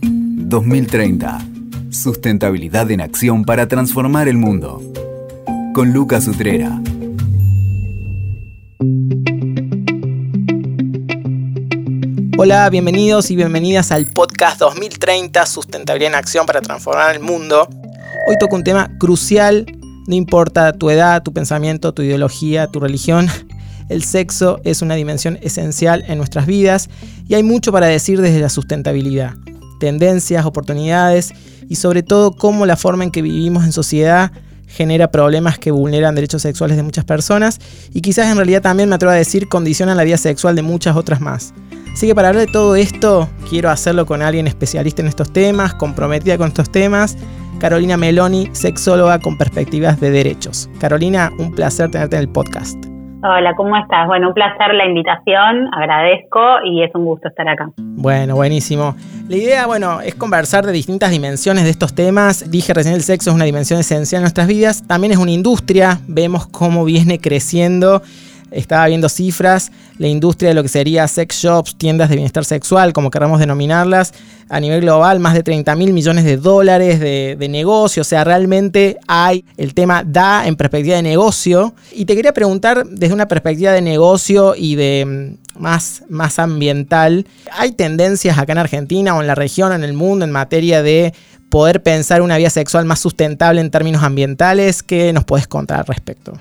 2030. 0.00 1.38
Sustentabilidad 1.90 2.90
en 2.90 3.00
acción 3.00 3.44
para 3.44 3.68
transformar 3.68 4.28
el 4.28 4.36
mundo. 4.36 4.82
Con 5.74 5.92
Lucas 5.92 6.26
Utrera. 6.26 6.80
Hola, 12.36 12.68
bienvenidos 12.70 13.30
y 13.30 13.36
bienvenidas 13.36 13.92
al 13.92 14.10
podcast 14.12 14.58
2030 14.60 15.46
Sustentabilidad 15.46 16.12
en 16.12 16.18
Acción 16.18 16.46
para 16.46 16.60
Transformar 16.60 17.14
el 17.14 17.22
Mundo. 17.22 17.68
Hoy 18.28 18.36
toco 18.38 18.56
un 18.56 18.64
tema 18.64 18.90
crucial, 18.98 19.66
no 20.06 20.14
importa 20.14 20.72
tu 20.72 20.90
edad, 20.90 21.22
tu 21.22 21.32
pensamiento, 21.32 21.94
tu 21.94 22.02
ideología, 22.02 22.66
tu 22.66 22.80
religión, 22.80 23.28
el 23.88 24.02
sexo 24.02 24.60
es 24.64 24.82
una 24.82 24.94
dimensión 24.94 25.38
esencial 25.42 26.04
en 26.08 26.18
nuestras 26.18 26.46
vidas 26.46 26.88
y 27.28 27.34
hay 27.34 27.42
mucho 27.42 27.72
para 27.72 27.86
decir 27.86 28.20
desde 28.20 28.40
la 28.40 28.48
sustentabilidad, 28.48 29.34
tendencias, 29.80 30.46
oportunidades 30.46 31.32
y 31.68 31.76
sobre 31.76 32.02
todo 32.02 32.32
cómo 32.32 32.66
la 32.66 32.76
forma 32.76 33.04
en 33.04 33.10
que 33.10 33.22
vivimos 33.22 33.64
en 33.64 33.72
sociedad 33.72 34.32
genera 34.66 35.10
problemas 35.10 35.58
que 35.58 35.70
vulneran 35.70 36.14
derechos 36.14 36.42
sexuales 36.42 36.76
de 36.76 36.82
muchas 36.82 37.04
personas 37.04 37.60
y 37.92 38.00
quizás 38.00 38.30
en 38.30 38.36
realidad 38.36 38.62
también 38.62 38.88
me 38.88 38.96
atrevo 38.96 39.12
a 39.12 39.16
decir 39.16 39.48
condicionan 39.48 39.96
la 39.96 40.04
vida 40.04 40.16
sexual 40.16 40.56
de 40.56 40.62
muchas 40.62 40.96
otras 40.96 41.20
más. 41.20 41.54
Así 41.92 42.08
que 42.08 42.14
para 42.14 42.28
hablar 42.28 42.46
de 42.46 42.52
todo 42.52 42.74
esto, 42.74 43.28
quiero 43.48 43.70
hacerlo 43.70 44.04
con 44.04 44.20
alguien 44.20 44.48
especialista 44.48 45.00
en 45.00 45.08
estos 45.08 45.32
temas, 45.32 45.74
comprometida 45.74 46.36
con 46.36 46.48
estos 46.48 46.72
temas, 46.72 47.16
Carolina 47.60 47.96
Meloni, 47.96 48.50
sexóloga 48.52 49.20
con 49.20 49.38
perspectivas 49.38 50.00
de 50.00 50.10
derechos. 50.10 50.68
Carolina, 50.80 51.30
un 51.38 51.54
placer 51.54 51.90
tenerte 51.90 52.16
en 52.16 52.22
el 52.22 52.28
podcast. 52.28 52.93
Hola, 53.26 53.54
¿cómo 53.56 53.74
estás? 53.74 54.06
Bueno, 54.06 54.28
un 54.28 54.34
placer 54.34 54.74
la 54.74 54.84
invitación, 54.84 55.70
agradezco 55.72 56.60
y 56.62 56.82
es 56.82 56.94
un 56.94 57.06
gusto 57.06 57.28
estar 57.28 57.48
acá. 57.48 57.70
Bueno, 57.78 58.34
buenísimo. 58.34 58.94
La 59.30 59.36
idea, 59.36 59.66
bueno, 59.66 60.02
es 60.02 60.14
conversar 60.14 60.66
de 60.66 60.72
distintas 60.72 61.10
dimensiones 61.10 61.64
de 61.64 61.70
estos 61.70 61.94
temas. 61.94 62.50
Dije 62.50 62.74
recién 62.74 62.94
el 62.94 63.00
sexo 63.00 63.30
es 63.30 63.36
una 63.36 63.46
dimensión 63.46 63.80
esencial 63.80 64.18
en 64.18 64.24
nuestras 64.24 64.46
vidas, 64.46 64.86
también 64.86 65.14
es 65.14 65.18
una 65.18 65.30
industria, 65.30 66.00
vemos 66.06 66.46
cómo 66.48 66.84
viene 66.84 67.18
creciendo 67.18 68.02
estaba 68.54 68.86
viendo 68.86 69.08
cifras, 69.08 69.72
la 69.98 70.08
industria 70.08 70.50
de 70.50 70.54
lo 70.54 70.62
que 70.62 70.68
sería 70.68 71.06
sex 71.08 71.36
shops, 71.36 71.76
tiendas 71.76 72.08
de 72.08 72.16
bienestar 72.16 72.44
sexual, 72.44 72.92
como 72.92 73.10
queramos 73.10 73.40
denominarlas, 73.40 74.14
a 74.48 74.60
nivel 74.60 74.82
global, 74.82 75.20
más 75.20 75.34
de 75.34 75.42
30 75.42 75.74
mil 75.76 75.92
millones 75.92 76.24
de 76.24 76.36
dólares 76.36 77.00
de, 77.00 77.36
negocio. 77.48 78.00
O 78.00 78.04
sea, 78.04 78.24
realmente 78.24 78.98
hay 79.06 79.44
el 79.56 79.74
tema 79.74 80.02
da 80.04 80.46
en 80.46 80.56
perspectiva 80.56 80.96
de 80.96 81.02
negocio. 81.02 81.74
Y 81.92 82.04
te 82.04 82.16
quería 82.16 82.32
preguntar, 82.32 82.86
desde 82.86 83.14
una 83.14 83.28
perspectiva 83.28 83.72
de 83.72 83.82
negocio 83.82 84.54
y 84.56 84.76
de 84.76 85.36
mm, 85.56 85.60
más, 85.60 86.02
más 86.08 86.38
ambiental, 86.38 87.26
¿hay 87.52 87.72
tendencias 87.72 88.38
acá 88.38 88.52
en 88.52 88.58
Argentina 88.58 89.14
o 89.16 89.20
en 89.20 89.26
la 89.26 89.34
región, 89.34 89.72
en 89.72 89.84
el 89.84 89.92
mundo, 89.92 90.24
en 90.24 90.32
materia 90.32 90.82
de 90.82 91.12
poder 91.48 91.82
pensar 91.82 92.22
una 92.22 92.36
vida 92.36 92.50
sexual 92.50 92.84
más 92.84 93.00
sustentable 93.00 93.60
en 93.60 93.70
términos 93.70 94.02
ambientales? 94.02 94.82
¿Qué 94.82 95.12
nos 95.12 95.24
puedes 95.24 95.46
contar 95.46 95.80
al 95.80 95.86
respecto? 95.86 96.32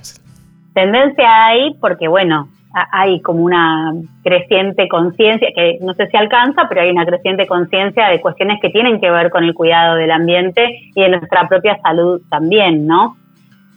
Tendencia 0.73 1.45
hay 1.45 1.75
porque, 1.79 2.07
bueno, 2.07 2.47
hay 2.91 3.21
como 3.21 3.43
una 3.43 3.93
creciente 4.23 4.87
conciencia, 4.87 5.49
que 5.55 5.77
no 5.81 5.93
sé 5.93 6.07
si 6.07 6.17
alcanza, 6.17 6.63
pero 6.67 6.81
hay 6.81 6.89
una 6.89 7.05
creciente 7.05 7.45
conciencia 7.45 8.07
de 8.07 8.19
cuestiones 8.19 8.59
que 8.61 8.69
tienen 8.69 8.99
que 8.99 9.11
ver 9.11 9.29
con 9.29 9.43
el 9.43 9.53
cuidado 9.53 9.95
del 9.95 10.09
ambiente 10.09 10.79
y 10.95 11.01
de 11.01 11.09
nuestra 11.09 11.47
propia 11.47 11.79
salud 11.81 12.21
también, 12.31 12.87
¿no? 12.87 13.15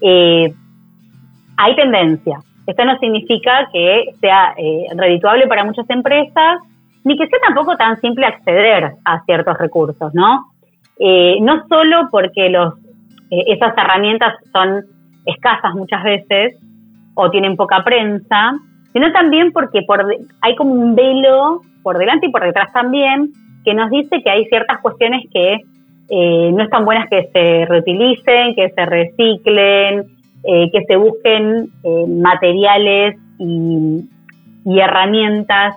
Eh, 0.00 0.50
hay 1.58 1.76
tendencia. 1.76 2.38
Esto 2.66 2.84
no 2.84 2.98
significa 2.98 3.68
que 3.70 4.14
sea 4.20 4.54
eh, 4.56 4.86
redituable 4.96 5.46
para 5.46 5.64
muchas 5.64 5.88
empresas, 5.90 6.60
ni 7.04 7.18
que 7.18 7.26
sea 7.26 7.38
tampoco 7.46 7.76
tan 7.76 8.00
simple 8.00 8.26
acceder 8.26 8.94
a 9.04 9.22
ciertos 9.24 9.58
recursos, 9.58 10.14
¿no? 10.14 10.46
Eh, 10.98 11.36
no 11.42 11.66
solo 11.68 12.08
porque 12.10 12.48
los, 12.48 12.74
esas 13.30 13.76
herramientas 13.76 14.34
son 14.52 14.84
escasas 15.26 15.74
muchas 15.74 16.02
veces, 16.02 16.56
o 17.16 17.30
tienen 17.30 17.56
poca 17.56 17.82
prensa, 17.82 18.52
sino 18.92 19.10
también 19.10 19.52
porque 19.52 19.82
por, 19.82 20.06
hay 20.40 20.54
como 20.54 20.72
un 20.72 20.94
velo 20.94 21.62
por 21.82 21.98
delante 21.98 22.26
y 22.26 22.30
por 22.30 22.44
detrás 22.44 22.72
también 22.72 23.32
que 23.64 23.74
nos 23.74 23.90
dice 23.90 24.22
que 24.22 24.30
hay 24.30 24.44
ciertas 24.44 24.80
cuestiones 24.80 25.24
que 25.32 25.60
eh, 26.08 26.52
no 26.52 26.62
están 26.62 26.84
buenas 26.84 27.08
que 27.08 27.28
se 27.32 27.64
reutilicen, 27.66 28.54
que 28.54 28.70
se 28.70 28.86
reciclen, 28.86 30.04
eh, 30.44 30.70
que 30.70 30.84
se 30.86 30.96
busquen 30.96 31.70
eh, 31.82 32.06
materiales 32.06 33.16
y, 33.38 34.08
herramientas, 34.78 35.76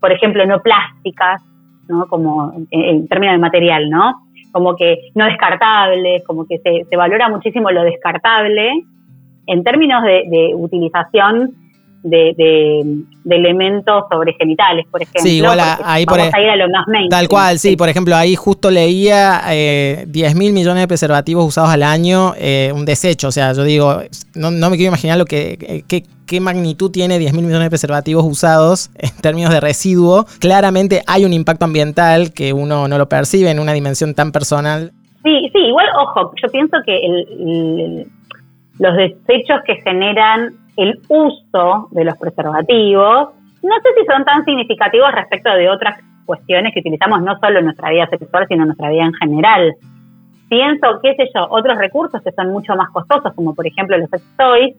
por 0.00 0.12
ejemplo, 0.12 0.44
no 0.46 0.60
plásticas, 0.60 1.42
¿no? 1.88 2.06
como 2.06 2.52
en, 2.70 3.08
términos 3.08 3.34
de 3.34 3.38
material, 3.38 3.88
¿no? 3.88 4.14
Como 4.52 4.76
que 4.76 5.10
no 5.14 5.26
descartables, 5.26 6.24
como 6.24 6.46
que 6.46 6.58
se, 6.58 6.84
se 6.88 6.96
valora 6.96 7.28
muchísimo 7.28 7.70
lo 7.70 7.82
descartable 7.82 8.84
en 9.46 9.62
términos 9.62 10.02
de, 10.02 10.52
utilización 10.54 11.54
de, 12.02 13.04
elementos 13.28 14.04
sobre 14.10 14.32
genitales, 14.34 14.86
por 14.90 15.02
ejemplo. 15.02 15.22
Sí, 15.22 15.38
igual 15.38 15.58
ahí 15.84 16.06
por 16.06 16.18
vamos 16.18 16.34
a 16.34 16.40
ir 16.40 16.48
a 16.48 16.56
lo 16.56 16.68
más 16.68 16.86
main. 16.88 17.08
Tal 17.08 17.28
cual, 17.28 17.58
sí. 17.58 17.76
Por 17.76 17.88
ejemplo, 17.88 18.14
ahí 18.14 18.36
justo 18.36 18.70
leía 18.70 19.40
eh, 19.50 20.04
10 20.06 20.36
mil 20.36 20.52
millones 20.52 20.82
de 20.82 20.88
preservativos 20.88 21.44
usados 21.44 21.70
al 21.70 21.82
año, 21.82 22.34
eh, 22.38 22.72
un 22.74 22.84
desecho. 22.84 23.28
O 23.28 23.32
sea, 23.32 23.52
yo 23.52 23.64
digo, 23.64 24.00
no, 24.34 24.50
me 24.50 24.76
quiero 24.76 24.90
imaginar 24.90 25.18
lo 25.18 25.24
que, 25.24 25.84
qué 25.88 26.40
magnitud 26.40 26.90
tiene 26.90 27.18
10 27.18 27.32
mil 27.34 27.44
millones 27.44 27.66
de 27.66 27.70
preservativos 27.70 28.24
usados 28.24 28.90
en 28.98 29.10
términos 29.20 29.52
de 29.52 29.60
residuo. 29.60 30.26
Claramente 30.38 31.02
hay 31.06 31.24
un 31.24 31.32
impacto 31.32 31.64
ambiental 31.64 32.32
que 32.32 32.52
uno 32.52 32.88
no 32.88 32.98
lo 32.98 33.08
percibe 33.08 33.50
en 33.50 33.58
una 33.58 33.72
dimensión 33.72 34.14
tan 34.14 34.30
personal. 34.32 34.92
Sí, 35.24 35.50
sí, 35.52 35.58
igual, 35.58 35.86
ojo, 35.98 36.32
yo 36.40 36.48
pienso 36.52 36.76
que 36.86 36.96
el 37.04 38.06
los 38.78 38.96
desechos 38.96 39.62
que 39.64 39.76
generan 39.76 40.50
el 40.76 41.00
uso 41.08 41.88
de 41.90 42.04
los 42.04 42.16
preservativos, 42.18 43.30
no 43.62 43.74
sé 43.82 43.88
si 43.98 44.06
son 44.06 44.24
tan 44.24 44.44
significativos 44.44 45.10
respecto 45.12 45.50
de 45.50 45.68
otras 45.68 45.98
cuestiones 46.24 46.72
que 46.74 46.80
utilizamos 46.80 47.22
no 47.22 47.38
solo 47.38 47.60
en 47.60 47.66
nuestra 47.66 47.90
vida 47.90 48.06
sexual, 48.08 48.46
sino 48.48 48.62
en 48.62 48.68
nuestra 48.68 48.90
vida 48.90 49.04
en 49.04 49.14
general. 49.14 49.74
Pienso, 50.48 51.00
qué 51.02 51.14
sé 51.14 51.28
yo, 51.34 51.46
otros 51.50 51.78
recursos 51.78 52.20
que 52.22 52.32
son 52.32 52.50
mucho 52.50 52.76
más 52.76 52.90
costosos, 52.90 53.32
como 53.34 53.54
por 53.54 53.66
ejemplo 53.66 53.96
los 53.96 54.10
sex 54.10 54.22
toys, 54.36 54.74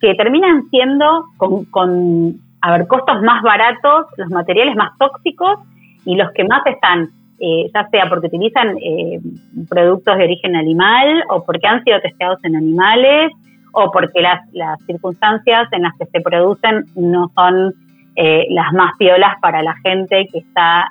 que 0.00 0.14
terminan 0.14 0.68
siendo 0.70 1.24
con, 1.36 1.64
con 1.66 2.34
a 2.60 2.84
costos 2.84 3.22
más 3.22 3.42
baratos, 3.42 4.06
los 4.16 4.28
materiales 4.30 4.76
más 4.76 4.96
tóxicos 4.98 5.58
y 6.04 6.16
los 6.16 6.30
que 6.32 6.44
más 6.44 6.64
están 6.66 7.08
eh, 7.40 7.70
ya 7.72 7.88
sea 7.90 8.08
porque 8.08 8.26
utilizan 8.26 8.76
eh, 8.78 9.20
productos 9.68 10.18
de 10.18 10.24
origen 10.24 10.56
animal 10.56 11.22
o 11.30 11.44
porque 11.44 11.68
han 11.68 11.84
sido 11.84 12.00
testeados 12.00 12.40
en 12.42 12.56
animales 12.56 13.30
o 13.72 13.92
porque 13.92 14.20
las, 14.20 14.40
las 14.52 14.76
circunstancias 14.86 15.68
en 15.70 15.82
las 15.82 15.96
que 15.96 16.06
se 16.06 16.20
producen 16.20 16.86
no 16.96 17.30
son 17.36 17.74
eh, 18.16 18.46
las 18.50 18.72
más 18.72 18.96
piolas 18.98 19.36
para 19.40 19.62
la 19.62 19.76
gente 19.84 20.26
que 20.32 20.38
está, 20.38 20.88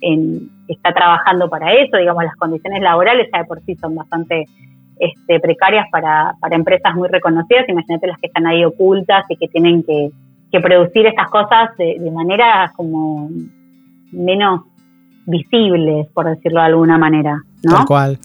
en, 0.00 0.50
está 0.66 0.92
trabajando 0.92 1.48
para 1.48 1.72
eso. 1.72 1.98
Digamos, 1.98 2.24
las 2.24 2.34
condiciones 2.34 2.82
laborales 2.82 3.28
ya 3.32 3.38
de 3.38 3.44
por 3.44 3.60
sí 3.60 3.76
son 3.76 3.94
bastante 3.94 4.44
este, 4.98 5.38
precarias 5.38 5.86
para, 5.92 6.32
para 6.40 6.56
empresas 6.56 6.96
muy 6.96 7.06
reconocidas. 7.06 7.68
Imagínate 7.68 8.08
las 8.08 8.18
que 8.18 8.26
están 8.26 8.48
ahí 8.48 8.64
ocultas 8.64 9.24
y 9.28 9.36
que 9.36 9.46
tienen 9.46 9.84
que, 9.84 10.10
que 10.50 10.58
producir 10.58 11.06
estas 11.06 11.30
cosas 11.30 11.76
de 11.76 12.10
manera 12.10 12.72
como 12.74 13.30
menos 14.10 14.62
visibles, 15.28 16.06
por 16.12 16.26
decirlo 16.26 16.60
de 16.60 16.66
alguna 16.66 16.98
manera. 16.98 17.42
¿no? 17.62 17.76
Tal 17.76 17.84
cual. 17.84 18.18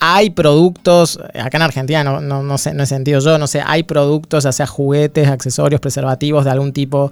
Hay 0.00 0.30
productos, 0.30 1.20
acá 1.34 1.58
en 1.58 1.62
Argentina 1.62 2.02
no, 2.02 2.20
no, 2.20 2.42
no, 2.42 2.56
sé, 2.56 2.72
no 2.72 2.82
he 2.82 2.86
sentido 2.86 3.20
yo, 3.20 3.36
no 3.36 3.46
sé, 3.46 3.62
hay 3.64 3.82
productos, 3.82 4.44
ya 4.44 4.52
sea 4.52 4.66
juguetes, 4.66 5.28
accesorios, 5.28 5.80
preservativos 5.80 6.46
de 6.46 6.50
algún 6.50 6.72
tipo 6.72 7.10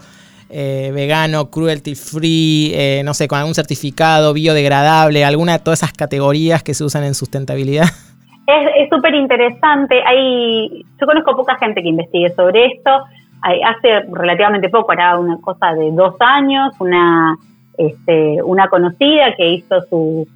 eh, 0.49 0.91
vegano, 0.95 1.51
cruelty 1.51 1.95
free, 1.95 2.73
eh, 2.75 3.03
no 3.05 3.13
sé, 3.13 3.29
con 3.29 3.39
algún 3.39 3.55
certificado 3.55 4.33
biodegradable, 4.33 5.23
alguna 5.23 5.53
de 5.53 5.59
todas 5.59 5.83
esas 5.83 5.93
categorías 5.93 6.63
que 6.63 6.73
se 6.73 6.85
usan 6.85 7.05
en 7.05 7.15
sustentabilidad. 7.15 7.85
Es 8.49 8.89
súper 8.89 9.15
interesante. 9.15 10.03
Hay, 10.07 10.83
yo 10.99 11.07
conozco 11.07 11.37
poca 11.37 11.59
gente 11.59 11.83
que 11.83 11.89
investigue 11.91 12.31
sobre 12.31 12.65
esto. 12.65 12.91
hace 13.43 14.07
relativamente 14.11 14.71
poco, 14.71 14.91
era 14.95 15.19
una 15.19 15.39
cosa 15.43 15.75
de 15.75 15.93
dos 15.93 16.15
años, 16.19 16.73
una 16.81 17.37
este, 17.79 18.43
una 18.43 18.69
conocida 18.69 19.35
que 19.37 19.51
hizo 19.51 19.81
su, 19.89 20.27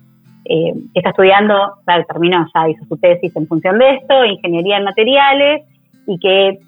eh, 0.45 0.73
está 0.95 1.11
estudiando, 1.11 1.75
terminó, 2.09 2.47
ya 2.55 2.69
hizo 2.69 2.85
su 2.87 2.97
tesis 2.97 3.35
en 3.37 3.47
función 3.47 3.79
de 3.79 3.97
esto, 3.97 4.25
ingeniería 4.25 4.79
en 4.79 4.85
materiales, 4.85 5.63
y 6.07 6.19
que 6.19 6.59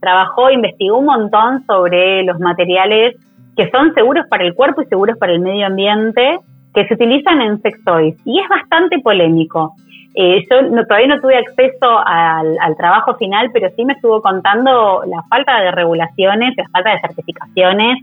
trabajó, 0.00 0.50
investigó 0.50 0.98
un 0.98 1.06
montón 1.06 1.64
sobre 1.66 2.22
los 2.24 2.38
materiales 2.40 3.16
que 3.56 3.70
son 3.70 3.92
seguros 3.94 4.26
para 4.28 4.44
el 4.44 4.54
cuerpo 4.54 4.82
y 4.82 4.86
seguros 4.86 5.18
para 5.18 5.32
el 5.32 5.40
medio 5.40 5.66
ambiente, 5.66 6.38
que 6.74 6.86
se 6.86 6.94
utilizan 6.94 7.40
en 7.42 7.60
sex 7.62 7.84
toys. 7.84 8.16
Y 8.24 8.40
es 8.40 8.48
bastante 8.48 8.98
polémico. 9.00 9.74
Eh, 10.14 10.44
yo 10.50 10.84
todavía 10.86 11.14
no 11.14 11.20
tuve 11.20 11.36
acceso 11.36 11.98
al, 12.04 12.56
al, 12.60 12.76
trabajo 12.76 13.14
final, 13.14 13.50
pero 13.52 13.68
sí 13.76 13.84
me 13.84 13.92
estuvo 13.92 14.20
contando 14.22 15.02
la 15.06 15.22
falta 15.28 15.60
de 15.60 15.70
regulaciones, 15.72 16.56
la 16.56 16.68
falta 16.72 16.90
de 16.90 17.00
certificaciones 17.00 17.98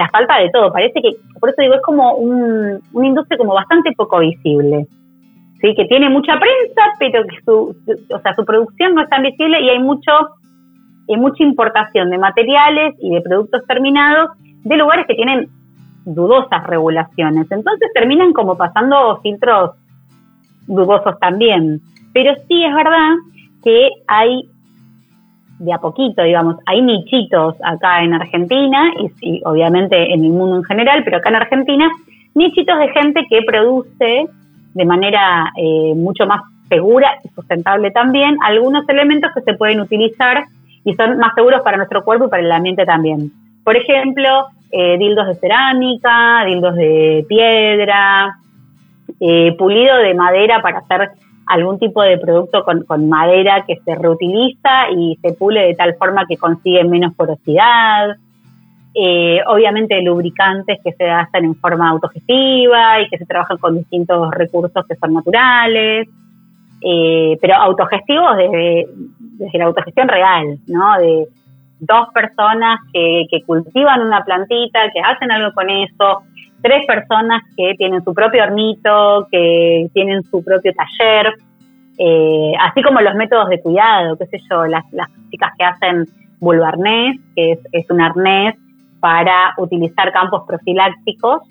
la 0.00 0.08
falta 0.08 0.38
de 0.38 0.48
todo. 0.50 0.72
Parece 0.72 1.00
que, 1.02 1.10
por 1.38 1.50
eso 1.50 1.60
digo, 1.60 1.74
es 1.74 1.82
como 1.82 2.14
un, 2.14 2.80
una 2.92 3.06
industria 3.06 3.36
como 3.36 3.54
bastante 3.54 3.92
poco 3.92 4.18
visible. 4.20 4.86
¿sí? 5.60 5.74
Que 5.74 5.84
tiene 5.84 6.08
mucha 6.08 6.38
prensa, 6.38 6.82
pero 6.98 7.22
que 7.24 7.36
su, 7.44 7.76
o 8.14 8.18
sea, 8.20 8.34
su 8.34 8.44
producción 8.46 8.94
no 8.94 9.02
es 9.02 9.10
tan 9.10 9.22
visible 9.22 9.60
y 9.60 9.68
hay 9.68 9.78
mucho 9.78 10.12
hay 11.08 11.16
mucha 11.16 11.42
importación 11.42 12.08
de 12.10 12.18
materiales 12.18 12.94
y 13.00 13.10
de 13.10 13.20
productos 13.20 13.66
terminados 13.66 14.30
de 14.62 14.76
lugares 14.76 15.06
que 15.08 15.16
tienen 15.16 15.48
dudosas 16.04 16.64
regulaciones. 16.68 17.50
Entonces 17.50 17.90
terminan 17.92 18.32
como 18.32 18.56
pasando 18.56 19.20
filtros 19.20 19.72
dudosos 20.68 21.18
también. 21.18 21.80
Pero 22.14 22.34
sí 22.46 22.64
es 22.64 22.72
verdad 22.74 23.16
que 23.64 23.88
hay 24.06 24.48
de 25.60 25.72
a 25.74 25.78
poquito, 25.78 26.22
digamos, 26.22 26.56
hay 26.66 26.80
nichitos 26.80 27.54
acá 27.62 28.02
en 28.02 28.14
Argentina 28.14 28.90
y, 29.20 29.42
obviamente 29.44 30.12
en 30.12 30.24
el 30.24 30.30
mundo 30.30 30.56
en 30.56 30.64
general, 30.64 31.02
pero 31.04 31.18
acá 31.18 31.28
en 31.28 31.36
Argentina, 31.36 31.88
nichitos 32.34 32.78
de 32.78 32.88
gente 32.88 33.26
que 33.28 33.42
produce 33.46 34.26
de 34.72 34.84
manera 34.84 35.52
eh, 35.56 35.92
mucho 35.94 36.26
más 36.26 36.40
segura 36.68 37.18
y 37.24 37.28
sustentable 37.28 37.90
también 37.90 38.38
algunos 38.42 38.88
elementos 38.88 39.30
que 39.34 39.42
se 39.42 39.54
pueden 39.54 39.80
utilizar 39.80 40.44
y 40.84 40.94
son 40.94 41.18
más 41.18 41.34
seguros 41.34 41.60
para 41.62 41.76
nuestro 41.76 42.04
cuerpo 42.04 42.26
y 42.26 42.30
para 42.30 42.42
el 42.42 42.50
ambiente 42.50 42.86
también. 42.86 43.30
Por 43.62 43.76
ejemplo, 43.76 44.46
eh, 44.72 44.96
dildos 44.96 45.26
de 45.26 45.34
cerámica, 45.34 46.44
dildos 46.46 46.74
de 46.74 47.26
piedra, 47.28 48.38
eh, 49.20 49.54
pulido 49.58 49.96
de 49.98 50.14
madera 50.14 50.62
para 50.62 50.78
hacer 50.78 51.10
algún 51.50 51.80
tipo 51.80 52.00
de 52.02 52.16
producto 52.16 52.64
con, 52.64 53.08
madera 53.08 53.64
que 53.66 53.76
se 53.84 53.96
reutiliza 53.96 54.90
y 54.96 55.18
se 55.20 55.32
pule 55.32 55.66
de 55.66 55.74
tal 55.74 55.96
forma 55.96 56.24
que 56.28 56.36
consigue 56.36 56.84
menos 56.84 57.12
porosidad. 57.14 58.16
Eh, 58.94 59.40
obviamente 59.46 60.00
lubricantes 60.00 60.78
que 60.82 60.92
se 60.92 61.10
hacen 61.10 61.44
en 61.44 61.54
forma 61.56 61.90
autogestiva 61.90 63.00
y 63.00 63.08
que 63.08 63.18
se 63.18 63.26
trabajan 63.26 63.58
con 63.58 63.78
distintos 63.78 64.30
recursos 64.30 64.86
que 64.86 64.94
son 64.94 65.14
naturales, 65.14 66.08
eh, 66.82 67.36
pero 67.40 67.54
autogestivos 67.56 68.36
desde, 68.36 68.86
desde 69.18 69.58
la 69.58 69.64
autogestión 69.64 70.06
real, 70.06 70.56
¿no? 70.68 70.98
De 71.00 71.26
dos 71.80 72.08
personas 72.14 72.78
que, 72.92 73.26
que 73.28 73.42
cultivan 73.42 74.02
una 74.02 74.24
plantita, 74.24 74.88
que 74.92 75.00
hacen 75.00 75.32
algo 75.32 75.52
con 75.52 75.68
eso, 75.68 76.22
tres 76.62 76.86
personas 76.86 77.42
que 77.56 77.74
tienen 77.76 78.02
su 78.04 78.12
propio 78.14 78.42
hornito, 78.44 79.26
que 79.30 79.88
tienen 79.92 80.22
su 80.24 80.42
propio 80.44 80.72
taller, 80.72 81.34
eh, 81.98 82.52
así 82.58 82.82
como 82.82 83.00
los 83.00 83.14
métodos 83.14 83.48
de 83.48 83.60
cuidado, 83.60 84.16
qué 84.16 84.26
sé 84.26 84.38
yo, 84.50 84.64
las, 84.66 84.84
chicas 85.30 85.52
que 85.58 85.64
hacen 85.64 86.06
vulvarnés, 86.38 87.18
que 87.36 87.58
es, 87.72 87.90
un 87.90 88.00
arnés 88.00 88.54
para 89.00 89.54
utilizar 89.58 90.12
campos 90.12 90.44
profilácticos, 90.46 91.42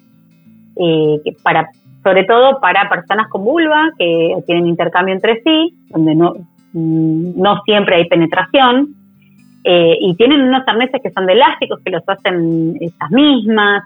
eh, 0.76 1.22
para, 1.44 1.70
sobre 2.04 2.24
todo 2.24 2.60
para 2.60 2.90
personas 2.90 3.28
con 3.30 3.44
vulva 3.44 3.90
que 3.98 4.36
tienen 4.46 4.68
intercambio 4.68 5.14
entre 5.14 5.42
sí, 5.44 5.76
donde 5.90 6.16
no, 6.16 6.34
mm, 6.74 7.44
siempre 7.66 7.98
hay 7.98 8.08
penetración, 8.08 8.96
eh, 9.64 9.98
y 10.00 10.16
tienen 10.16 10.42
unos 10.42 10.64
arneses 10.66 11.02
que 11.04 11.12
son 11.12 11.26
de 11.26 11.34
elásticos 11.34 11.80
que 11.84 11.92
los 11.92 12.04
hacen 12.08 12.76
esas 12.80 13.12
mismas, 13.12 13.84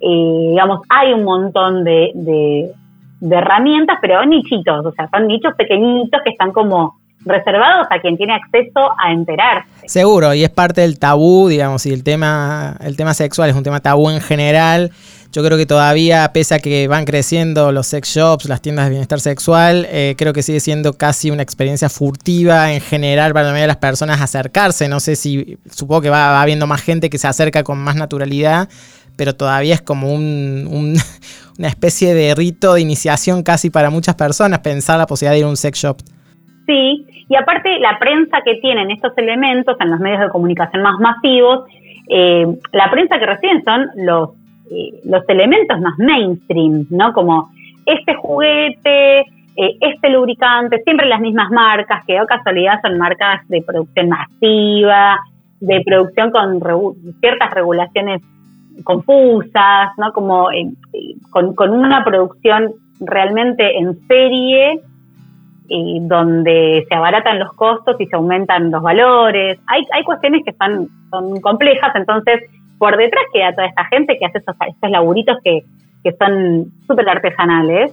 eh, 0.00 0.46
digamos, 0.50 0.80
hay 0.88 1.12
un 1.12 1.24
montón 1.24 1.84
de, 1.84 2.10
de, 2.14 3.36
herramientas, 3.36 3.98
pero 4.00 4.24
nichitos, 4.24 4.86
o 4.86 4.92
sea, 4.92 5.08
son 5.10 5.26
nichos 5.26 5.52
pequeñitos 5.56 6.20
que 6.24 6.30
están 6.30 6.52
como 6.52 6.98
reservados 7.24 7.86
a 7.90 8.00
quien 8.00 8.16
tiene 8.16 8.34
acceso 8.34 8.80
a 8.98 9.12
enterarse. 9.12 9.68
Seguro, 9.86 10.32
y 10.32 10.42
es 10.42 10.50
parte 10.50 10.80
del 10.80 10.98
tabú, 10.98 11.48
digamos, 11.48 11.84
y 11.84 11.92
el 11.92 12.02
tema, 12.02 12.76
el 12.80 12.96
tema 12.96 13.12
sexual 13.12 13.50
es 13.50 13.56
un 13.56 13.62
tema 13.62 13.80
tabú 13.80 14.08
en 14.08 14.20
general. 14.20 14.90
Yo 15.32 15.44
creo 15.44 15.56
que 15.56 15.66
todavía, 15.66 16.32
pese 16.32 16.56
a 16.56 16.58
que 16.58 16.88
van 16.88 17.04
creciendo 17.04 17.70
los 17.70 17.86
sex 17.86 18.08
shops, 18.16 18.48
las 18.48 18.62
tiendas 18.62 18.86
de 18.86 18.90
bienestar 18.90 19.20
sexual, 19.20 19.86
eh, 19.90 20.16
creo 20.18 20.32
que 20.32 20.42
sigue 20.42 20.58
siendo 20.58 20.94
casi 20.94 21.30
una 21.30 21.42
experiencia 21.42 21.88
furtiva 21.88 22.72
en 22.72 22.80
general 22.80 23.32
para 23.32 23.44
la 23.44 23.50
mayoría 23.50 23.64
de 23.64 23.68
las 23.68 23.76
personas 23.76 24.20
acercarse. 24.20 24.88
No 24.88 24.98
sé 24.98 25.14
si, 25.14 25.58
supongo 25.70 26.00
que 26.00 26.10
va, 26.10 26.32
va 26.32 26.42
habiendo 26.42 26.66
más 26.66 26.82
gente 26.82 27.10
que 27.10 27.18
se 27.18 27.28
acerca 27.28 27.62
con 27.62 27.78
más 27.78 27.94
naturalidad, 27.94 28.68
pero 29.20 29.34
todavía 29.34 29.74
es 29.74 29.82
como 29.82 30.14
un, 30.14 30.66
una 31.58 31.68
especie 31.68 32.14
de 32.14 32.34
rito 32.34 32.72
de 32.72 32.80
iniciación 32.80 33.42
casi 33.42 33.68
para 33.68 33.90
muchas 33.90 34.14
personas 34.14 34.60
pensar 34.60 34.96
la 34.96 35.06
posibilidad 35.06 35.34
de 35.34 35.40
ir 35.40 35.44
a 35.44 35.48
un 35.48 35.58
sex 35.58 35.78
shop. 35.78 35.98
Sí, 36.66 37.04
y 37.28 37.36
aparte 37.36 37.78
la 37.80 37.98
prensa 37.98 38.38
que 38.42 38.54
tienen 38.62 38.90
estos 38.90 39.12
elementos 39.18 39.76
en 39.78 39.90
los 39.90 40.00
medios 40.00 40.20
de 40.20 40.30
comunicación 40.30 40.82
más 40.82 40.98
masivos, 41.00 41.68
eh, 42.08 42.46
la 42.72 42.90
prensa 42.90 43.18
que 43.18 43.26
reciben 43.26 43.62
son 43.62 43.88
los, 43.96 44.30
eh, 44.70 44.98
los 45.04 45.22
elementos 45.28 45.78
más 45.82 45.98
mainstream, 45.98 46.86
¿no? 46.88 47.12
Como 47.12 47.50
este 47.84 48.14
juguete, 48.14 49.18
eh, 49.20 49.76
este 49.82 50.08
lubricante, 50.08 50.80
siempre 50.82 51.06
las 51.06 51.20
mismas 51.20 51.50
marcas, 51.50 52.06
que 52.06 52.18
o 52.22 52.24
casualidad 52.24 52.80
son 52.80 52.96
marcas 52.96 53.46
de 53.48 53.60
producción 53.60 54.08
masiva, 54.08 55.18
de 55.60 55.82
producción 55.84 56.30
con 56.30 56.58
ciertas 57.20 57.50
regulaciones 57.50 58.22
confusas, 58.84 59.90
¿no? 59.96 60.12
Como 60.12 60.50
eh, 60.50 60.70
con, 61.30 61.54
una 61.70 62.04
producción 62.04 62.72
realmente 63.00 63.78
en 63.78 63.98
serie, 64.06 64.80
eh, 65.68 65.98
donde 66.02 66.84
se 66.88 66.94
abaratan 66.94 67.38
los 67.38 67.52
costos 67.54 67.96
y 68.00 68.06
se 68.06 68.16
aumentan 68.16 68.70
los 68.70 68.82
valores. 68.82 69.58
Hay, 69.66 69.86
hay 69.92 70.04
cuestiones 70.04 70.42
que 70.44 70.52
son, 70.52 70.88
son 71.10 71.40
complejas, 71.40 71.94
entonces 71.94 72.40
por 72.78 72.96
detrás 72.96 73.24
queda 73.32 73.54
toda 73.54 73.66
esta 73.66 73.84
gente 73.86 74.16
que 74.18 74.26
hace 74.26 74.38
esos, 74.38 74.56
estos 74.66 74.90
laburitos 74.90 75.36
que, 75.44 75.64
que 76.02 76.12
son 76.12 76.72
súper 76.86 77.08
artesanales 77.08 77.92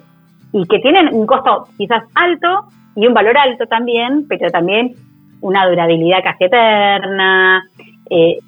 y 0.53 0.65
que 0.65 0.79
tienen 0.79 1.13
un 1.13 1.25
costo 1.27 1.67
quizás 1.77 2.03
alto 2.15 2.67
y 2.95 3.05
un 3.05 3.13
valor 3.13 3.37
alto 3.37 3.65
también, 3.67 4.25
pero 4.27 4.49
también 4.49 4.95
una 5.41 5.67
durabilidad 5.67 6.23
casi 6.23 6.45
eterna. 6.45 7.63
Eh, 8.09 8.39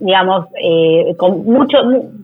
digamos, 0.00 0.46
eh, 0.62 1.14
con, 1.16 1.44
mucho, 1.44 1.78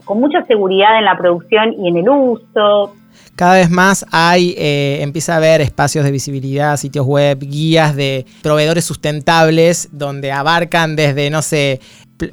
con 0.04 0.20
mucha 0.20 0.44
seguridad 0.46 0.98
en 0.98 1.04
la 1.04 1.16
producción 1.16 1.74
y 1.78 1.88
en 1.88 1.96
el 1.96 2.08
uso. 2.08 2.94
Cada 3.34 3.54
vez 3.54 3.70
más 3.70 4.04
hay, 4.10 4.54
eh, 4.58 4.98
empieza 5.00 5.34
a 5.34 5.36
haber 5.38 5.62
espacios 5.62 6.04
de 6.04 6.10
visibilidad, 6.10 6.76
sitios 6.76 7.06
web, 7.06 7.38
guías 7.40 7.96
de 7.96 8.26
proveedores 8.42 8.84
sustentables 8.84 9.88
donde 9.92 10.32
abarcan 10.32 10.96
desde, 10.96 11.30
no 11.30 11.40
sé, 11.40 11.80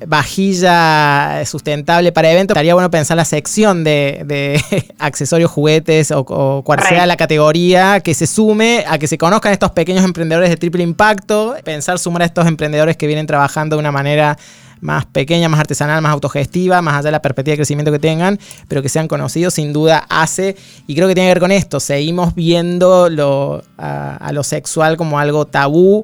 vajilla 0.07 1.43
sustentable 1.45 2.11
para 2.11 2.31
eventos. 2.31 2.53
Estaría 2.55 2.73
bueno 2.73 2.91
pensar 2.91 3.17
la 3.17 3.25
sección 3.25 3.83
de, 3.83 4.61
accesorios, 4.99 5.49
juguetes 5.49 6.11
o, 6.11 6.19
o 6.19 6.63
cual 6.63 6.81
sea 6.83 7.05
la 7.05 7.17
categoría 7.17 8.01
que 8.01 8.13
se 8.13 8.27
sume 8.27 8.83
a 8.87 8.97
que 8.97 9.07
se 9.07 9.17
conozcan 9.17 9.53
estos 9.53 9.71
pequeños 9.71 10.03
emprendedores 10.03 10.49
de 10.49 10.57
triple 10.57 10.83
impacto. 10.83 11.55
Pensar 11.63 11.97
sumar 11.97 12.23
a 12.23 12.25
estos 12.25 12.45
emprendedores 12.45 12.97
que 12.97 13.07
vienen 13.07 13.25
trabajando 13.25 13.77
de 13.77 13.79
una 13.79 13.91
manera 13.91 14.37
más 14.81 15.05
pequeña, 15.05 15.49
más 15.49 15.59
artesanal, 15.59 16.01
más 16.01 16.13
autogestiva, 16.13 16.81
más 16.81 16.95
allá 16.95 17.07
de 17.07 17.11
la 17.11 17.21
perspectiva 17.21 17.53
de 17.53 17.57
crecimiento 17.57 17.91
que 17.91 17.99
tengan, 17.99 18.39
pero 18.67 18.81
que 18.81 18.89
sean 18.89 19.07
conocidos, 19.07 19.53
sin 19.53 19.73
duda 19.73 20.05
hace, 20.09 20.55
y 20.87 20.95
creo 20.95 21.07
que 21.07 21.15
tiene 21.15 21.29
que 21.29 21.35
ver 21.35 21.41
con 21.41 21.51
esto, 21.51 21.79
seguimos 21.79 22.35
viendo 22.35 23.09
lo, 23.09 23.61
a, 23.77 24.31
lo 24.33 24.43
sexual 24.43 24.97
como 24.97 25.19
algo 25.19 25.45
tabú 25.45 26.03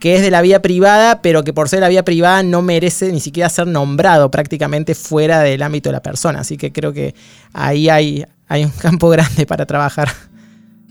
que 0.00 0.16
es 0.16 0.22
de 0.22 0.30
la 0.30 0.42
vida 0.42 0.60
privada, 0.60 1.22
pero 1.22 1.44
que 1.44 1.54
por 1.54 1.66
ser 1.68 1.80
la 1.80 1.88
vida 1.88 2.02
privada 2.02 2.42
no 2.42 2.60
merece 2.60 3.10
ni 3.10 3.20
siquiera 3.20 3.48
ser 3.48 3.66
nombrado 3.66 4.30
prácticamente 4.30 4.94
fuera 4.94 5.40
del 5.40 5.62
ámbito 5.62 5.88
de 5.88 5.94
la 5.94 6.02
persona. 6.02 6.40
Así 6.40 6.58
que 6.58 6.72
creo 6.72 6.92
que 6.92 7.14
ahí 7.54 7.88
hay, 7.88 8.22
hay 8.46 8.64
un 8.64 8.70
campo 8.70 9.08
grande 9.16 9.46
para 9.46 9.64
trabajar. 9.64 10.08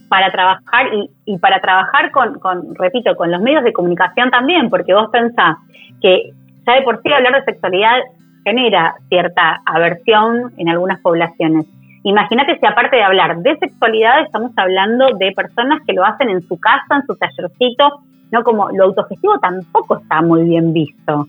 Para 0.09 0.31
trabajar 0.31 0.87
y, 0.95 1.11
y 1.25 1.37
para 1.37 1.61
trabajar 1.61 2.09
con, 2.09 2.39
con, 2.39 2.73
repito, 2.73 3.15
con 3.15 3.29
los 3.29 3.39
medios 3.39 3.63
de 3.63 3.71
comunicación 3.71 4.31
también, 4.31 4.71
porque 4.71 4.95
vos 4.95 5.09
pensás 5.11 5.57
que 6.01 6.33
ya 6.65 6.73
de 6.75 6.81
por 6.81 7.01
sí 7.01 7.11
hablar 7.11 7.33
de 7.33 7.43
sexualidad 7.43 7.99
genera 8.43 8.95
cierta 9.09 9.61
aversión 9.65 10.53
en 10.57 10.69
algunas 10.69 10.99
poblaciones. 11.01 11.65
Imagínate 12.03 12.59
si 12.59 12.65
aparte 12.65 12.97
de 12.97 13.03
hablar 13.03 13.37
de 13.37 13.57
sexualidad 13.57 14.21
estamos 14.21 14.51
hablando 14.57 15.07
de 15.17 15.31
personas 15.31 15.79
que 15.87 15.93
lo 15.93 16.03
hacen 16.03 16.29
en 16.29 16.41
su 16.47 16.59
casa, 16.59 16.95
en 16.95 17.05
su 17.05 17.15
tallercito, 17.15 18.01
no 18.31 18.43
como 18.43 18.69
lo 18.71 18.85
autogestivo 18.85 19.39
tampoco 19.39 19.97
está 19.97 20.21
muy 20.21 20.43
bien 20.43 20.73
visto. 20.73 21.27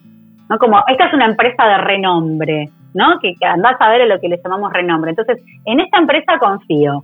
¿no? 0.48 0.58
Como 0.58 0.82
esta 0.88 1.06
es 1.06 1.14
una 1.14 1.26
empresa 1.26 1.64
de 1.64 1.78
renombre, 1.78 2.70
¿no? 2.92 3.18
Que, 3.20 3.34
que 3.38 3.46
andás 3.46 3.76
a 3.80 3.90
ver 3.90 4.02
a 4.02 4.06
lo 4.06 4.20
que 4.20 4.28
le 4.28 4.40
llamamos 4.42 4.72
renombre. 4.72 5.10
Entonces, 5.10 5.42
en 5.64 5.80
esta 5.80 5.98
empresa 5.98 6.38
confío, 6.38 7.02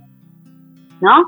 ¿no? 0.99 1.23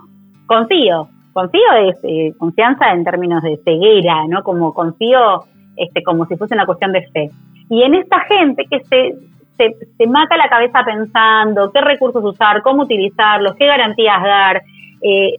Confío. 0.46 1.08
Confío 1.34 1.72
es 1.88 1.98
eh, 2.04 2.34
confianza 2.38 2.92
en 2.92 3.04
términos 3.04 3.42
de 3.42 3.58
ceguera, 3.64 4.28
¿no? 4.28 4.44
Como 4.44 4.74
confío 4.74 5.46
este, 5.76 6.04
como 6.04 6.26
si 6.26 6.36
fuese 6.36 6.54
una 6.54 6.66
cuestión 6.66 6.92
de 6.92 7.02
fe. 7.10 7.30
Y 7.70 7.84
en 7.84 7.96
esta 7.96 8.20
gente 8.22 8.66
que 8.70 8.82
se, 8.90 9.76
se, 9.98 10.08
mata 10.08 10.36
la 10.38 10.50
cabeza 10.50 10.84
pensando 10.86 11.72
qué 11.72 11.82
recursos 11.82 12.24
usar, 12.24 12.62
cómo 12.62 12.84
utilizarlos, 12.84 13.56
qué 13.58 13.66
garantías 13.66 14.22
dar, 14.22 14.62
eh, 15.02 15.36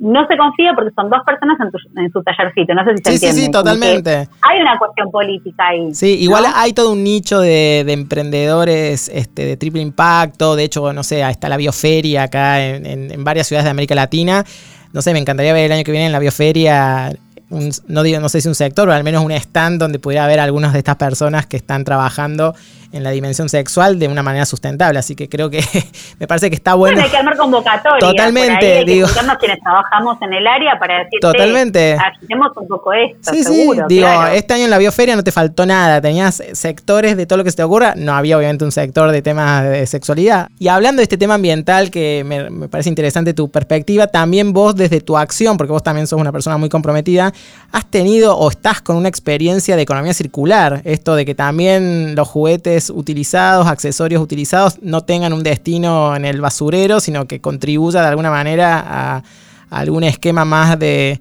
no 0.00 0.26
se 0.26 0.36
confía 0.36 0.72
porque 0.74 0.92
son 0.94 1.10
dos 1.10 1.20
personas 1.26 1.58
en, 1.96 2.12
su 2.12 2.22
tallercito, 2.22 2.72
no 2.74 2.84
sé 2.84 2.96
si 2.96 2.96
se 2.98 3.10
sí, 3.10 3.14
entiende. 3.14 3.36
Sí, 3.36 3.46
sí, 3.46 3.50
totalmente. 3.50 4.28
Hay 4.42 4.60
una 4.60 4.78
cuestión 4.78 5.10
política 5.10 5.68
ahí. 5.68 5.92
Sí, 5.94 6.18
igual 6.20 6.44
hay 6.54 6.72
todo 6.72 6.92
un 6.92 7.02
nicho 7.02 7.40
de, 7.40 7.80
emprendedores 7.80 9.08
este, 9.08 9.44
de 9.44 9.56
triple 9.56 9.82
impacto, 9.82 10.56
de 10.56 10.64
hecho, 10.64 10.92
no 10.92 11.02
sé, 11.02 11.28
está 11.28 11.48
la 11.48 11.56
bioferia 11.56 12.24
acá 12.24 12.64
en, 12.64 12.86
en 12.86 13.24
varias 13.24 13.48
ciudades 13.48 13.64
de 13.64 13.70
América 13.70 13.94
Latina. 13.94 14.44
No 14.92 15.02
sé, 15.02 15.12
me 15.12 15.18
encantaría 15.18 15.52
ver 15.52 15.66
el 15.66 15.72
año 15.72 15.84
que 15.84 15.90
viene 15.90 16.06
en 16.06 16.12
la 16.12 16.18
bioferia 16.18 17.12
no 17.50 18.02
digo, 18.02 18.20
no 18.20 18.28
sé 18.28 18.40
si 18.40 18.48
un 18.48 18.54
sector, 18.54 18.86
pero 18.86 18.94
al 18.94 19.04
menos 19.04 19.24
un 19.24 19.32
stand 19.32 19.80
donde 19.80 19.98
pudiera 19.98 20.24
haber 20.24 20.40
algunas 20.40 20.72
de 20.72 20.78
estas 20.80 20.96
personas 20.96 21.46
que 21.46 21.56
están 21.56 21.84
trabajando 21.84 22.54
en 22.92 23.02
la 23.02 23.10
dimensión 23.10 23.48
sexual 23.48 23.98
de 23.98 24.08
una 24.08 24.22
manera 24.22 24.46
sustentable. 24.46 24.98
Así 24.98 25.14
que 25.14 25.28
creo 25.28 25.50
que 25.50 25.62
me 26.18 26.26
parece 26.26 26.48
que 26.50 26.56
está 26.56 26.74
bueno. 26.74 27.00
hay 27.00 27.10
que 27.10 27.16
armar 27.16 27.36
convocatoria. 27.36 27.98
Totalmente. 28.00 28.84
digo, 28.84 29.08
quienes 29.38 29.60
trabajamos 29.60 30.20
en 30.22 30.32
el 30.32 30.46
área 30.46 30.78
para 30.78 30.98
decir, 30.98 31.20
Totalmente. 31.20 31.94
hacemos 31.94 32.52
un 32.56 32.66
poco 32.66 32.92
esto. 32.92 33.32
Sí, 33.32 33.44
seguro, 33.44 33.86
sí. 33.88 33.96
Digo, 33.96 34.08
este 34.32 34.54
año 34.54 34.64
en 34.64 34.70
la 34.70 34.78
bioferia 34.78 35.16
no 35.16 35.22
te 35.22 35.32
faltó 35.32 35.66
nada. 35.66 36.00
Tenías 36.00 36.42
sectores 36.52 37.16
de 37.16 37.26
todo 37.26 37.38
lo 37.38 37.44
que 37.44 37.50
se 37.50 37.56
te 37.56 37.62
ocurra. 37.62 37.94
No 37.96 38.14
había 38.14 38.38
obviamente 38.38 38.64
un 38.64 38.72
sector 38.72 39.10
de 39.10 39.22
temas 39.22 39.64
de 39.64 39.86
sexualidad. 39.86 40.48
Y 40.58 40.68
hablando 40.68 41.00
de 41.00 41.04
este 41.04 41.18
tema 41.18 41.34
ambiental, 41.34 41.90
que 41.90 42.22
me, 42.24 42.50
me 42.50 42.68
parece 42.68 42.88
interesante 42.88 43.34
tu 43.34 43.50
perspectiva, 43.50 44.06
también 44.06 44.52
vos 44.52 44.74
desde 44.74 45.00
tu 45.00 45.16
acción, 45.16 45.56
porque 45.56 45.72
vos 45.72 45.82
también 45.82 46.06
sos 46.06 46.20
una 46.20 46.32
persona 46.32 46.56
muy 46.56 46.68
comprometida, 46.68 47.32
has 47.72 47.86
tenido 47.86 48.36
o 48.36 48.50
estás 48.50 48.80
con 48.80 48.96
una 48.96 49.08
experiencia 49.08 49.76
de 49.76 49.82
economía 49.82 50.14
circular. 50.14 50.80
Esto 50.84 51.14
de 51.14 51.24
que 51.24 51.34
también 51.34 52.14
los 52.14 52.28
juguetes 52.28 52.77
utilizados, 52.90 53.66
accesorios 53.66 54.22
utilizados, 54.22 54.82
no 54.82 55.02
tengan 55.02 55.32
un 55.32 55.42
destino 55.42 56.16
en 56.16 56.24
el 56.24 56.40
basurero, 56.40 57.00
sino 57.00 57.26
que 57.26 57.40
contribuya 57.40 58.02
de 58.02 58.08
alguna 58.08 58.30
manera 58.30 58.82
a, 58.86 59.22
algún 59.70 60.04
esquema 60.04 60.44
más 60.44 60.78
de, 60.78 61.20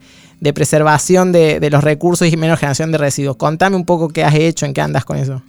preservación 0.54 1.32
de, 1.32 1.68
los 1.70 1.84
recursos 1.84 2.32
y 2.32 2.38
menos 2.38 2.60
generación 2.60 2.92
de 2.92 2.98
residuos. 2.98 3.38
Contame 3.38 3.76
un 3.76 3.86
poco 3.86 4.10
qué 4.10 4.24
has 4.24 4.36
hecho, 4.36 4.66
en 4.66 4.74
qué 4.74 4.82
andas 4.82 5.06
con 5.06 5.18
eso. 5.18 5.42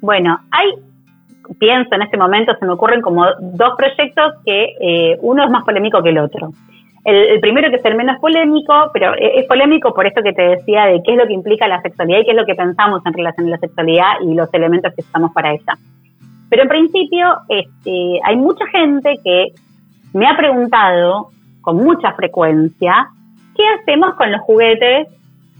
Bueno, 0.00 0.38
hay, 0.50 0.68
pienso 1.58 1.94
en 1.94 2.02
este 2.02 2.16
momento, 2.16 2.52
se 2.58 2.66
me 2.66 2.72
ocurren 2.72 3.00
como 3.00 3.24
dos 3.40 3.74
proyectos 3.76 4.34
que 4.44 4.64
eh, 4.80 5.18
uno 5.20 5.44
es 5.44 5.50
más 5.50 5.64
polémico 5.64 6.02
que 6.02 6.10
el 6.10 6.18
otro. 6.18 6.52
El, 7.04 7.38
primero 7.40 7.68
que 7.70 7.76
es 7.76 7.84
el 7.84 7.96
menos 7.96 8.18
polémico, 8.18 8.90
pero 8.92 9.14
e, 9.14 9.40
es 9.40 9.46
polémico 9.46 9.92
por 9.92 10.06
esto 10.06 10.22
que 10.22 10.32
te 10.32 10.42
decía 10.42 10.86
de 10.86 11.02
qué 11.02 11.12
es 11.12 11.18
lo 11.18 11.26
que 11.26 11.34
implica 11.34 11.68
la 11.68 11.82
sexualidad 11.82 12.20
y 12.20 12.24
qué 12.24 12.30
es 12.30 12.36
lo 12.36 12.46
que 12.46 12.54
pensamos 12.54 13.04
en 13.04 13.12
relación 13.12 13.46
a 13.48 13.50
la 13.50 13.58
sexualidad 13.58 14.12
y 14.22 14.34
los 14.34 14.52
elementos 14.54 14.94
que 14.94 15.02
usamos 15.02 15.32
para 15.32 15.52
ella. 15.52 15.74
Pero 16.48 16.62
en 16.62 16.68
principio 16.68 17.36
este, 17.48 18.20
hay 18.24 18.36
mucha 18.36 18.66
gente 18.68 19.18
que 19.22 19.48
me 20.14 20.26
ha 20.26 20.36
preguntado 20.36 21.28
con 21.60 21.76
mucha 21.76 22.12
frecuencia 22.12 23.08
qué 23.56 23.62
hacemos 23.80 24.14
con 24.14 24.30
los 24.32 24.40
juguetes 24.42 25.08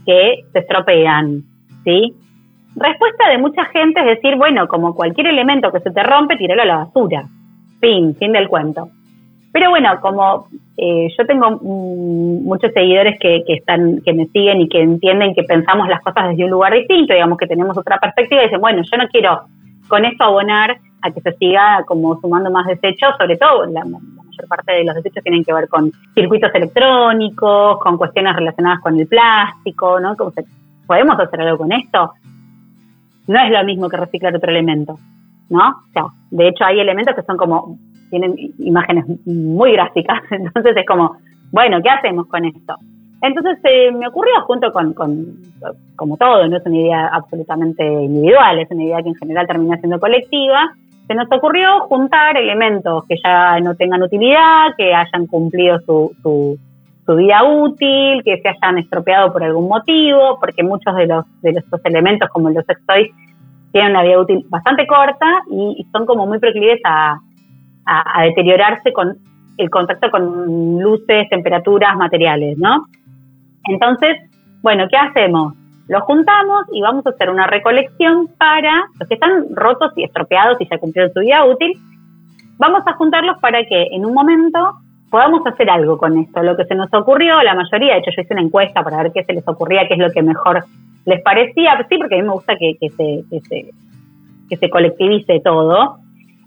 que 0.05 0.45
se 0.51 0.59
estropean, 0.59 1.43
¿sí? 1.83 2.15
Respuesta 2.75 3.29
de 3.29 3.37
mucha 3.37 3.65
gente 3.65 4.01
es 4.01 4.05
decir, 4.05 4.35
bueno, 4.35 4.67
como 4.67 4.95
cualquier 4.95 5.27
elemento 5.27 5.71
que 5.71 5.79
se 5.79 5.91
te 5.91 6.03
rompe, 6.03 6.37
tíralo 6.37 6.61
a 6.61 6.65
la 6.65 6.77
basura. 6.77 7.25
Fin, 7.79 8.15
fin 8.15 8.31
del 8.31 8.49
cuento. 8.49 8.89
Pero 9.55 9.69
bueno, 9.69 9.89
como 10.01 10.49
eh, 10.75 11.07
yo 11.17 11.25
tengo 11.25 11.49
mm, 11.49 12.43
muchos 12.43 12.73
seguidores 12.73 13.17
que, 13.21 13.41
están, 13.47 14.01
que 14.01 14.11
me 14.11 14.25
siguen 14.25 14.59
y 14.59 14.67
que 14.67 14.81
entienden 14.81 15.33
que 15.33 15.43
pensamos 15.43 15.87
las 15.87 16.01
cosas 16.01 16.27
desde 16.27 16.43
un 16.43 16.49
lugar 16.49 16.73
distinto, 16.73 17.13
digamos 17.13 17.37
que 17.37 17.47
tenemos 17.47 17.77
otra 17.77 17.97
perspectiva 17.97 18.41
y 18.41 18.45
dicen, 18.47 18.59
bueno, 18.59 18.81
yo 18.83 18.97
no 18.97 19.07
quiero 19.07 19.43
con 19.87 20.03
esto 20.03 20.25
abonar 20.25 20.77
a 21.01 21.09
que 21.09 21.21
se 21.21 21.31
siga 21.37 21.85
como 21.85 22.19
sumando 22.19 22.51
más 22.51 22.67
desechos, 22.67 23.15
sobre 23.17 23.37
todo 23.37 23.65
la, 23.67 23.85
mayor 23.85 24.47
parte 24.49 24.73
de 24.73 24.83
los 24.83 24.95
desechos 24.95 25.23
tienen 25.23 25.45
que 25.45 25.53
ver 25.53 25.69
con 25.69 25.89
circuitos 26.13 26.53
electrónicos, 26.53 27.79
con 27.79 27.97
cuestiones 27.97 28.35
relacionadas 28.35 28.81
con 28.81 28.99
el 28.99 29.07
plástico, 29.07 30.01
¿no? 30.01 30.17
¿Podemos 30.85 31.17
hacer 31.17 31.39
algo 31.39 31.59
con 31.59 31.71
esto? 31.71 32.11
No 33.27 33.39
es 33.39 33.51
lo 33.51 33.63
mismo 33.63 33.87
que 33.87 33.95
reciclar 33.95 34.35
otro 34.35 34.51
elemento, 34.51 34.99
¿no? 35.49 35.69
O 35.69 35.93
sea, 35.93 36.07
de 36.31 36.49
hecho 36.49 36.65
hay 36.65 36.81
elementos 36.81 37.15
que 37.15 37.23
son 37.23 37.37
como 37.37 37.77
tienen 38.09 38.35
imágenes 38.59 39.05
muy 39.25 39.73
gráficas, 39.73 40.21
entonces 40.31 40.77
es 40.77 40.85
como, 40.85 41.17
bueno, 41.51 41.81
¿qué 41.81 41.89
hacemos 41.89 42.27
con 42.27 42.45
esto? 42.45 42.75
Entonces 43.21 43.57
eh, 43.63 43.91
me 43.91 44.07
ocurrió 44.07 44.41
junto 44.45 44.71
con, 44.71 44.93
como 44.93 46.17
todo, 46.17 46.47
no 46.47 46.57
es 46.57 46.65
una 46.65 46.77
idea 46.77 47.07
absolutamente 47.07 47.83
individual, 47.83 48.59
es 48.59 48.69
una 48.69 48.83
idea 48.83 49.01
que 49.01 49.09
en 49.09 49.15
general 49.15 49.47
termina 49.47 49.77
siendo 49.77 49.99
colectiva, 49.99 50.73
se 51.07 51.15
nos 51.15 51.27
ocurrió 51.31 51.81
juntar 51.81 52.37
elementos 52.37 53.05
que 53.07 53.15
ya 53.23 53.59
no 53.59 53.75
tengan 53.75 54.03
utilidad, 54.03 54.75
que 54.77 54.93
hayan 54.93 55.27
cumplido 55.27 55.79
su, 55.81 56.15
su, 56.21 56.57
su 57.05 57.15
vida 57.15 57.43
útil, 57.43 58.23
que 58.23 58.41
se 58.41 58.49
hayan 58.49 58.79
estropeado 58.79 59.31
por 59.31 59.43
algún 59.43 59.67
motivo, 59.67 60.37
porque 60.39 60.63
muchos 60.63 60.95
de 60.95 61.07
los 61.07 61.25
de 61.41 61.51
estos 61.51 61.79
elementos, 61.85 62.29
como 62.29 62.49
los 62.49 62.65
sex 62.65 62.79
tienen 63.71 63.91
una 63.91 64.03
vida 64.03 64.19
útil 64.19 64.45
bastante 64.49 64.87
corta 64.87 65.43
y 65.51 65.85
son 65.91 66.05
como 66.05 66.25
muy 66.25 66.39
proclives 66.39 66.79
a, 66.85 67.19
a, 67.85 68.23
deteriorarse 68.23 68.91
con 68.93 69.17
el 69.57 69.69
contacto 69.69 70.09
con 70.11 70.79
luces, 70.79 71.29
temperaturas, 71.29 71.95
materiales, 71.95 72.57
¿no? 72.57 72.85
Entonces, 73.65 74.17
bueno, 74.61 74.85
¿qué 74.89 74.97
hacemos? 74.97 75.53
Los 75.87 76.01
juntamos 76.03 76.65
y 76.73 76.81
vamos 76.81 77.05
a 77.05 77.11
hacer 77.11 77.29
una 77.29 77.47
recolección 77.47 78.27
para 78.37 78.85
los 78.99 79.07
que 79.07 79.13
están 79.13 79.55
rotos 79.55 79.93
y 79.95 80.03
estropeados 80.03 80.59
y 80.59 80.67
ya 80.69 80.77
cumplieron 80.77 81.13
su 81.13 81.19
vida 81.19 81.45
útil. 81.45 81.73
Vamos 82.57 82.81
a 82.87 82.93
juntarlos 82.93 83.37
para 83.39 83.63
que 83.65 83.87
en 83.91 84.05
un 84.05 84.13
momento 84.13 84.79
podamos 85.09 85.45
hacer 85.45 85.69
algo 85.69 85.97
con 85.97 86.17
esto. 86.17 86.41
Lo 86.41 86.57
que 86.57 86.65
se 86.65 86.75
nos 86.75 86.91
ocurrió, 86.93 87.41
la 87.43 87.53
mayoría, 87.53 87.93
de 87.93 87.99
hecho 87.99 88.11
yo 88.15 88.21
hice 88.23 88.33
una 88.33 88.43
encuesta 88.43 88.83
para 88.83 89.03
ver 89.03 89.11
qué 89.13 89.23
se 89.23 89.33
les 89.33 89.47
ocurría, 89.47 89.87
qué 89.87 89.93
es 89.93 89.99
lo 89.99 90.11
que 90.11 90.21
mejor 90.21 90.63
les 91.05 91.21
parecía. 91.21 91.77
Sí, 91.87 91.97
porque 91.97 92.15
a 92.15 92.17
mí 92.17 92.23
me 92.23 92.33
gusta 92.33 92.55
que, 92.57 92.75
se, 92.79 93.23
que, 93.29 93.39
se, 93.41 93.69
que 94.49 94.57
se 94.57 94.69
colectivice 94.69 95.39
todo. 95.41 95.99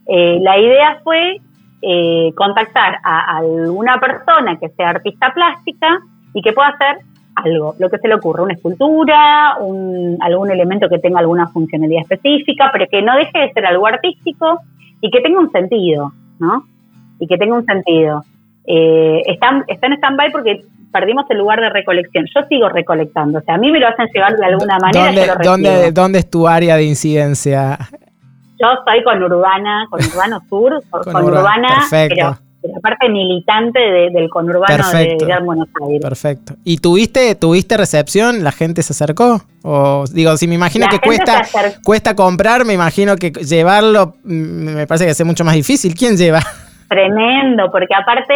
Eh, 0.09 0.38
la 0.41 0.59
idea 0.59 1.00
fue 1.05 1.37
eh, 1.83 2.33
contactar 2.35 2.99
a, 3.05 3.37
alguna 3.37 4.00
persona 4.00 4.59
que 4.59 4.71
sea 4.71 4.91
artista 4.91 5.33
plástica 5.35 6.00
y 6.33 6.41
que 6.41 6.53
pueda 6.53 6.69
hacer 6.69 7.05
algo, 7.37 7.77
lo 7.79 7.91
que 7.91 7.99
se 7.99 8.09
le 8.09 8.15
ocurra, 8.15 8.43
una 8.43 8.55
escultura, 8.55 9.53
algún 9.53 10.50
elemento 10.50 10.88
que 10.88 10.99
tenga 10.99 11.21
alguna 11.21 11.47
funcionalidad 11.49 12.03
específica, 12.03 12.71
pero 12.73 12.87
que 12.91 13.03
no 13.03 13.15
deje 13.17 13.38
de 13.38 13.53
ser 13.53 13.67
algo 13.67 13.87
artístico 13.87 14.61
y 15.00 15.11
que 15.11 15.21
tenga 15.21 15.38
un 15.38 15.53
sentido, 15.53 16.12
¿no? 16.41 16.65
Y 17.21 17.27
que 17.27 17.37
tenga 17.37 17.57
un 17.57 17.65
sentido. 17.65 18.25
Eh, 18.67 19.23
está, 19.27 19.65
en 19.69 19.93
stand-by 19.93 20.33
porque 20.33 20.65
perdimos 20.91 21.27
el 21.31 21.38
lugar 21.38 21.61
de 21.61 21.71
recolección. 21.71 22.27
Yo 22.35 22.43
sigo 22.49 22.69
recolectando, 22.71 23.38
o 23.38 23.43
sea, 23.43 23.55
a 23.55 23.59
mí 23.59 23.71
me 23.71 23.79
lo 23.79 23.88
hacen 23.88 24.09
llevar 24.12 24.37
de 24.37 24.47
alguna 24.47 24.79
manera. 24.79 25.37
¿Dónde, 25.43 25.93
¿Dónde 25.93 26.19
es 26.19 26.31
tu 26.31 26.49
área 26.49 26.77
de 26.77 26.85
incidencia? 26.85 27.79
Yo 28.61 28.73
estoy 28.73 29.05
con 29.05 29.23
Urbana, 29.23 29.87
con 29.88 30.00
Urbano 30.05 30.41
Sur, 30.49 30.83
con, 30.91 31.25
Urbana, 31.25 31.87
pero, 31.91 32.37
aparte 32.77 33.09
militante 33.09 33.79
del 33.79 34.29
conurbano 34.29 34.91
de, 34.91 35.17
de, 35.17 35.38
Buenos 35.45 35.69
Aires. 35.81 36.03
Perfecto. 36.03 36.55
¿Y 36.65 36.79
tuviste, 36.79 37.35
tuviste 37.37 37.77
recepción? 37.77 38.43
¿La 38.43 38.50
gente 38.50 38.83
se 38.83 38.93
acercó? 38.93 39.41
O 39.62 40.05
digo, 40.12 40.37
si 40.37 40.49
me 40.49 40.57
imagino 40.57 40.87
que 40.91 40.99
cuesta, 40.99 41.43
cuesta 41.85 42.17
comprar, 42.17 42.65
me 42.65 42.75
imagino 42.75 43.17
que 43.17 43.31
llevarlo 43.31 44.15
mm, 44.25 44.75
me 44.75 44.87
parece 44.87 45.05
que 45.05 45.12
es 45.12 45.25
mucho 45.25 45.45
más 45.45 45.55
difícil. 45.55 45.95
¿Quién 45.95 46.17
lleva? 46.17 46.41
Tremendo, 46.88 47.71
porque 47.71 47.95
aparte 47.95 48.35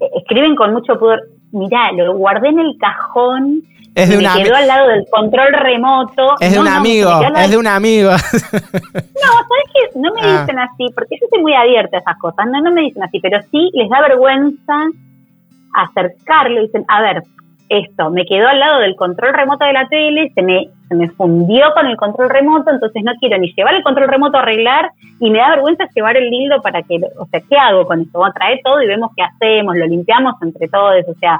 eh, 0.00 0.10
escriben 0.16 0.54
con 0.54 0.72
mucho 0.72 0.98
poder. 0.98 1.20
Mirá, 1.50 1.90
lo 1.92 2.14
guardé 2.16 2.48
en 2.48 2.58
el 2.58 2.76
cajón 2.78 3.62
es 3.98 4.08
de 4.08 4.16
me 4.16 4.44
quedó 4.44 4.54
al 4.54 4.66
lado 4.66 4.88
del 4.88 5.04
control 5.10 5.52
remoto. 5.52 6.36
Es 6.40 6.52
de 6.52 6.60
un 6.60 6.68
amigo, 6.68 7.10
es 7.36 7.50
de 7.50 7.56
un 7.56 7.66
amigo. 7.66 8.10
no, 8.10 8.18
¿sabes 8.18 9.64
qué? 9.72 9.98
No 9.98 10.12
me 10.14 10.20
ah. 10.22 10.40
dicen 10.40 10.58
así, 10.58 10.86
porque 10.94 11.16
yo 11.20 11.26
soy 11.30 11.42
muy 11.42 11.54
abierta 11.54 11.96
a 11.96 12.00
esas 12.00 12.18
cosas, 12.18 12.46
no, 12.46 12.60
no 12.60 12.70
me 12.70 12.82
dicen 12.82 13.02
así, 13.02 13.18
pero 13.20 13.40
sí 13.50 13.70
les 13.74 13.88
da 13.88 14.00
vergüenza 14.02 14.74
acercarlo 15.74 16.60
y 16.60 16.66
dicen, 16.66 16.84
a 16.88 17.02
ver, 17.02 17.22
esto, 17.68 18.10
me 18.10 18.24
quedó 18.24 18.48
al 18.48 18.58
lado 18.58 18.80
del 18.80 18.96
control 18.96 19.34
remoto 19.34 19.64
de 19.64 19.72
la 19.72 19.88
tele, 19.88 20.32
se 20.34 20.42
me, 20.42 20.70
se 20.88 20.94
me 20.94 21.08
fundió 21.10 21.66
con 21.74 21.86
el 21.86 21.96
control 21.96 22.30
remoto, 22.30 22.70
entonces 22.70 23.02
no 23.04 23.12
quiero 23.20 23.36
ni 23.38 23.52
llevar 23.52 23.74
el 23.74 23.82
control 23.82 24.08
remoto 24.08 24.38
a 24.38 24.40
arreglar 24.40 24.90
y 25.20 25.30
me 25.30 25.38
da 25.38 25.50
vergüenza 25.50 25.88
llevar 25.94 26.16
el 26.16 26.30
dildo 26.30 26.62
para 26.62 26.82
que, 26.82 26.98
o 27.18 27.26
sea, 27.26 27.40
¿qué 27.40 27.56
hago 27.56 27.86
con 27.86 28.00
esto? 28.00 28.18
Vamos 28.18 28.34
a 28.34 28.38
traer 28.38 28.60
todo 28.64 28.80
y 28.80 28.86
vemos 28.86 29.10
qué 29.14 29.22
hacemos, 29.22 29.76
lo 29.76 29.86
limpiamos 29.86 30.34
entre 30.40 30.68
todos, 30.68 31.04
o 31.08 31.14
sea, 31.18 31.38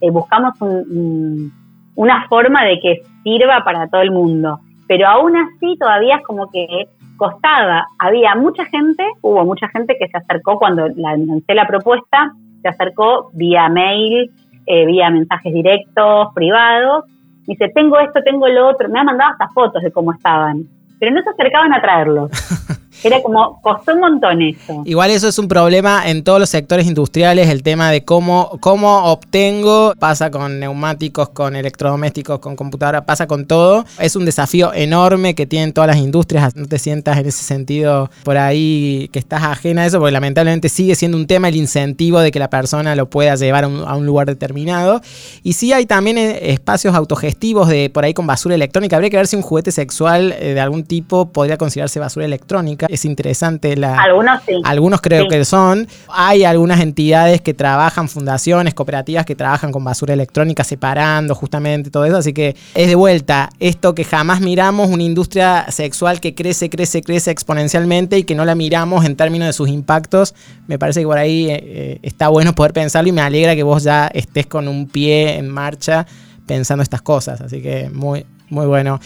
eh, 0.00 0.10
buscamos 0.10 0.60
un 0.60 1.65
una 1.96 2.28
forma 2.28 2.64
de 2.64 2.78
que 2.80 3.02
sirva 3.24 3.64
para 3.64 3.88
todo 3.88 4.02
el 4.02 4.12
mundo. 4.12 4.60
Pero 4.86 5.08
aún 5.08 5.36
así 5.36 5.76
todavía 5.78 6.16
es 6.16 6.22
como 6.24 6.50
que 6.50 6.86
costaba. 7.16 7.86
Había 7.98 8.34
mucha 8.36 8.64
gente, 8.66 9.04
hubo 9.22 9.44
mucha 9.44 9.68
gente 9.68 9.96
que 9.98 10.06
se 10.06 10.16
acercó 10.16 10.58
cuando 10.58 10.86
lancé 10.88 11.54
la 11.54 11.66
propuesta, 11.66 12.32
se 12.62 12.68
acercó 12.68 13.30
vía 13.32 13.68
mail, 13.68 14.30
eh, 14.66 14.86
vía 14.86 15.10
mensajes 15.10 15.52
directos, 15.52 16.28
privados. 16.34 17.04
Dice, 17.46 17.68
tengo 17.74 17.98
esto, 17.98 18.20
tengo 18.22 18.46
lo 18.48 18.68
otro. 18.68 18.88
Me 18.88 19.00
ha 19.00 19.04
mandado 19.04 19.32
hasta 19.32 19.48
fotos 19.48 19.82
de 19.82 19.90
cómo 19.90 20.12
estaban. 20.12 20.64
Pero 20.98 21.12
no 21.12 21.22
se 21.22 21.30
acercaban 21.30 21.72
a 21.72 21.80
traerlos. 21.80 22.30
Era 23.02 23.22
como, 23.22 23.60
costó 23.62 23.94
un 23.94 24.00
montón 24.00 24.42
eso. 24.42 24.82
Igual 24.84 25.10
eso 25.10 25.28
es 25.28 25.38
un 25.38 25.48
problema 25.48 26.08
en 26.08 26.24
todos 26.24 26.40
los 26.40 26.50
sectores 26.50 26.86
industriales, 26.86 27.48
el 27.48 27.62
tema 27.62 27.90
de 27.90 28.04
cómo, 28.04 28.58
cómo 28.60 29.04
obtengo, 29.12 29.94
pasa 29.98 30.30
con 30.30 30.58
neumáticos, 30.58 31.28
con 31.30 31.56
electrodomésticos, 31.56 32.38
con 32.38 32.56
computadora, 32.56 33.04
pasa 33.04 33.26
con 33.26 33.46
todo. 33.46 33.84
Es 33.98 34.16
un 34.16 34.24
desafío 34.24 34.72
enorme 34.74 35.34
que 35.34 35.46
tienen 35.46 35.72
todas 35.72 35.88
las 35.88 35.98
industrias, 35.98 36.56
no 36.56 36.66
te 36.66 36.78
sientas 36.78 37.18
en 37.18 37.26
ese 37.26 37.44
sentido 37.44 38.10
por 38.24 38.38
ahí 38.38 39.08
que 39.12 39.18
estás 39.18 39.42
ajena 39.42 39.82
a 39.82 39.86
eso, 39.86 39.98
porque 39.98 40.12
lamentablemente 40.12 40.68
sigue 40.68 40.94
siendo 40.94 41.16
un 41.16 41.26
tema 41.26 41.48
el 41.48 41.56
incentivo 41.56 42.20
de 42.20 42.30
que 42.30 42.38
la 42.38 42.50
persona 42.50 42.96
lo 42.96 43.08
pueda 43.08 43.34
llevar 43.36 43.64
a 43.64 43.68
un, 43.96 44.06
lugar 44.06 44.26
determinado. 44.26 45.00
Y 45.42 45.54
sí 45.54 45.72
hay 45.72 45.86
también 45.86 46.18
eh, 46.18 46.52
espacios 46.52 46.94
autogestivos 46.94 47.68
de 47.68 47.90
por 47.90 48.04
ahí 48.04 48.14
con 48.14 48.26
basura 48.26 48.54
electrónica. 48.54 48.96
Habría 48.96 49.10
que 49.10 49.16
ver 49.16 49.26
si 49.26 49.36
un 49.36 49.42
juguete 49.42 49.72
sexual 49.72 50.32
eh, 50.38 50.54
de 50.54 50.60
algún 50.60 50.84
tipo 50.84 51.32
podría 51.32 51.56
considerarse 51.56 51.98
basura 51.98 52.24
electrónica 52.24 52.85
es 52.88 53.04
interesante. 53.04 53.76
La, 53.76 54.00
algunos 54.00 54.40
sí. 54.46 54.54
Algunos 54.64 55.00
creo 55.00 55.28
que 55.28 55.44
son. 55.44 55.88
Hay 56.08 56.44
algunas 56.44 56.80
entidades 56.80 57.40
que 57.40 57.54
trabajan, 57.54 58.08
fundaciones, 58.08 58.74
cooperativas 58.74 59.26
que 59.26 59.34
trabajan 59.34 59.72
con 59.72 59.84
basura 59.84 60.14
electrónica, 60.14 60.64
separando 60.64 61.34
justamente 61.34 61.90
todo 61.90 62.04
eso. 62.04 62.16
Así 62.16 62.32
que 62.32 62.56
es 62.74 62.88
de 62.88 62.94
vuelta 62.94 63.50
esto 63.60 63.94
que 63.94 64.04
jamás 64.04 64.40
miramos, 64.40 64.90
una 64.90 65.02
industria 65.02 65.66
sexual 65.70 66.20
que 66.20 66.34
crece, 66.34 66.70
crece, 66.70 67.02
crece 67.02 67.30
exponencialmente 67.30 68.18
y 68.18 68.24
que 68.24 68.34
no 68.34 68.44
la 68.44 68.54
miramos 68.54 69.04
en 69.04 69.16
términos 69.16 69.46
de 69.46 69.52
sus 69.52 69.68
impactos. 69.68 70.34
Me 70.66 70.78
parece 70.78 71.00
que 71.00 71.06
por 71.06 71.18
ahí 71.18 71.50
eh, 71.50 71.60
eh, 71.62 71.98
está 72.02 72.28
bueno 72.28 72.54
poder 72.54 72.72
pensarlo 72.72 73.08
y 73.08 73.12
me 73.12 73.22
alegra 73.22 73.54
que 73.54 73.62
vos 73.62 73.82
ya 73.82 74.08
estés 74.08 74.46
con 74.46 74.68
un 74.68 74.86
pie 74.86 75.36
en 75.36 75.48
marcha 75.48 76.06
pensando 76.46 76.82
estas 76.82 77.02
cosas. 77.02 77.40
Así 77.40 77.60
que 77.60 77.90
muy, 77.90 78.24
muy 78.48 78.66
bueno. 78.66 79.00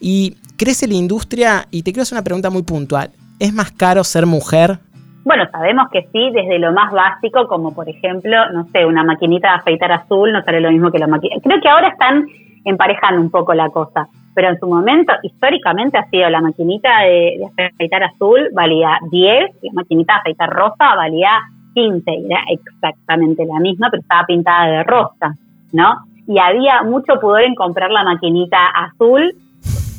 Y 0.00 0.36
crece 0.56 0.86
la 0.86 0.94
industria 0.94 1.68
y 1.70 1.82
te 1.82 1.92
quiero 1.92 2.02
hacer 2.02 2.16
una 2.16 2.24
pregunta 2.24 2.50
muy 2.50 2.62
puntual. 2.62 3.10
¿Es 3.38 3.52
más 3.52 3.70
caro 3.72 4.02
ser 4.04 4.26
mujer? 4.26 4.78
Bueno, 5.24 5.44
sabemos 5.50 5.88
que 5.92 6.08
sí, 6.12 6.30
desde 6.32 6.58
lo 6.58 6.72
más 6.72 6.92
básico, 6.92 7.48
como 7.48 7.74
por 7.74 7.88
ejemplo, 7.88 8.48
no 8.52 8.66
sé, 8.72 8.86
una 8.86 9.02
maquinita 9.02 9.48
de 9.48 9.54
afeitar 9.56 9.90
azul 9.92 10.32
no 10.32 10.42
sale 10.44 10.60
lo 10.60 10.70
mismo 10.70 10.90
que 10.90 10.98
la 10.98 11.08
maquinita. 11.08 11.42
Creo 11.42 11.60
que 11.60 11.68
ahora 11.68 11.88
están 11.88 12.26
emparejando 12.64 13.20
un 13.20 13.30
poco 13.30 13.52
la 13.52 13.68
cosa, 13.70 14.08
pero 14.34 14.50
en 14.50 14.58
su 14.60 14.66
momento, 14.66 15.12
históricamente 15.22 15.98
ha 15.98 16.08
sido 16.10 16.30
la 16.30 16.40
maquinita 16.40 17.00
de, 17.02 17.40
afeitar 17.72 18.04
azul 18.04 18.50
valía 18.52 18.98
10, 19.10 19.50
la 19.62 19.72
maquinita 19.72 20.14
de 20.14 20.18
afeitar 20.20 20.50
rosa 20.50 20.94
valía 20.94 21.30
15, 21.74 22.04
era 22.26 22.44
exactamente 22.48 23.44
la 23.44 23.58
misma, 23.58 23.88
pero 23.90 24.02
estaba 24.02 24.26
pintada 24.26 24.66
de 24.66 24.82
rosa, 24.84 25.34
¿no? 25.72 26.04
Y 26.28 26.38
había 26.38 26.82
mucho 26.82 27.18
pudor 27.20 27.42
en 27.42 27.54
comprar 27.54 27.90
la 27.90 28.04
maquinita 28.04 28.58
azul, 28.68 29.34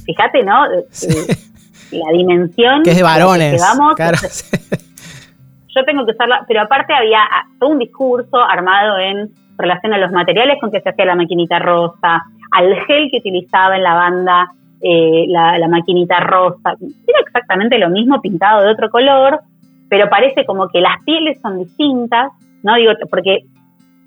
fíjate, 0.06 0.44
¿no? 0.44 0.65
la 1.91 2.12
dimensión 2.12 2.84
que 2.84 2.91
es 2.91 2.98
de 2.98 3.03
varones. 3.03 3.62
Yo 5.75 5.86
tengo 5.86 6.06
que 6.06 6.12
usarla, 6.12 6.44
pero 6.48 6.62
aparte 6.62 6.94
había 6.94 7.22
todo 7.60 7.70
un 7.70 7.79
discurso 7.79 8.38
armado 8.38 8.98
en 8.98 9.29
relación 9.58 9.94
a 9.94 9.98
los 9.98 10.12
materiales 10.12 10.58
con 10.60 10.72
que 10.72 10.82
se 10.82 10.89
hacía 10.89 11.06
la 11.06 11.15
maquinita 11.15 11.60
rosa, 11.60 12.24
al 12.51 12.75
gel 12.86 13.10
que 13.12 13.17
utilizaba 13.17 13.75
en 13.75 13.84
la 13.84 13.94
banda 13.94 14.51
eh, 14.82 15.25
la, 15.27 15.67
maquinita 15.67 16.20
rosa. 16.20 16.75
Era 16.79 17.20
exactamente 17.25 17.77
lo 17.77 17.89
mismo 17.89 18.22
pintado 18.22 18.63
de 18.63 18.72
otro 18.72 18.89
color, 18.89 19.39
pero 19.89 20.10
parece 20.10 20.46
como 20.46 20.67
que 20.70 20.82
las 20.82 21.03
pieles 21.03 21.39
son 21.41 21.60
distintas, 21.60 22.32
¿no? 22.63 22.75
Digo, 22.75 22.94
porque 23.10 23.41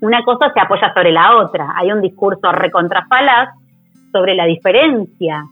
una 0.01 0.23
cosa 0.23 0.51
se 0.53 0.59
apoya 0.59 0.93
sobre 0.93 1.11
la 1.11 1.37
otra. 1.37 1.73
Hay 1.75 1.91
un 1.91 2.01
discurso 2.01 2.51
recontrafalaz 2.51 3.49
sobre 4.11 4.35
la 4.35 4.45
diferencia. 4.45 5.45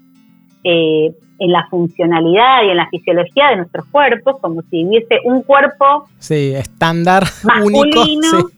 Eh, 0.63 1.11
en 1.39 1.51
la 1.51 1.67
funcionalidad 1.69 2.63
y 2.63 2.69
en 2.69 2.77
la 2.77 2.87
fisiología 2.89 3.49
de 3.49 3.57
nuestros 3.57 3.85
cuerpos, 3.87 4.37
como 4.41 4.61
si 4.63 4.85
hubiese 4.85 5.19
un 5.23 5.41
cuerpo 5.43 6.07
sí, 6.19 6.53
estándar 6.53 7.23
masculino 7.43 8.49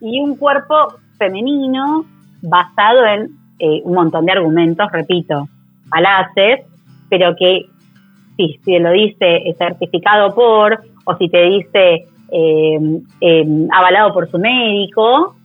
y 0.00 0.20
un 0.20 0.36
cuerpo 0.36 0.94
femenino 1.18 2.04
basado 2.42 3.06
en 3.06 3.30
eh, 3.58 3.80
un 3.84 3.94
montón 3.94 4.26
de 4.26 4.32
argumentos, 4.32 4.90
repito, 4.90 5.48
falaces, 5.88 6.60
pero 7.08 7.36
que 7.36 7.66
si, 8.36 8.58
si 8.64 8.78
lo 8.78 8.90
dice 8.90 9.54
certificado 9.58 10.34
por, 10.34 10.82
o 11.04 11.16
si 11.16 11.28
te 11.28 11.42
dice 11.44 12.06
em, 12.30 13.68
avalado 13.70 14.12
por 14.12 14.30
su 14.30 14.38
médico, 14.38 15.36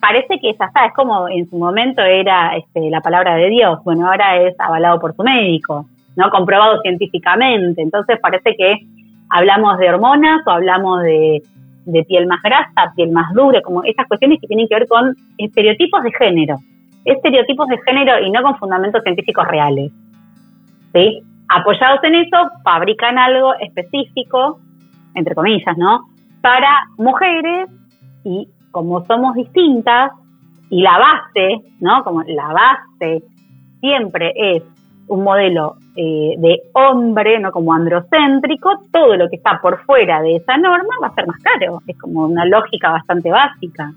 parece 0.00 0.38
que 0.40 0.50
esa 0.50 0.70
es 0.86 0.94
como 0.94 1.28
en 1.28 1.48
su 1.50 1.58
momento 1.58 2.02
era 2.02 2.56
este, 2.56 2.88
la 2.88 3.00
palabra 3.00 3.34
de 3.36 3.48
Dios, 3.50 3.80
bueno, 3.84 4.08
ahora 4.08 4.40
es 4.42 4.58
avalado 4.58 4.98
por 5.00 5.14
su 5.14 5.22
médico. 5.22 5.86
¿No? 6.16 6.30
Comprobado 6.30 6.80
científicamente. 6.82 7.82
Entonces 7.82 8.18
parece 8.20 8.54
que 8.56 8.78
hablamos 9.30 9.78
de 9.78 9.88
hormonas 9.88 10.42
o 10.46 10.50
hablamos 10.50 11.02
de, 11.02 11.42
piel 12.06 12.26
más 12.26 12.42
grasa, 12.42 12.92
piel 12.94 13.10
más 13.10 13.32
dura, 13.32 13.60
como 13.62 13.82
esas 13.84 14.06
cuestiones 14.06 14.38
que 14.40 14.46
tienen 14.46 14.68
que 14.68 14.74
ver 14.74 14.88
con 14.88 15.14
estereotipos 15.38 16.02
de 16.02 16.12
género. 16.12 16.56
Estereotipos 17.04 17.66
de 17.68 17.78
género 17.78 18.20
y 18.20 18.30
no 18.30 18.42
con 18.42 18.58
fundamentos 18.58 19.02
científicos 19.02 19.46
reales. 19.48 19.90
¿Sí? 20.92 21.22
Apoyados 21.48 22.02
en 22.04 22.14
eso, 22.16 22.50
fabrican 22.62 23.18
algo 23.18 23.54
específico, 23.54 24.60
entre 25.14 25.34
comillas, 25.34 25.76
¿no? 25.76 26.08
Para 26.40 26.70
mujeres 26.96 27.68
y 28.24 28.48
como 28.70 29.04
somos 29.06 29.34
distintas 29.34 30.12
y 30.68 30.82
la 30.82 30.98
base, 30.98 31.62
¿no? 31.80 32.04
Como 32.04 32.22
la 32.22 32.52
base 32.52 33.24
siempre 33.80 34.32
es 34.36 34.62
un 35.10 35.24
modelo 35.24 35.76
eh, 35.96 36.34
de 36.38 36.62
hombre, 36.72 37.40
no 37.40 37.50
como 37.50 37.74
androcéntrico, 37.74 38.80
todo 38.92 39.16
lo 39.16 39.28
que 39.28 39.36
está 39.36 39.60
por 39.60 39.84
fuera 39.84 40.22
de 40.22 40.36
esa 40.36 40.56
norma 40.56 40.94
va 41.02 41.08
a 41.08 41.14
ser 41.14 41.26
más 41.26 41.40
caro. 41.42 41.82
Es 41.86 41.98
como 41.98 42.26
una 42.26 42.44
lógica 42.44 42.90
bastante 42.90 43.30
básica. 43.30 43.92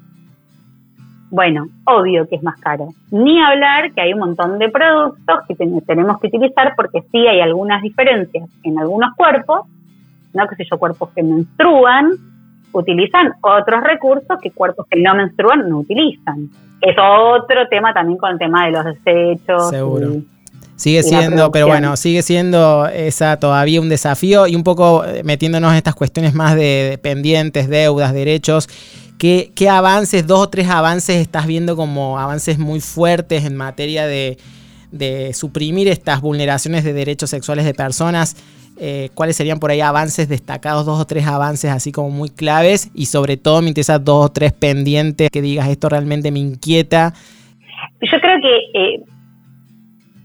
Bueno, 1.30 1.67
obvio 1.86 2.28
que 2.28 2.36
es 2.36 2.43
más 2.43 2.60
caro. 2.60 2.89
Ni 3.12 3.39
hablar 3.39 3.93
que 3.93 4.02
hay 4.02 4.13
un 4.13 4.19
montón 4.19 4.58
de 4.58 4.69
productos 4.69 5.39
que 5.47 5.56
tenemos 5.56 6.19
que 6.19 6.28
utilizar 6.28 6.73
porque 6.76 7.02
sí 7.12 7.28
hay 7.28 7.41
algunas 7.41 7.84
diferencias 7.84 8.49
en 8.63 8.80
algunos 8.80 9.15
cuerpos, 9.15 9.67
no 10.34 10.47
que 10.47 10.56
sé 10.56 10.65
yo, 10.69 10.80
cuerpos 10.80 11.10
que 11.15 11.21
menstruan, 11.21 12.12
utilizan 12.71 13.34
otros 13.41 13.84
recursos 13.84 14.39
que 14.41 14.49
cuerpos 14.49 14.88
que 14.89 14.99
no 14.99 15.13
menstruan 15.13 15.69
no 15.69 15.80
utilizan. 15.80 16.49
Es 16.82 16.97
otro 16.99 17.67
tema 17.69 17.93
también 17.93 18.17
con 18.17 18.32
el 18.32 18.39
tema 18.39 18.65
de 18.65 18.71
los 18.71 18.86
desechos. 18.86 19.69
Seguro. 19.69 20.32
Sigue 20.83 21.01
siendo, 21.01 21.49
pero 21.49 21.67
bueno, 21.67 21.95
sigue 21.95 22.21
siendo 22.23 22.87
esa 22.87 23.37
todavía 23.37 23.79
un 23.79 23.87
desafío 23.87 24.47
y 24.47 24.55
un 24.57 24.65
poco 24.65 25.05
eh, 25.05 25.23
metiéndonos 25.23 25.71
en 25.71 25.77
estas 25.77 25.95
cuestiones 25.95 26.33
más 26.33 26.57
de, 26.57 26.99
pendientes, 27.01 27.69
deudas, 27.69 28.13
derechos. 28.13 28.67
¿Qué, 29.17 29.53
¿Qué, 29.55 29.69
avances, 29.69 30.27
dos 30.27 30.39
o 30.41 30.49
tres 30.49 30.67
avances 30.67 31.15
estás 31.15 31.47
viendo 31.47 31.77
como 31.77 32.19
avances 32.19 32.59
muy 32.59 32.81
fuertes 32.81 33.45
en 33.45 33.55
materia 33.55 34.05
de, 34.07 34.37
suprimir 35.33 35.87
estas 35.87 36.19
vulneraciones 36.19 36.83
de 36.83 36.91
derechos 36.91 37.29
sexuales 37.29 37.63
de 37.63 37.73
personas? 37.73 38.35
Eh, 38.77 39.09
¿Cuáles 39.13 39.37
serían 39.37 39.61
por 39.61 39.71
ahí 39.71 39.79
avances 39.79 40.27
destacados, 40.27 40.85
dos 40.85 40.99
o 40.99 41.05
tres 41.05 41.25
avances 41.27 41.71
así 41.71 41.93
como 41.93 42.09
muy 42.09 42.27
claves? 42.27 42.89
Y 42.93 43.05
sobre 43.05 43.37
todo 43.37 43.61
me 43.61 43.69
interesa 43.69 43.99
dos 43.99 44.25
o 44.25 44.29
tres 44.33 44.51
pendientes 44.51 45.29
que 45.29 45.41
digas, 45.41 45.69
esto 45.69 45.87
realmente 45.87 46.29
me 46.29 46.39
inquieta. 46.39 47.13
Yo 48.01 48.19
creo 48.19 48.41
que 48.41 48.79
eh, 48.79 49.12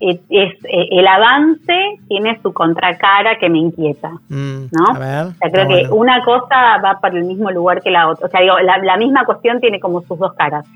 es, 0.00 0.20
eh, 0.30 0.88
el 0.92 1.06
avance 1.06 1.98
tiene 2.08 2.38
su 2.42 2.52
contracara 2.52 3.38
que 3.38 3.48
me 3.48 3.58
inquieta, 3.58 4.11
mm, 4.28 4.66
¿no? 4.70 4.84
o 4.92 4.96
sea, 4.96 5.50
creo 5.50 5.68
que 5.68 5.88
una 5.90 6.24
cosa 6.24 6.78
va 6.84 7.00
para 7.00 7.18
el 7.18 7.24
mismo 7.24 7.50
lugar 7.50 7.82
que 7.82 7.90
la 7.90 8.08
otra. 8.08 8.26
O 8.26 8.30
sea, 8.30 8.40
digo, 8.40 8.58
la, 8.61 8.96
misma 8.96 9.24
cuestión 9.24 9.61
tiene 9.61 9.80
como 9.80 10.02
sus 10.02 10.18
dos 10.18 10.34
caras. 10.34 10.66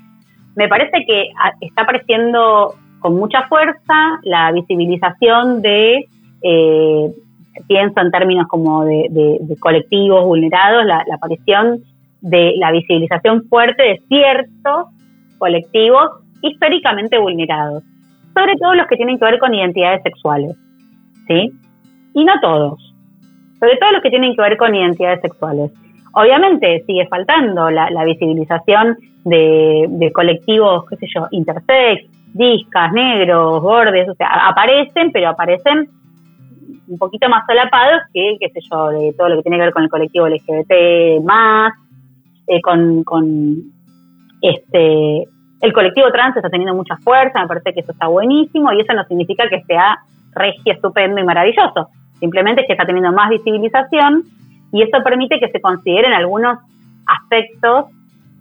Me 0.55 0.67
parece 0.67 1.05
que 1.07 1.29
ah, 1.41 1.51
está 1.61 1.83
apareciendo 1.83 2.75
con 2.99 3.15
mucha 3.15 3.47
fuerza 3.47 4.19
la 4.23 4.51
visibilización 4.51 5.61
de, 5.61 6.05
eh, 6.41 7.11
pienso 7.67 8.01
en 8.01 8.11
términos 8.11 8.47
como 8.47 8.83
de, 8.83 9.39
colectivos 9.59 10.25
vulnerados, 10.25 10.85
la, 10.85 11.03
la 11.07 11.15
aparición 11.15 11.79
de 12.21 12.53
la 12.57 12.71
visibilización 12.71 13.45
fuerte 13.49 13.83
de 13.83 14.01
ciertos 14.07 14.87
colectivos 15.37 16.11
históricamente 16.41 17.17
vulnerados 17.17 17.83
sobre 18.33 18.55
todo 18.55 18.75
los 18.75 18.87
que 18.87 18.95
tienen 18.95 19.17
que 19.17 19.25
ver 19.25 19.39
con 19.39 19.53
identidades 19.53 20.01
sexuales, 20.03 20.55
¿sí? 21.27 21.51
Y 22.13 22.23
no 22.23 22.33
todos, 22.41 22.93
sobre 23.59 23.77
todo 23.77 23.91
los 23.91 24.01
que 24.01 24.09
tienen 24.09 24.35
que 24.35 24.41
ver 24.41 24.57
con 24.57 24.73
identidades 24.73 25.21
sexuales. 25.21 25.71
Obviamente 26.13 26.83
sigue 26.85 27.07
faltando 27.07 27.71
la, 27.71 28.03
visibilización 28.05 28.97
de, 29.25 30.11
colectivos, 30.13 30.85
qué 30.89 30.97
sé 30.97 31.07
yo, 31.15 31.27
intersex, 31.31 32.05
discas, 32.33 32.91
negros, 32.93 33.61
bordes, 33.61 34.07
o 34.09 34.13
sea, 34.15 34.47
aparecen, 34.47 35.11
pero 35.11 35.29
aparecen 35.29 35.89
un 36.87 36.97
poquito 36.97 37.29
más 37.29 37.45
solapados 37.47 38.01
que, 38.13 38.37
qué 38.39 38.49
sé 38.49 38.59
yo, 38.71 38.89
de 38.89 39.13
todo 39.13 39.29
lo 39.29 39.37
que 39.37 39.43
tiene 39.43 39.57
que 39.57 39.63
ver 39.63 39.73
con 39.73 39.83
el 39.83 39.89
colectivo 39.89 40.27
LGBT 40.27 41.23
más, 41.23 41.73
eh, 42.47 42.61
con 42.61 43.03
este 44.41 45.27
el 45.63 45.71
colectivo 45.71 46.11
trans 46.11 46.35
está 46.35 46.49
teniendo 46.49 46.75
mucha 46.75 46.97
fuerza, 46.97 47.39
me 47.39 47.47
parece 47.47 47.73
que 47.73 47.79
eso 47.79 47.93
está 47.93 48.07
buenísimo 48.07 48.73
y 48.73 48.81
eso 48.81 48.91
no 48.93 49.05
significa 49.05 49.47
que 49.47 49.63
sea 49.63 49.97
regio, 50.35 50.73
estupendo 50.73 51.21
y 51.21 51.23
maravilloso. 51.23 51.87
simplemente 52.19 52.61
es 52.61 52.67
que 52.67 52.73
está 52.73 52.85
teniendo 52.85 53.13
más 53.13 53.29
visibilización 53.29 54.23
y 54.73 54.81
eso 54.81 55.01
permite 55.01 55.39
que 55.39 55.47
se 55.49 55.61
consideren 55.61 56.11
algunos 56.11 56.59
aspectos 57.07 57.85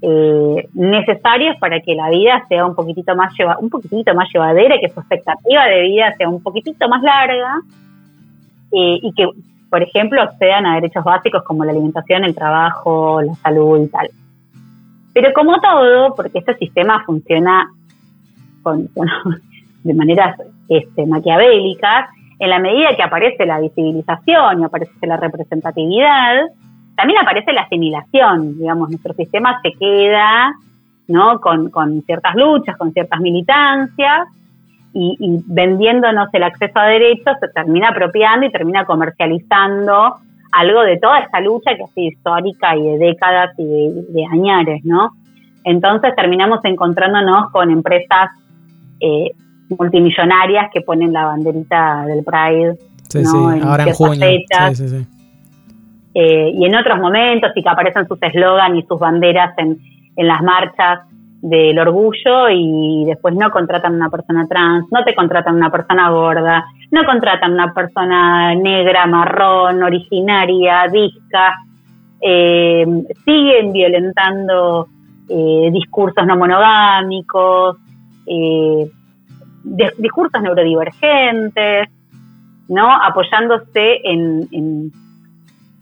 eh, 0.03 0.69
necesarios 0.75 1.57
para 1.61 1.79
que 1.79 1.95
la 1.95 2.11
vida 2.11 2.45
sea 2.49 2.67
un 2.67 2.75
poquitito 2.75 3.15
más 3.15 3.33
lleva, 3.39 3.57
un 3.59 3.71
poquitito 3.71 4.13
más 4.17 4.29
llevadera, 4.35 4.81
que 4.81 4.89
su 4.89 4.99
expectativa 4.99 5.67
de 5.67 5.83
vida 5.83 6.13
sea 6.17 6.29
un 6.29 6.43
poquitito 6.43 6.89
más 6.89 7.03
larga 7.03 7.61
eh, 8.73 8.99
y 9.01 9.13
que, 9.15 9.29
por 9.71 9.81
ejemplo, 9.81 10.21
accedan 10.21 10.67
a 10.67 10.75
derechos 10.75 11.05
básicos 11.05 11.45
como 11.45 11.65
la 11.65 11.71
alimentación, 11.71 12.25
el 12.25 12.35
trabajo, 12.35 13.23
la 13.23 13.35
salud 13.37 13.81
y 13.81 13.89
tal. 13.91 14.11
Pero 15.13 15.33
como 15.33 15.61
todo, 15.61 16.15
porque 16.15 16.39
este 16.39 16.57
sistema 16.57 17.05
funciona 17.05 17.71
con, 18.63 18.89
de 19.85 19.95
maneras 19.95 20.37
este, 20.69 21.07
maquiavélicas, 21.07 22.09
en 22.39 22.51
la 22.51 22.59
medida 22.59 22.97
que 22.97 23.03
aparece 23.03 23.47
la 23.47 23.61
visibilización 23.61 24.61
y 24.61 24.65
aparece 24.65 25.07
la 25.07 25.17
representatividad, 25.17 26.49
también 26.97 27.21
aparece 27.21 27.53
la 27.53 27.63
asimilación, 27.63 28.59
digamos, 28.59 28.91
nuestro 28.91 29.15
sistema 29.15 29.61
se 29.63 29.73
queda 29.79 30.53
¿no? 31.09 31.41
con, 31.41 32.03
ciertas 32.03 32.35
luchas, 32.35 32.77
con 32.77 32.93
ciertas 32.93 33.21
militancias, 33.21 34.29
y, 34.95 35.17
vendiéndonos 35.47 36.29
el 36.35 36.43
acceso 36.43 36.79
a 36.79 36.87
derechos 36.87 37.37
se 37.41 37.49
termina 37.49 37.89
apropiando 37.89 38.45
y 38.45 38.53
termina 38.53 38.85
comercializando 38.85 40.17
algo 40.53 40.83
de 40.83 40.99
toda 40.99 41.19
esta 41.21 41.41
lucha 41.41 41.75
que 41.77 41.83
ha 41.83 41.87
sido 41.89 42.09
histórica 42.09 42.77
y 42.77 42.83
de 42.83 42.99
décadas 42.99 43.51
y 43.59 43.65
de, 43.65 44.27
añares, 44.31 44.85
¿no? 44.85 45.13
Entonces 45.65 46.15
terminamos 46.15 46.61
encontrándonos 46.65 47.51
con 47.51 47.71
empresas 47.71 48.31
eh, 49.01 49.31
multimillonarias 49.71 50.71
que 50.73 50.83
ponen 50.83 51.13
la 51.13 51.25
banderita 51.27 52.05
del 52.07 52.25
Pride. 52.25 52.77
¿no? 53.15 53.51
ahora 53.69 53.85
en 53.85 53.95
junio. 53.95 54.27
Sí, 54.73 54.89
sí, 54.89 55.07
eh, 56.15 56.51
y 56.55 56.65
en 56.67 56.75
otros 56.75 56.99
momentos 56.99 57.51
y 57.55 57.63
que 57.63 57.69
aparecen 57.69 58.07
sus 58.07 58.19
eslogan 58.23 58.77
y 58.77 58.83
sus 58.83 58.99
banderas 58.99 59.57
en, 59.59 59.79
en 60.17 60.27
las 60.27 60.43
marchas 60.43 61.01
del 61.43 61.77
orgullo 61.77 62.49
y 62.49 63.05
después 63.05 63.35
no 63.35 63.51
contratan 63.51 63.97
una 63.97 64.09
persona 64.09 64.47
trans, 64.47 64.87
no 64.93 65.03
te 65.05 65.13
contratan 65.13 65.57
una 65.57 65.71
persona 65.71 66.09
gorda, 66.11 66.65
no 66.93 67.05
contratan 67.05 67.53
una 67.53 67.75
persona 67.75 68.55
negra, 68.55 69.07
marrón, 69.07 69.83
originaria, 69.83 70.87
disca, 70.91 71.59
eh, 72.21 72.87
siguen 73.25 73.73
violentando 73.73 74.87
eh, 75.29 75.71
discursos 75.73 76.25
no 76.25 76.37
monogámicos, 76.37 77.77
eh, 78.25 78.89
discursos 79.99 80.41
neurodivergentes, 80.41 81.89
¿no? 82.69 82.89
apoyándose 82.89 84.01
en 84.05 84.93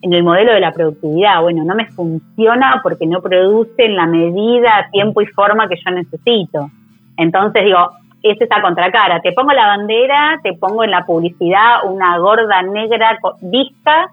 el 0.03 0.23
modelo 0.23 0.53
de 0.53 0.61
la 0.61 0.73
productividad. 0.73 1.43
Bueno, 1.43 1.65
no 1.65 1.75
me 1.75 1.87
funciona 1.87 2.81
porque 2.83 3.07
no 3.07 3.21
produce 3.21 3.85
en 3.85 3.97
la 3.97 4.07
medida, 4.07 4.89
tiempo 4.93 5.21
y 5.23 5.27
forma 5.27 5.69
que 5.69 5.77
yo 5.77 5.91
necesito. 5.91 6.71
Entonces 7.17 7.65
digo, 7.65 7.91
es 8.23 8.41
esa 8.41 8.61
contracara. 8.61 9.21
Te 9.21 9.33
pongo 9.33 9.53
la 9.53 9.67
bandera, 9.67 10.41
te 10.43 10.55
pongo 10.55 10.85
en 10.85 10.91
la 10.91 11.05
publicidad 11.05 11.85
una 11.85 12.19
gorda 12.19 12.63
negra 12.63 13.19
vista, 13.41 14.09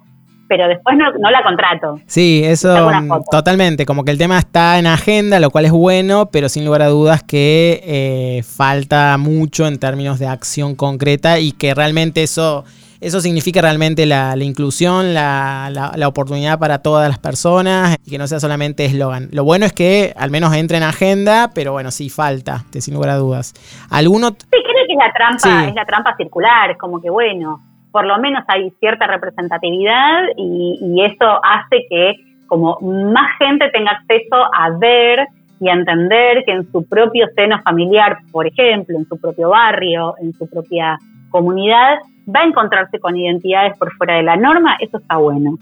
pero 0.47 0.67
después 0.67 0.95
no, 0.97 1.29
la 1.29 1.43
contrato. 1.43 1.99
Sí, 2.05 2.41
eso 2.43 2.89
totalmente. 3.29 3.85
Como 3.85 4.03
que 4.03 4.11
el 4.11 4.17
tema 4.17 4.39
está 4.39 4.79
en 4.79 4.87
agenda, 4.87 5.39
lo 5.39 5.49
cual 5.49 5.65
es 5.65 5.71
bueno, 5.71 6.29
pero 6.31 6.47
sin 6.47 6.65
lugar 6.65 6.81
a 6.81 6.87
dudas 6.87 7.23
que 7.23 7.81
eh, 7.83 8.43
falta 8.43 9.17
mucho 9.17 9.67
en 9.67 9.77
términos 9.79 10.19
de 10.19 10.27
acción 10.27 10.75
concreta 10.75 11.39
y 11.39 11.51
que 11.51 11.73
realmente 11.73 12.23
eso 12.23 12.63
eso 12.99 13.21
significa 13.21 13.61
realmente 13.61 14.05
la, 14.05 14.35
inclusión, 14.37 15.13
la, 15.13 15.69
la, 15.95 16.07
oportunidad 16.07 16.59
para 16.59 16.79
todas 16.79 17.07
las 17.07 17.19
personas 17.19 17.97
y 18.05 18.11
que 18.11 18.17
no 18.17 18.27
sea 18.27 18.39
solamente 18.39 18.85
eslogan. 18.85 19.29
Lo 19.31 19.43
bueno 19.43 19.65
es 19.65 19.73
que 19.73 20.13
al 20.17 20.31
menos 20.31 20.53
entre 20.55 20.77
en 20.77 20.83
agenda, 20.83 21.51
pero 21.53 21.71
bueno, 21.73 21.91
sí 21.91 22.09
falta, 22.09 22.63
sin 22.71 22.93
lugar 22.93 23.11
a 23.11 23.15
dudas. 23.15 23.53
¿Alguno? 23.89 24.29
Sí, 24.29 24.47
creo 24.49 24.85
que 24.87 24.93
es 24.93 24.97
la 24.97 25.13
trampa, 25.13 25.67
es 25.67 25.75
la 25.75 25.85
trampa 25.85 26.15
circular, 26.17 26.71
es 26.71 26.77
como 26.77 27.01
que 27.01 27.09
bueno, 27.09 27.61
por 27.91 28.05
lo 28.05 28.17
menos 28.19 28.43
hay 28.47 28.71
cierta 28.79 29.07
representatividad 29.07 30.23
y, 30.37 30.79
y 30.81 31.05
eso 31.05 31.39
hace 31.43 31.85
que 31.89 32.15
como 32.47 32.79
más 32.79 33.37
gente 33.37 33.69
tenga 33.69 33.91
acceso 33.91 34.35
a 34.53 34.69
ver 34.79 35.27
y 35.59 35.69
a 35.69 35.73
entender 35.73 36.43
que 36.45 36.51
en 36.51 36.71
su 36.71 36.87
propio 36.87 37.27
seno 37.35 37.61
familiar, 37.63 38.17
por 38.31 38.47
ejemplo, 38.47 38.97
en 38.97 39.07
su 39.07 39.19
propio 39.19 39.49
barrio, 39.49 40.15
en 40.21 40.33
su 40.33 40.47
propia 40.49 40.97
comunidad, 41.29 41.97
va 42.33 42.41
a 42.41 42.45
encontrarse 42.45 42.99
con 42.99 43.17
identidades 43.17 43.77
por 43.77 43.91
fuera 43.93 44.15
de 44.15 44.23
la 44.23 44.35
norma, 44.35 44.77
eso 44.79 44.97
está 44.97 45.17
bueno. 45.17 45.57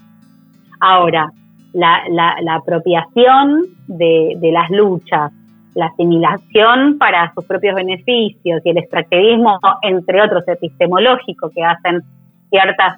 Ahora, 0.80 1.30
la, 1.72 2.02
la, 2.08 2.54
apropiación 2.54 3.62
de, 3.86 4.36
de, 4.40 4.52
las 4.52 4.70
luchas, 4.70 5.32
la 5.74 5.86
asimilación 5.86 6.96
para 6.98 7.32
sus 7.34 7.44
propios 7.44 7.74
beneficios 7.74 8.62
y 8.64 8.70
el 8.70 8.78
extractivismo, 8.78 9.58
entre 9.82 10.22
otros 10.22 10.42
epistemológicos 10.48 11.52
que 11.54 11.62
hacen 11.62 12.02
ciertas 12.50 12.96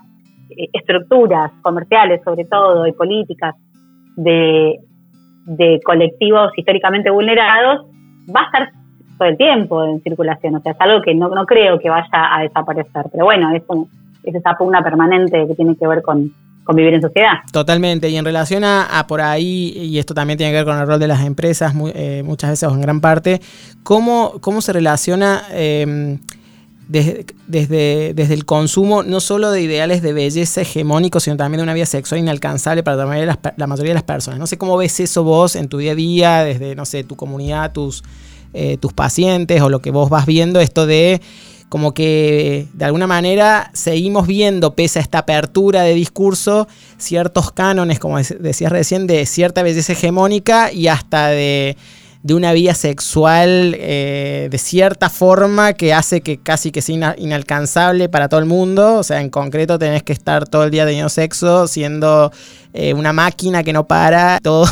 eh, 0.51 0.69
estructuras 0.73 1.51
comerciales, 1.63 2.23
sobre 2.25 2.45
todo, 2.45 2.87
y 2.87 2.93
políticas 2.93 3.57
de, 4.17 4.79
de 5.47 5.81
colectivos 5.85 6.53
históricamente 6.57 7.11
vulnerados, 7.11 7.87
va 8.35 8.43
a 8.43 8.45
estar 8.45 8.78
todo 9.19 9.37
tiempo 9.37 9.85
en 9.85 10.01
circulación. 10.03 10.55
O 10.57 10.61
sea, 10.61 10.73
es 10.73 10.81
algo 10.81 11.03
que 11.03 11.15
no, 11.15 11.29
no 11.29 11.45
creo 11.47 11.79
que 11.79 11.91
vaya 11.91 12.09
a 12.13 12.43
desaparecer. 12.43 13.07
Pero 13.13 13.25
bueno, 13.25 13.51
es, 13.55 13.63
es 14.25 14.35
esa 14.35 14.55
pugna 14.55 14.83
permanente 14.83 15.47
que 15.47 15.55
tiene 15.55 15.77
que 15.77 15.87
ver 15.87 16.03
con, 16.03 16.33
vivir 16.75 16.95
en 16.95 17.03
sociedad. 17.03 17.39
Totalmente. 17.51 18.11
Y 18.11 18.17
en 18.17 18.25
relación 18.25 18.63
a, 18.63 19.05
por 19.09 19.21
ahí, 19.23 19.73
y 19.75 19.99
esto 19.99 20.13
también 20.13 20.37
tiene 20.37 20.53
que 20.53 20.59
ver 20.59 20.67
con 20.67 20.79
el 20.79 20.87
rol 20.87 21.01
de 21.01 21.09
las 21.09 21.25
empresas, 21.25 21.73
eh, 21.95 22.23
muchas 22.25 22.51
veces 22.51 22.69
o 22.69 22.75
en 22.75 22.83
gran 22.83 23.01
parte, 23.01 23.41
¿cómo, 23.83 24.35
cómo 24.43 24.61
se 24.61 24.75
relaciona 24.75 25.45
em, 25.51 26.19
desde, 26.89 27.25
desde, 27.47 28.35
el 28.35 28.45
consumo 28.45 29.03
no 29.03 29.21
solo 29.21 29.51
de 29.51 29.63
ideales 29.63 30.03
de 30.03 30.13
belleza 30.13 30.61
hegemónicos, 30.61 31.23
sino 31.23 31.39
también 31.39 31.61
de 31.61 31.63
una 31.63 31.75
vida 31.75 31.87
sexual 31.87 32.21
inalcanzable 32.21 32.83
para 32.83 32.99
la 32.99 33.07
mayoría, 33.07 33.39
la 33.57 33.67
mayoría 33.67 33.91
de 33.91 33.95
las 33.95 34.03
personas? 34.03 34.39
No 34.39 34.47
sé 34.47 34.59
cómo 34.59 34.77
ves 34.77 35.01
eso 35.01 35.25
vos 35.25 35.57
en 35.57 35.69
tu 35.69 35.79
día 35.79 35.93
a 35.93 35.95
día, 35.95 36.45
desde, 36.45 36.75
no 36.75 36.85
sé, 36.85 37.03
tu 37.03 37.17
comunidad, 37.17 37.73
tus 37.73 38.03
eh, 38.55 38.77
tus 38.79 38.93
pacientes 38.93 39.61
o 39.63 39.69
lo 39.69 39.81
que 39.81 39.91
vos 39.91 40.11
vas 40.11 40.27
viendo, 40.27 40.61
esto 40.61 40.87
de 40.87 41.21
como 41.69 41.93
que 41.93 42.67
de 42.73 42.85
alguna 42.85 43.07
manera 43.07 43.71
seguimos 43.75 44.27
viendo, 44.27 44.75
pese 44.75 44.99
a 44.99 45.03
esta 45.03 45.19
apertura 45.19 45.83
de 45.83 45.95
discurso, 45.95 46.67
ciertos 46.97 47.53
cánones, 47.53 47.99
como 47.99 48.19
decías 48.19 48.73
recién, 48.73 49.07
de 49.07 49.27
cierta 49.27 49.63
belleza 49.63 49.93
hegemónica 49.93 50.73
y 50.73 50.89
hasta 50.89 51.29
de 51.29 51.77
de 52.23 52.35
una 52.35 52.53
vida 52.53 52.75
sexual 52.75 53.77
eh, 53.79 54.49
de 54.51 54.59
cierta 54.59 55.09
forma 55.09 55.73
que 55.73 55.95
hace 55.95 56.21
que 56.21 56.43
casi 56.43 56.73
que 56.73 56.83
sea 56.83 57.15
inalcanzable 57.17 58.09
para 58.09 58.29
todo 58.29 58.41
el 58.41 58.47
mundo. 58.47 58.97
O 58.97 59.03
sea, 59.03 59.21
en 59.21 59.31
concreto 59.31 59.79
tenés 59.79 60.03
que 60.03 60.13
estar 60.13 60.49
todo 60.49 60.65
el 60.65 60.71
día 60.71 60.85
teniendo 60.85 61.09
sexo, 61.09 61.67
siendo 61.67 62.31
eh, 62.75 62.93
una 62.95 63.13
máquina 63.13 63.63
que 63.63 63.73
no 63.73 63.85
para, 63.85 64.39
todo. 64.43 64.65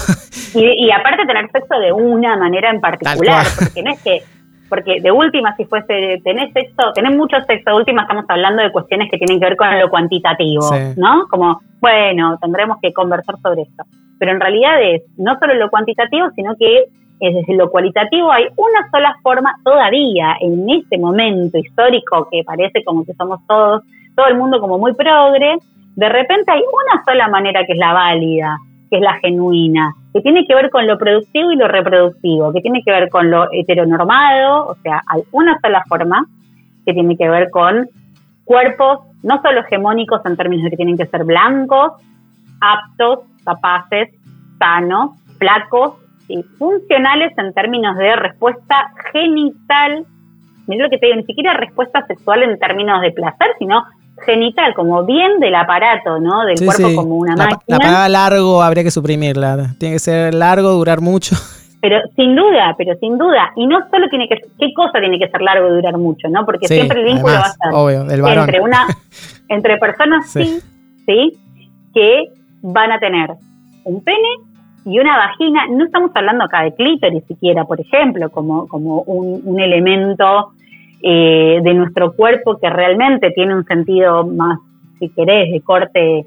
Y, 0.55 0.91
aparte 0.91 1.27
tener 1.27 1.51
sexo 1.51 1.79
de 1.79 1.93
una 1.93 2.37
manera 2.37 2.71
en 2.71 2.81
particular, 2.81 3.45
porque 3.59 3.83
no 3.83 3.91
es 3.93 4.03
que 4.03 4.23
porque 4.69 5.01
de 5.01 5.13
última, 5.13 5.55
si 5.57 5.65
fuese, 5.65 6.21
tenés 6.25 6.53
sexo, 6.53 6.93
tenés 6.95 7.17
mucho 7.17 7.37
sexo, 7.47 7.71
de 7.71 7.77
última 7.77 8.03
estamos 8.03 8.25
hablando 8.29 8.63
de 8.63 8.73
cuestiones 8.73 9.09
que 9.11 9.19
tienen 9.19 9.39
que 9.39 9.47
ver 9.47 9.57
con 9.57 9.79
lo 9.79 9.89
cuantitativo, 9.91 10.69
¿no? 10.97 11.27
Como, 11.31 11.61
bueno, 11.81 12.39
tendremos 12.41 12.79
que 12.83 12.93
conversar 12.93 13.37
sobre 13.43 13.63
esto. 13.63 13.85
Pero 14.19 14.33
en 14.33 14.41
realidad 14.41 14.83
es 14.83 15.03
no 15.19 15.39
solo 15.39 15.55
lo 15.55 15.71
cuantitativo, 15.71 16.31
sino 16.35 16.57
que 16.59 16.87
es 17.21 17.35
desde 17.35 17.55
lo 17.55 17.71
cualitativo 17.71 18.31
hay 18.31 18.47
una 18.57 18.91
sola 18.91 19.17
forma 19.23 19.55
todavía 19.65 20.37
en 20.41 20.69
este 20.71 20.99
momento 20.99 21.59
histórico 21.59 22.29
que 22.31 22.43
parece 22.45 22.85
como 22.85 23.05
que 23.05 23.15
somos 23.15 23.41
todos, 23.47 23.83
todo 24.15 24.27
el 24.27 24.37
mundo 24.37 24.61
como 24.61 24.79
muy 24.79 24.95
progre, 24.95 25.57
de 25.95 26.09
repente 26.09 26.53
hay 26.53 26.61
una 26.61 27.05
sola 27.05 27.29
manera 27.29 27.65
que 27.65 27.73
es 27.73 27.79
la 27.79 27.93
válida, 27.93 28.59
que 28.91 28.97
es 28.97 29.03
la 29.03 29.15
genuina, 29.15 29.95
que 30.13 30.21
tiene 30.21 30.47
que 30.47 30.55
ver 30.55 30.71
con 30.71 30.87
lo 30.87 30.99
productivo 30.99 31.53
y 31.53 31.57
lo 31.57 31.69
reproductivo, 31.69 32.53
que 32.53 32.61
tiene 32.61 32.83
que 32.85 32.93
ver 32.93 33.09
con 33.09 33.31
lo 33.31 33.49
heteronormado, 33.51 34.69
o 34.69 34.75
sea, 34.83 35.03
hay 35.09 35.23
una 35.33 35.59
sola 35.61 35.83
forma 35.89 36.27
que 36.85 36.93
tiene 36.93 37.17
que 37.17 37.29
ver 37.29 37.51
con 37.51 37.89
cuerpos 38.45 39.01
no 39.23 39.43
solo 39.43 39.61
hegemónicos 39.61 40.25
en 40.25 40.37
términos 40.37 40.65
de 40.65 40.71
que 40.71 40.77
tienen 40.77 40.97
que 40.97 41.07
ser 41.07 41.25
blancos, 41.25 41.93
aptos, 42.61 43.21
capaces, 43.45 44.11
sanos, 44.59 45.11
flacos, 45.39 45.95
funcionales 46.59 47.33
en 47.39 47.53
términos 47.53 47.97
de 47.97 48.17
respuesta 48.17 48.93
genital, 49.13 50.05
mira 50.67 50.85
lo 50.85 50.91
que 50.91 50.99
te 50.99 51.07
digo, 51.07 51.19
ni 51.19 51.25
siquiera 51.25 51.55
respuesta 51.55 52.07
sexual 52.07 52.43
en 52.43 52.59
términos 52.59 53.01
de 53.01 53.13
placer, 53.13 53.49
sino 53.59 53.85
genital, 54.25 54.75
como 54.75 55.05
bien 55.05 55.39
del 55.41 55.55
aparato, 55.55 56.19
¿no? 56.19 56.45
Del 56.45 56.57
cuerpo 56.65 56.95
como 56.95 57.17
una 57.17 57.37
máquina. 57.37 57.61
La 57.67 57.79
parada 57.79 58.09
largo 58.09 58.63
habría 58.63 58.83
que 58.83 58.91
suprimirla, 58.91 59.75
tiene 59.79 59.97
que 59.97 59.99
ser 59.99 60.35
largo, 60.35 60.71
durar 60.71 61.01
mucho. 61.01 61.37
Pero 61.83 62.01
sin 62.17 62.35
duda, 62.35 62.75
pero 62.77 62.97
sin 62.99 63.17
duda. 63.17 63.53
Y 63.55 63.67
no 63.67 63.79
solo 63.91 64.09
tiene 64.09 64.27
que 64.29 64.37
¿qué 64.59 64.73
cosa 64.75 64.99
tiene 64.99 65.21
que 65.21 65.29
ser 65.29 65.41
largo 65.41 65.69
y 65.69 65.73
durar 65.73 65.97
mucho, 65.99 66.27
no? 66.29 66.45
Porque 66.45 66.67
siempre 66.67 66.99
el 67.01 67.05
vínculo 67.05 67.35
va 67.35 67.55
a 67.61 67.77
obvio, 67.77 68.05
varón. 68.23 68.49
entre 68.49 68.61
una 68.61 68.87
entre 69.49 69.77
personas 69.77 70.29
sí. 70.29 70.59
sí, 71.07 71.39
que 71.95 72.25
van 72.63 72.91
a 72.91 72.99
tener 72.99 73.31
un 73.85 74.03
pene 74.03 74.29
y 74.87 75.01
una 75.01 75.19
vagina. 75.19 75.67
No 75.69 75.85
estamos 75.85 76.13
hablando 76.15 76.45
acá 76.45 76.63
de 76.63 76.75
clítoris 76.75 77.25
siquiera, 77.27 77.65
por 77.65 77.81
ejemplo, 77.81 78.31
como, 78.31 78.69
como 78.69 79.03
un, 79.03 79.61
elemento 79.61 80.53
eh, 81.03 81.61
de 81.63 81.75
nuestro 81.75 82.15
cuerpo 82.15 82.59
que 82.59 82.71
realmente 82.71 83.33
tiene 83.33 83.55
un 83.55 83.65
sentido 83.65 84.25
más, 84.25 84.59
si 85.01 85.09
querés, 85.11 85.51
de 85.51 85.61
corte 85.61 86.25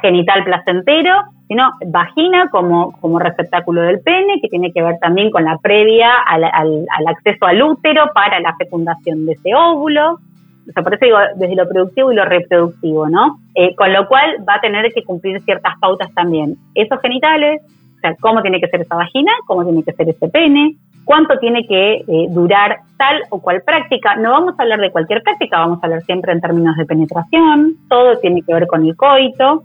genital 0.00 0.42
placentero, 0.44 1.12
sino 1.48 1.70
vagina 1.86 2.48
como, 2.50 2.92
como 3.00 3.18
receptáculo 3.18 3.82
del 3.82 4.00
pene, 4.00 4.40
que 4.40 4.48
tiene 4.48 4.72
que 4.72 4.82
ver 4.82 4.98
también 5.00 5.30
con 5.30 5.44
la 5.44 5.58
previa 5.58 6.10
al, 6.26 6.44
acceso 7.06 7.44
al 7.44 7.62
útero 7.62 8.10
para 8.14 8.40
la 8.40 8.54
fecundación 8.56 9.26
de 9.26 9.32
ese 9.32 9.54
óvulo. 9.54 10.12
O 10.12 10.72
sea, 10.72 10.82
por 10.82 10.94
eso 10.94 11.04
digo, 11.04 11.18
desde 11.36 11.56
lo 11.56 11.68
productivo 11.68 12.12
y 12.12 12.16
lo 12.16 12.24
reproductivo, 12.26 13.08
¿no? 13.08 13.38
Eh, 13.54 13.74
con 13.74 13.92
lo 13.92 14.06
cual 14.06 14.36
va 14.46 14.56
a 14.56 14.60
tener 14.60 14.92
que 14.92 15.02
cumplir 15.02 15.42
ciertas 15.42 15.74
pautas 15.80 16.12
también. 16.14 16.56
Esos 16.74 17.00
genitales, 17.00 17.62
o 17.98 18.00
sea, 18.00 18.14
cómo 18.20 18.42
tiene 18.42 18.60
que 18.60 18.68
ser 18.68 18.80
esa 18.80 18.94
vagina, 18.94 19.32
cómo 19.46 19.64
tiene 19.64 19.82
que 19.82 19.92
ser 19.92 20.08
ese 20.08 20.28
pene, 20.28 20.76
cuánto 21.04 21.38
tiene 21.38 21.66
que 21.66 22.04
eh, 22.06 22.26
durar 22.30 22.78
tal 22.96 23.22
o 23.30 23.40
cual 23.40 23.62
práctica. 23.62 24.14
No 24.16 24.30
vamos 24.30 24.54
a 24.58 24.62
hablar 24.62 24.78
de 24.80 24.92
cualquier 24.92 25.22
práctica, 25.22 25.58
vamos 25.58 25.78
a 25.82 25.86
hablar 25.86 26.02
siempre 26.02 26.32
en 26.32 26.40
términos 26.40 26.76
de 26.76 26.86
penetración, 26.86 27.74
todo 27.88 28.18
tiene 28.18 28.42
que 28.42 28.54
ver 28.54 28.66
con 28.66 28.84
el 28.84 28.94
coito. 28.94 29.64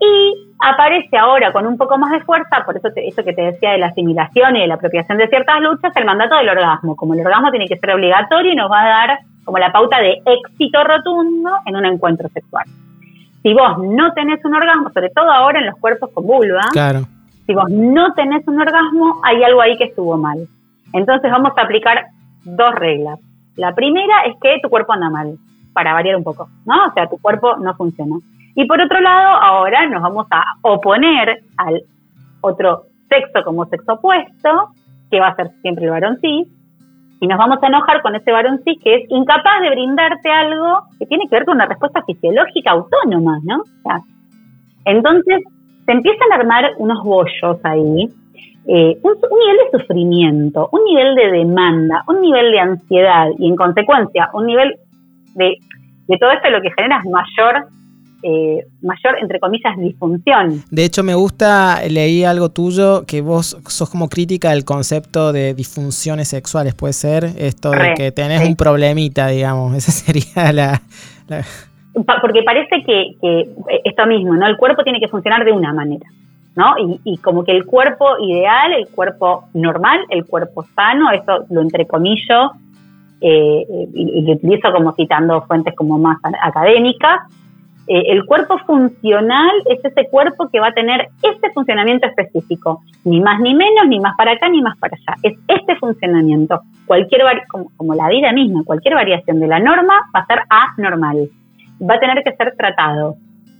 Y 0.00 0.52
aparece 0.58 1.16
ahora 1.16 1.52
con 1.52 1.64
un 1.64 1.78
poco 1.78 1.96
más 1.96 2.10
de 2.10 2.20
fuerza, 2.20 2.64
por 2.66 2.76
eso 2.76 2.88
eso 2.94 3.24
que 3.24 3.32
te 3.32 3.42
decía 3.42 3.70
de 3.70 3.78
la 3.78 3.86
asimilación 3.86 4.56
y 4.56 4.60
de 4.60 4.66
la 4.66 4.74
apropiación 4.74 5.16
de 5.16 5.28
ciertas 5.28 5.60
luchas, 5.60 5.94
el 5.96 6.04
mandato 6.04 6.36
del 6.36 6.48
orgasmo. 6.48 6.96
Como 6.96 7.14
el 7.14 7.20
orgasmo 7.20 7.50
tiene 7.50 7.68
que 7.68 7.78
ser 7.78 7.92
obligatorio 7.92 8.52
y 8.52 8.56
nos 8.56 8.70
va 8.70 8.82
a 8.82 8.88
dar 8.88 9.18
como 9.44 9.58
la 9.58 9.70
pauta 9.70 10.00
de 10.00 10.20
éxito 10.26 10.82
rotundo 10.82 11.50
en 11.66 11.76
un 11.76 11.84
encuentro 11.84 12.28
sexual. 12.30 12.64
Si 13.42 13.54
vos 13.54 13.78
no 13.78 14.12
tenés 14.12 14.44
un 14.44 14.54
orgasmo, 14.54 14.90
sobre 14.90 15.10
todo 15.10 15.30
ahora 15.30 15.60
en 15.60 15.66
los 15.66 15.78
cuerpos 15.78 16.10
con 16.12 16.26
vulva, 16.26 16.62
claro. 16.72 17.02
Si 17.46 17.54
vos 17.54 17.70
no 17.70 18.12
tenés 18.14 18.46
un 18.46 18.60
orgasmo, 18.60 19.20
hay 19.24 19.42
algo 19.42 19.60
ahí 19.60 19.76
que 19.76 19.84
estuvo 19.84 20.16
mal. 20.16 20.46
Entonces 20.92 21.30
vamos 21.30 21.52
a 21.56 21.62
aplicar 21.62 22.06
dos 22.44 22.74
reglas. 22.74 23.18
La 23.56 23.74
primera 23.74 24.22
es 24.26 24.36
que 24.40 24.58
tu 24.62 24.68
cuerpo 24.68 24.92
anda 24.92 25.10
mal, 25.10 25.36
para 25.72 25.94
variar 25.94 26.16
un 26.16 26.24
poco, 26.24 26.48
¿no? 26.66 26.86
O 26.86 26.92
sea, 26.92 27.08
tu 27.08 27.18
cuerpo 27.18 27.56
no 27.56 27.74
funciona. 27.74 28.16
Y 28.54 28.66
por 28.66 28.80
otro 28.80 29.00
lado, 29.00 29.28
ahora 29.42 29.86
nos 29.88 30.02
vamos 30.02 30.26
a 30.30 30.44
oponer 30.62 31.42
al 31.56 31.82
otro 32.42 32.84
sexo 33.08 33.42
como 33.44 33.66
sexo 33.66 33.94
opuesto, 33.94 34.70
que 35.10 35.20
va 35.20 35.28
a 35.28 35.36
ser 35.36 35.50
siempre 35.62 35.84
el 35.84 35.90
varón 35.90 36.18
cis, 36.20 36.48
y 37.20 37.26
nos 37.26 37.38
vamos 37.38 37.62
a 37.62 37.66
enojar 37.68 38.02
con 38.02 38.14
ese 38.16 38.32
varón 38.32 38.60
cis 38.64 38.78
que 38.82 38.96
es 38.96 39.10
incapaz 39.10 39.60
de 39.62 39.70
brindarte 39.70 40.30
algo 40.30 40.80
que 40.98 41.06
tiene 41.06 41.28
que 41.28 41.36
ver 41.36 41.44
con 41.44 41.54
una 41.56 41.66
respuesta 41.66 42.02
fisiológica 42.02 42.72
autónoma, 42.72 43.38
¿no? 43.44 43.62
entonces, 44.84 45.42
se 45.84 45.92
empiezan 45.92 46.32
a 46.32 46.36
armar 46.36 46.72
unos 46.78 47.02
bollos 47.04 47.58
ahí, 47.64 48.08
eh, 48.68 48.98
un, 49.02 49.12
nivel 49.12 49.56
de 49.72 49.78
sufrimiento, 49.78 50.68
un 50.72 50.84
nivel 50.84 51.14
de 51.16 51.38
demanda, 51.38 52.04
un 52.06 52.20
nivel 52.20 52.52
de 52.52 52.60
ansiedad 52.60 53.26
y 53.38 53.48
en 53.48 53.56
consecuencia 53.56 54.30
un 54.34 54.46
nivel 54.46 54.76
de, 55.34 55.56
de 56.06 56.18
todo 56.18 56.30
esto 56.30 56.50
lo 56.50 56.62
que 56.62 56.70
genera 56.70 57.00
es 57.04 57.10
mayor 57.10 57.66
eh, 58.24 58.66
mayor, 58.82 59.18
entre 59.20 59.40
comillas, 59.40 59.76
disfunción. 59.78 60.62
De 60.70 60.84
hecho, 60.84 61.02
me 61.02 61.14
gusta, 61.14 61.80
leí 61.88 62.22
algo 62.22 62.50
tuyo, 62.50 63.04
que 63.04 63.20
vos 63.20 63.58
sos 63.66 63.90
como 63.90 64.08
crítica 64.08 64.50
del 64.50 64.64
concepto 64.64 65.32
de 65.32 65.54
disfunciones 65.54 66.28
sexuales, 66.28 66.74
¿puede 66.76 66.92
ser? 66.92 67.24
Esto 67.36 67.72
de 67.72 67.94
que 67.96 68.12
tenés 68.12 68.46
un 68.46 68.54
problemita, 68.54 69.26
digamos, 69.26 69.74
esa 69.76 69.90
sería 69.90 70.52
la... 70.52 70.82
Porque 71.94 72.42
parece 72.42 72.82
que, 72.84 73.16
esto 73.84 74.06
mismo, 74.06 74.34
¿no? 74.34 74.46
El 74.46 74.56
cuerpo 74.56 74.82
tiene 74.82 75.00
que 75.00 75.08
funcionar 75.08 75.44
de 75.44 75.52
una 75.52 75.72
manera. 75.72 76.06
¿no? 76.54 76.74
Y, 77.04 77.16
como 77.18 77.44
que 77.44 77.52
el 77.52 77.64
cuerpo 77.64 78.18
ideal, 78.20 78.74
el 78.74 78.88
cuerpo 78.88 79.44
normal, 79.54 80.00
el 80.10 80.26
cuerpo 80.26 80.64
sano, 80.76 81.10
eso 81.10 81.46
lo 81.48 81.62
entrecomillo 81.62 82.52
eh, 83.22 83.64
y, 83.94 84.22
lo 84.22 84.34
utilizo 84.34 84.70
como 84.70 84.92
citando 84.92 85.40
fuentes 85.42 85.74
como 85.74 85.98
más 85.98 86.18
académicas, 86.42 87.20
eh, 87.88 88.04
el 88.08 88.24
cuerpo 88.26 88.58
funcional 88.58 89.50
es 89.66 89.84
ese 89.84 90.08
cuerpo 90.08 90.48
que 90.50 90.60
va 90.60 90.68
a 90.68 90.72
tener 90.72 91.08
este 91.22 91.50
funcionamiento 91.52 92.06
específico, 92.06 92.82
ni 93.04 93.20
más 93.20 93.40
ni 93.40 93.54
menos, 93.54 93.88
ni 93.88 93.98
más 93.98 94.16
para 94.16 94.32
acá, 94.32 94.48
ni 94.48 94.62
más 94.62 94.78
para 94.78 94.96
allá. 94.96 95.18
Es 95.22 95.36
este 95.48 95.76
funcionamiento. 95.76 96.60
Cualquier 96.86 97.22
como, 97.76 97.94
la 97.94 98.08
vida 98.08 98.32
misma, 98.32 98.62
cualquier 98.64 98.94
variación 98.94 99.40
de 99.40 99.48
la 99.48 99.58
norma 99.58 99.94
va 100.14 100.20
a 100.20 100.26
ser 100.26 100.40
anormal. 100.48 101.28
Va 101.88 101.94
a 101.94 102.00
tener 102.00 102.22
que 102.22 102.34
ser 102.36 102.54
tratado. 102.56 103.16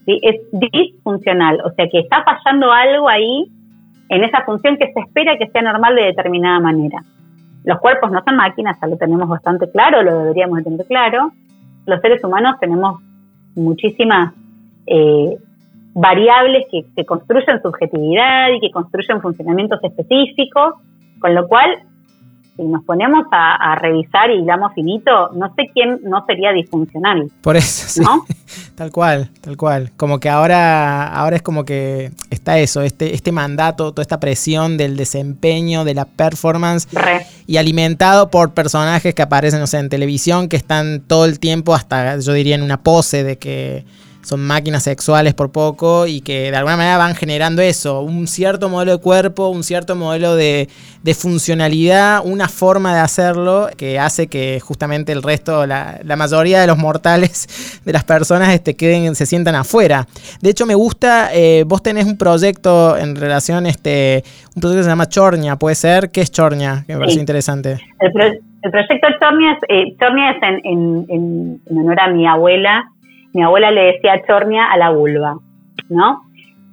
Es 0.06 0.40
disfuncional, 0.52 1.60
o 1.64 1.70
sea 1.70 1.88
que 1.88 2.00
está 2.00 2.24
fallando 2.24 2.72
algo 2.72 3.08
ahí 3.08 3.46
en 4.08 4.24
esa 4.24 4.44
función 4.44 4.76
que 4.76 4.92
se 4.92 5.00
espera 5.00 5.38
que 5.38 5.48
sea 5.48 5.62
normal 5.62 5.94
de 5.94 6.06
determinada 6.06 6.60
manera. 6.60 7.02
Los 7.64 7.78
cuerpos 7.78 8.10
no 8.10 8.22
son 8.24 8.36
máquinas, 8.36 8.76
ya 8.80 8.88
lo 8.88 8.96
tenemos 8.96 9.28
bastante 9.28 9.70
claro, 9.70 10.02
lo 10.02 10.18
deberíamos 10.18 10.62
tener 10.64 10.84
claro. 10.86 11.32
Los 11.86 12.00
seres 12.00 12.22
humanos 12.24 12.56
tenemos 12.60 13.00
muchísimas 13.54 14.34
eh, 14.86 15.36
variables 15.94 16.66
que, 16.70 16.84
que, 16.96 17.04
construyen 17.04 17.62
subjetividad 17.62 18.50
y 18.50 18.60
que 18.60 18.70
construyen 18.70 19.20
funcionamientos 19.20 19.78
específicos, 19.82 20.74
con 21.20 21.34
lo 21.34 21.46
cual, 21.46 21.78
si 22.56 22.62
nos 22.64 22.84
ponemos 22.84 23.24
a, 23.32 23.74
revisar 23.76 24.30
y 24.30 24.44
damos 24.44 24.72
finito, 24.74 25.30
no 25.32 25.54
sé 25.54 25.70
quién 25.72 26.00
no 26.04 26.24
sería 26.26 26.52
disfuncional. 26.52 27.30
Por 27.40 27.56
eso, 27.56 27.88
sí. 27.88 28.02
tal 28.74 28.90
cual, 28.90 29.30
tal 29.40 29.56
cual. 29.56 29.90
Como 29.96 30.20
que 30.20 30.28
ahora, 30.28 31.08
ahora 31.08 31.36
es 31.36 31.42
como 31.42 31.64
que 31.64 32.10
está 32.30 32.58
eso, 32.58 32.82
este, 32.82 33.14
este 33.14 33.32
mandato, 33.32 33.92
toda 33.92 34.02
esta 34.02 34.20
presión 34.20 34.76
del 34.76 34.96
desempeño, 34.96 35.84
de 35.84 35.94
la 35.94 36.04
performance, 36.04 36.88
y 37.46 37.56
alimentado 37.56 38.30
por 38.30 38.52
personajes 38.52 39.14
que 39.14 39.22
aparecen, 39.22 39.60
no 39.60 39.66
sé, 39.66 39.78
en 39.78 39.88
televisión, 39.88 40.48
que 40.48 40.56
están 40.56 41.00
todo 41.00 41.24
el 41.24 41.40
tiempo 41.40 41.74
hasta, 41.74 42.18
yo 42.18 42.32
diría, 42.32 42.54
en 42.54 42.62
una 42.62 42.82
pose 42.82 43.24
de 43.24 43.38
que 43.38 43.84
son 44.22 44.40
máquinas 44.40 44.84
sexuales 44.84 45.34
por 45.34 45.50
poco 45.50 46.06
y 46.06 46.20
que 46.20 46.50
de 46.50 46.56
alguna 46.56 46.76
manera 46.76 46.96
van 46.96 47.14
generando 47.14 47.60
eso, 47.60 48.00
un 48.00 48.26
cierto 48.26 48.68
modelo 48.68 48.92
de 48.92 48.98
cuerpo, 48.98 49.48
un 49.48 49.64
cierto 49.64 49.96
modelo 49.96 50.36
de, 50.36 50.68
funcionalidad, 51.14 52.22
una 52.24 52.48
forma 52.48 52.94
de 52.94 53.00
hacerlo 53.00 53.68
que 53.76 53.98
hace 53.98 54.28
que 54.28 54.60
justamente 54.60 55.12
el 55.12 55.22
resto, 55.22 55.66
la, 55.66 56.00
mayoría 56.16 56.60
de 56.60 56.66
los 56.68 56.78
mortales 56.78 57.80
de 57.84 57.92
las 57.92 58.04
personas 58.04 58.50
este, 58.54 58.76
queden, 58.76 59.14
se 59.14 59.26
sientan 59.26 59.56
afuera. 59.56 60.06
De 60.40 60.50
hecho, 60.50 60.66
me 60.66 60.74
gusta, 60.74 61.30
eh, 61.34 61.64
vos 61.66 61.82
tenés 61.82 62.06
un 62.06 62.16
proyecto 62.16 62.96
en 62.96 63.16
relación, 63.16 63.66
este, 63.66 64.22
un 64.54 64.60
proyecto 64.60 64.80
que 64.80 64.84
se 64.84 64.90
llama 64.90 65.08
Chornia, 65.08 65.56
¿puede 65.56 65.74
ser? 65.74 66.10
¿Qué 66.10 66.20
es 66.20 66.30
Chornia? 66.30 66.84
Que 66.86 66.94
me 66.94 67.00
parece 67.00 67.18
interesante. 67.18 67.78
El, 67.98 68.12
proyecto 68.12 69.08
Chornia 69.20 69.52
es, 69.52 69.58
eh, 69.68 69.96
es 69.98 70.60
en, 70.64 71.06
en 71.08 71.60
honor 71.76 72.00
a 72.00 72.08
mi 72.08 72.26
abuela, 72.26 72.84
mi 73.32 73.42
abuela 73.42 73.70
le 73.70 73.92
decía 73.92 74.22
chornia 74.26 74.66
a 74.70 74.76
la 74.76 74.90
vulva, 74.90 75.36
¿no? 75.88 76.22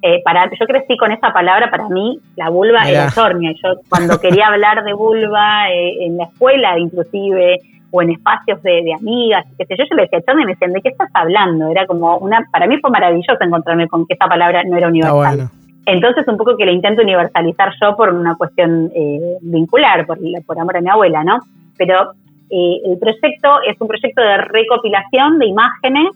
Eh, 0.01 0.21
para, 0.23 0.49
yo 0.57 0.65
crecí 0.65 0.95
con 0.95 1.11
esa 1.11 1.33
palabra, 1.33 1.69
para 1.69 1.89
mí 1.89 2.19
la 2.37 2.49
vulva 2.49 2.89
era 2.89 3.11
chornia. 3.11 3.51
Yo 3.61 3.81
cuando 3.89 4.19
quería 4.19 4.47
hablar 4.47 4.83
de 4.83 4.93
vulva 4.93 5.69
eh, 5.71 6.05
en 6.05 6.17
la 6.17 6.25
escuela 6.25 6.77
inclusive, 6.79 7.57
o 7.91 8.01
en 8.03 8.11
espacios 8.11 8.61
de, 8.61 8.93
amigas, 8.93 9.45
qué 9.57 9.65
sé 9.65 9.75
yo, 9.75 9.83
yo 9.89 9.95
le 9.95 10.03
decía 10.03 10.21
chornia 10.21 10.43
y 10.43 10.45
me 10.45 10.51
decían, 10.53 10.73
¿de 10.73 10.81
qué 10.81 10.89
estás 10.89 11.09
hablando? 11.13 11.69
Era 11.69 11.87
como 11.87 12.17
una, 12.17 12.45
para 12.51 12.67
mí 12.67 12.77
fue 12.79 12.91
maravilloso 12.91 13.41
encontrarme 13.41 13.87
con 13.87 14.05
que 14.05 14.13
esa 14.13 14.27
palabra 14.27 14.63
no 14.63 14.77
era 14.77 14.87
universal. 14.87 15.49
Entonces 15.85 16.27
un 16.27 16.37
poco 16.37 16.55
que 16.55 16.65
la 16.65 16.71
intento 16.71 17.01
universalizar 17.01 17.73
yo 17.81 17.95
por 17.95 18.13
una 18.13 18.35
cuestión 18.35 18.91
eh, 18.95 19.37
vincular, 19.41 20.05
por, 20.05 20.19
por 20.45 20.59
amor 20.59 20.77
a 20.77 20.81
mi 20.81 20.89
abuela, 20.89 21.23
¿no? 21.23 21.39
Pero 21.77 22.11
el 22.51 22.97
proyecto 22.99 23.61
es 23.67 23.79
un 23.79 23.87
proyecto 23.87 24.21
de 24.21 24.37
recopilación 24.37 25.39
de 25.39 25.47
imágenes 25.47 26.09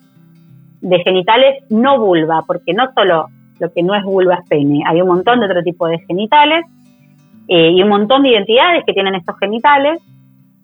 de 0.84 1.00
genitales 1.00 1.64
no 1.70 2.00
vulva, 2.00 2.44
porque 2.46 2.74
no 2.74 2.86
solo 2.94 3.28
lo 3.60 3.72
que 3.72 3.82
no 3.82 3.96
es 3.96 4.04
vulva 4.04 4.36
es 4.36 4.50
pene, 4.50 4.84
hay 4.86 5.02
un 5.02 5.08
montón 5.08 5.40
de 5.40 5.46
otro 5.46 5.64
tipo 5.64 5.88
de 5.88 5.98
genitales 6.00 6.66
eh, 7.48 7.72
y 7.72 7.82
un 7.82 7.90
montón 7.90 8.24
de 8.24 8.30
identidades 8.30 8.84
que 8.86 8.94
tienen 8.94 9.16
estos 9.16 9.38
genitales. 9.40 10.00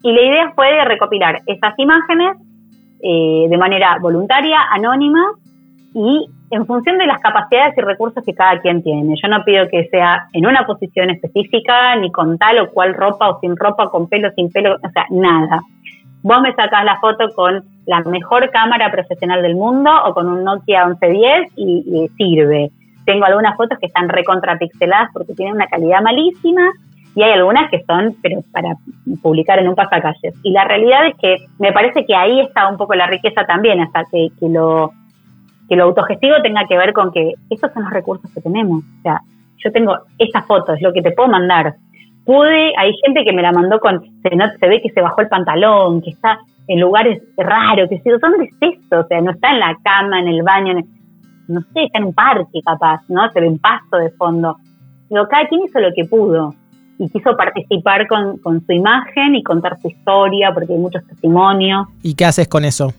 Y 0.02 0.12
la 0.12 0.22
idea 0.22 0.52
fue 0.54 0.84
recopilar 0.84 1.40
esas 1.46 1.74
imágenes 1.78 2.36
eh, 3.02 3.46
de 3.48 3.58
manera 3.58 3.98
voluntaria, 4.00 4.58
anónima 4.70 5.32
y 5.94 6.26
en 6.50 6.66
función 6.66 6.98
de 6.98 7.06
las 7.06 7.20
capacidades 7.20 7.76
y 7.76 7.80
recursos 7.80 8.24
que 8.24 8.34
cada 8.34 8.60
quien 8.60 8.82
tiene. 8.82 9.14
Yo 9.22 9.28
no 9.28 9.44
pido 9.44 9.68
que 9.68 9.88
sea 9.88 10.26
en 10.32 10.46
una 10.46 10.66
posición 10.66 11.10
específica, 11.10 11.96
ni 11.96 12.10
con 12.10 12.38
tal 12.38 12.58
o 12.60 12.70
cual 12.70 12.94
ropa 12.94 13.30
o 13.30 13.40
sin 13.40 13.56
ropa, 13.56 13.88
con 13.88 14.08
pelo, 14.08 14.30
sin 14.32 14.50
pelo, 14.50 14.74
o 14.74 14.90
sea, 14.90 15.06
nada. 15.10 15.60
Vos 16.22 16.40
me 16.42 16.54
sacás 16.54 16.84
la 16.84 16.98
foto 17.00 17.30
con 17.34 17.64
la 17.86 18.00
mejor 18.02 18.50
cámara 18.50 18.90
profesional 18.90 19.42
del 19.42 19.54
mundo 19.54 19.90
o 20.04 20.14
con 20.14 20.28
un 20.28 20.44
Nokia 20.44 20.86
1110 20.86 21.52
y, 21.56 22.08
sirve. 22.16 22.70
Tengo 23.06 23.24
algunas 23.24 23.56
fotos 23.56 23.78
que 23.78 23.86
están 23.86 24.08
recontrapixeladas 24.08 25.10
porque 25.12 25.34
tienen 25.34 25.54
una 25.54 25.66
calidad 25.66 26.02
malísima 26.02 26.70
y 27.14 27.22
hay 27.22 27.32
algunas 27.32 27.70
que 27.70 27.82
son 27.84 28.14
pero 28.22 28.42
para 28.52 28.74
publicar 29.22 29.58
en 29.58 29.68
un 29.68 29.74
pasacalles. 29.74 30.34
Y 30.42 30.52
la 30.52 30.64
realidad 30.64 31.06
es 31.06 31.16
que 31.16 31.36
me 31.58 31.72
parece 31.72 32.04
que 32.04 32.14
ahí 32.14 32.40
está 32.40 32.68
un 32.68 32.76
poco 32.76 32.94
la 32.94 33.06
riqueza 33.06 33.44
también, 33.44 33.80
hasta 33.80 34.04
que, 34.10 34.28
que 34.38 34.48
lo 34.48 34.92
que 35.68 35.76
lo 35.76 35.84
autogestivo 35.84 36.34
tenga 36.42 36.66
que 36.68 36.76
ver 36.76 36.92
con 36.92 37.12
que 37.12 37.34
estos 37.48 37.72
son 37.72 37.84
los 37.84 37.92
recursos 37.92 38.28
que 38.34 38.40
tenemos. 38.40 38.82
O 38.82 39.02
sea, 39.02 39.20
yo 39.58 39.70
tengo 39.70 39.96
esta 40.18 40.42
foto, 40.42 40.74
es 40.74 40.82
lo 40.82 40.92
que 40.92 41.00
te 41.00 41.12
puedo 41.12 41.28
mandar. 41.28 41.76
Pude, 42.24 42.72
hay 42.76 42.92
gente 43.04 43.24
que 43.24 43.32
me 43.32 43.42
la 43.42 43.52
mandó 43.52 43.80
con, 43.80 44.02
se, 44.22 44.30
se 44.30 44.68
ve 44.68 44.80
que 44.82 44.90
se 44.90 45.00
bajó 45.00 45.22
el 45.22 45.28
pantalón, 45.28 46.02
que 46.02 46.10
está 46.10 46.38
en 46.68 46.80
lugares 46.80 47.22
raros, 47.36 47.88
que 47.88 47.98
si 48.00 48.10
¿dónde 48.10 48.44
es 48.44 48.54
esto? 48.78 49.00
O 49.00 49.06
sea, 49.06 49.20
no 49.20 49.32
está 49.32 49.50
en 49.50 49.60
la 49.60 49.76
cama, 49.82 50.20
en 50.20 50.28
el 50.28 50.42
baño, 50.42 50.74
no 51.48 51.60
sé, 51.72 51.84
está 51.84 51.98
en 51.98 52.04
un 52.04 52.14
parque 52.14 52.60
capaz, 52.64 53.02
¿no? 53.08 53.28
Se 53.32 53.40
ve 53.40 53.48
un 53.48 53.58
pasto 53.58 53.96
de 53.96 54.10
fondo. 54.10 54.56
Digo, 55.08 55.26
cada 55.28 55.48
quien 55.48 55.62
hizo 55.62 55.80
lo 55.80 55.88
que 55.94 56.04
pudo 56.04 56.54
y 56.98 57.08
quiso 57.08 57.36
participar 57.36 58.06
con, 58.06 58.38
con 58.38 58.64
su 58.64 58.72
imagen 58.72 59.34
y 59.34 59.42
contar 59.42 59.80
su 59.80 59.88
historia, 59.88 60.52
porque 60.52 60.74
hay 60.74 60.78
muchos 60.78 61.04
testimonios. 61.06 61.88
¿Y 62.02 62.14
qué 62.14 62.26
haces 62.26 62.46
con 62.46 62.64
eso? 62.64 62.92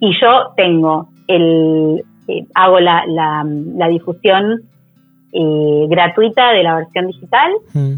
Y 0.00 0.12
yo 0.20 0.52
tengo 0.56 1.08
el, 1.26 2.02
eh, 2.28 2.46
hago 2.54 2.80
la, 2.80 3.04
la, 3.06 3.88
difusión 3.88 4.62
eh, 5.32 5.86
gratuita 5.88 6.52
de 6.52 6.62
la 6.62 6.76
versión 6.76 7.06
digital. 7.08 7.52
Mm. 7.74 7.94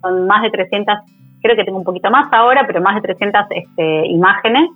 Son 0.00 0.26
más 0.26 0.42
de 0.42 0.50
300, 0.50 0.94
creo 1.42 1.56
que 1.56 1.64
tengo 1.64 1.78
un 1.78 1.84
poquito 1.84 2.10
más 2.10 2.32
ahora, 2.32 2.64
pero 2.66 2.80
más 2.80 2.94
de 2.96 3.02
300 3.02 3.42
este, 3.50 4.06
imágenes 4.06 4.70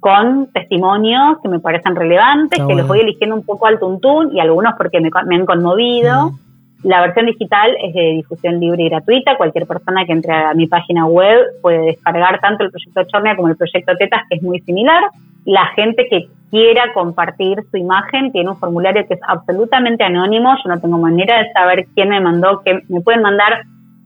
con 0.00 0.52
testimonios 0.52 1.38
que 1.42 1.48
me 1.48 1.60
parecen 1.60 1.96
relevantes, 1.96 2.62
que 2.62 2.74
los 2.74 2.86
voy 2.86 3.00
eligiendo 3.00 3.34
un 3.34 3.42
poco 3.42 3.66
al 3.66 3.78
tuntún 3.78 4.36
y 4.36 4.40
algunos 4.40 4.74
porque 4.76 5.00
me, 5.00 5.08
han 5.36 5.46
conmovido. 5.46 6.30
Mm. 6.30 6.38
La 6.82 7.00
versión 7.00 7.24
digital 7.24 7.74
es 7.82 7.94
de 7.94 8.00
difusión 8.16 8.60
libre 8.60 8.82
y 8.84 8.90
gratuita. 8.90 9.38
Cualquier 9.38 9.66
persona 9.66 10.04
que 10.04 10.12
entre 10.12 10.34
a 10.34 10.52
mi 10.52 10.66
página 10.66 11.06
web 11.06 11.38
puede 11.62 11.86
descargar 11.86 12.38
tanto 12.40 12.64
el 12.64 12.70
proyecto 12.70 13.04
Chornia 13.04 13.34
como 13.34 13.48
el 13.48 13.56
proyecto 13.56 13.96
Tetas, 13.96 14.24
que 14.28 14.36
es 14.36 14.42
muy 14.42 14.60
similar. 14.60 15.04
La 15.44 15.66
gente 15.74 16.06
que 16.08 16.28
quiera 16.50 16.92
compartir 16.92 17.58
su 17.70 17.76
imagen 17.76 18.30
tiene 18.30 18.50
un 18.50 18.56
formulario 18.56 19.06
que 19.08 19.14
es 19.14 19.20
absolutamente 19.26 20.04
anónimo. 20.04 20.54
Yo 20.62 20.70
no 20.70 20.80
tengo 20.80 20.98
manera 20.98 21.42
de 21.42 21.52
saber 21.52 21.86
quién 21.94 22.10
me 22.10 22.20
mandó, 22.20 22.62
que 22.64 22.80
me 22.88 23.00
pueden 23.00 23.22
mandar 23.22 23.62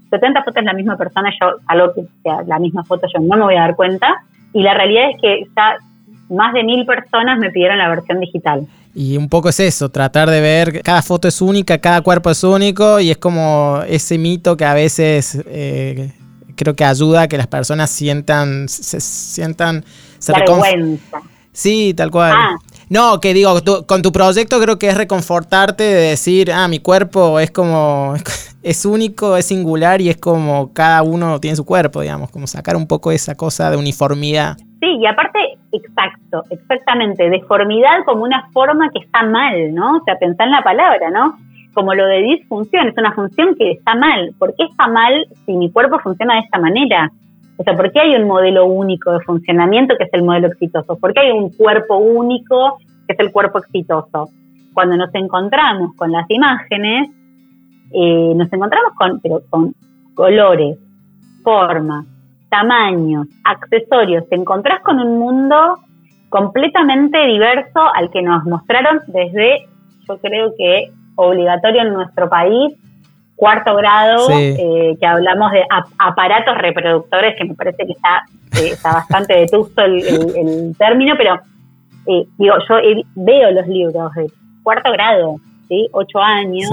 70 0.08 0.40
fotos 0.44 0.54
de 0.54 0.62
la 0.62 0.72
misma 0.72 0.96
persona, 0.96 1.30
yo, 1.38 1.56
algo 1.66 1.92
que 1.92 2.06
sea 2.22 2.42
la 2.46 2.58
misma 2.58 2.84
foto, 2.84 3.06
yo 3.12 3.20
no 3.20 3.36
me 3.36 3.42
voy 3.42 3.56
a 3.56 3.60
dar 3.60 3.76
cuenta. 3.76 4.22
Y 4.54 4.62
la 4.62 4.72
realidad 4.72 5.10
es 5.10 5.20
que 5.20 5.46
ya 5.54 5.76
más 6.34 6.54
de 6.54 6.64
mil 6.64 6.86
personas 6.86 7.38
me 7.38 7.50
pidieron 7.50 7.76
la 7.76 7.90
versión 7.90 8.18
digital. 8.20 8.66
Y 8.94 9.18
un 9.18 9.28
poco 9.28 9.50
es 9.50 9.60
eso, 9.60 9.90
tratar 9.90 10.30
de 10.30 10.40
ver, 10.40 10.82
cada 10.82 11.02
foto 11.02 11.28
es 11.28 11.42
única, 11.42 11.78
cada 11.78 12.00
cuerpo 12.00 12.30
es 12.30 12.42
único 12.42 12.98
y 12.98 13.10
es 13.10 13.18
como 13.18 13.80
ese 13.86 14.16
mito 14.16 14.56
que 14.56 14.64
a 14.64 14.72
veces 14.72 15.40
eh, 15.46 16.12
creo 16.56 16.74
que 16.74 16.84
ayuda 16.84 17.22
a 17.22 17.28
que 17.28 17.36
las 17.36 17.46
personas 17.46 17.90
sientan, 17.90 18.68
se 18.68 19.00
sientan... 19.00 19.84
Se 20.18 20.32
vergüenza. 20.32 21.20
Sí, 21.52 21.92
tal 21.94 22.10
cual. 22.10 22.32
Ah. 22.36 22.56
No, 22.90 23.20
que 23.20 23.34
digo, 23.34 23.50
con 23.86 24.00
tu 24.00 24.12
proyecto 24.12 24.60
creo 24.60 24.78
que 24.78 24.88
es 24.88 24.96
reconfortarte 24.96 25.82
de 25.82 26.10
decir, 26.10 26.50
ah, 26.52 26.68
mi 26.68 26.78
cuerpo 26.78 27.38
es 27.38 27.50
como, 27.50 28.14
es 28.62 28.86
único, 28.86 29.36
es 29.36 29.46
singular 29.46 30.00
y 30.00 30.08
es 30.08 30.16
como 30.16 30.72
cada 30.72 31.02
uno 31.02 31.38
tiene 31.40 31.56
su 31.56 31.66
cuerpo, 31.66 32.00
digamos, 32.00 32.30
como 32.30 32.46
sacar 32.46 32.76
un 32.76 32.86
poco 32.86 33.12
esa 33.12 33.34
cosa 33.34 33.70
de 33.70 33.76
uniformidad. 33.76 34.56
Sí, 34.80 34.86
y 35.00 35.06
aparte, 35.06 35.38
exacto, 35.72 36.44
exactamente, 36.48 37.28
deformidad 37.28 38.04
como 38.06 38.22
una 38.22 38.48
forma 38.52 38.88
que 38.90 39.00
está 39.00 39.24
mal, 39.24 39.74
¿no? 39.74 39.96
O 39.96 40.04
sea, 40.04 40.16
pensar 40.16 40.46
en 40.46 40.52
la 40.52 40.62
palabra, 40.62 41.10
¿no? 41.10 41.36
Como 41.74 41.92
lo 41.94 42.06
de 42.06 42.22
disfunción, 42.22 42.88
es 42.88 42.96
una 42.96 43.12
función 43.12 43.54
que 43.56 43.72
está 43.72 43.94
mal. 43.94 44.32
¿Por 44.38 44.54
qué 44.54 44.64
está 44.64 44.88
mal 44.88 45.26
si 45.44 45.52
mi 45.52 45.70
cuerpo 45.70 45.98
funciona 45.98 46.34
de 46.34 46.40
esta 46.40 46.58
manera? 46.58 47.10
O 47.58 47.64
sea, 47.64 47.76
¿por 47.76 47.90
qué 47.92 48.00
hay 48.00 48.14
un 48.14 48.28
modelo 48.28 48.66
único 48.66 49.12
de 49.12 49.20
funcionamiento 49.20 49.96
que 49.98 50.04
es 50.04 50.10
el 50.12 50.22
modelo 50.22 50.46
exitoso? 50.46 50.96
¿Por 50.96 51.12
qué 51.12 51.20
hay 51.20 51.32
un 51.32 51.50
cuerpo 51.50 51.96
único 51.96 52.78
que 53.06 53.14
es 53.14 53.20
el 53.20 53.32
cuerpo 53.32 53.58
exitoso? 53.58 54.28
Cuando 54.72 54.96
nos 54.96 55.12
encontramos 55.14 55.94
con 55.96 56.12
las 56.12 56.24
imágenes, 56.30 57.10
eh, 57.92 58.32
nos 58.36 58.52
encontramos 58.52 58.92
con, 58.96 59.20
pero 59.20 59.42
con 59.50 59.74
colores, 60.14 60.78
formas, 61.42 62.06
tamaños, 62.48 63.26
accesorios, 63.44 64.28
te 64.28 64.36
encontrás 64.36 64.80
con 64.80 65.00
un 65.00 65.18
mundo 65.18 65.78
completamente 66.28 67.26
diverso 67.26 67.80
al 67.94 68.10
que 68.10 68.22
nos 68.22 68.44
mostraron 68.44 69.00
desde, 69.08 69.66
yo 70.08 70.18
creo 70.18 70.52
que 70.56 70.92
obligatorio 71.16 71.82
en 71.82 71.94
nuestro 71.94 72.28
país, 72.28 72.74
cuarto 73.38 73.74
grado, 73.76 74.28
eh, 74.30 74.96
que 75.00 75.06
hablamos 75.06 75.52
de 75.52 75.64
aparatos 75.98 76.58
reproductores, 76.58 77.36
que 77.36 77.44
me 77.44 77.54
parece 77.54 77.86
que 77.86 77.92
está, 77.92 78.24
eh, 78.60 78.72
está 78.72 78.92
bastante 78.94 79.34
vetusto 79.34 79.80
el, 79.82 80.02
el, 80.02 80.76
término, 80.76 81.14
pero 81.16 81.36
eh, 82.06 82.26
digo, 82.36 82.54
yo 82.68 82.76
veo 83.14 83.50
los 83.52 83.66
libros 83.68 84.12
de 84.14 84.26
cuarto 84.62 84.90
grado, 84.92 85.36
¿sí? 85.68 85.88
ocho 85.92 86.18
años. 86.18 86.68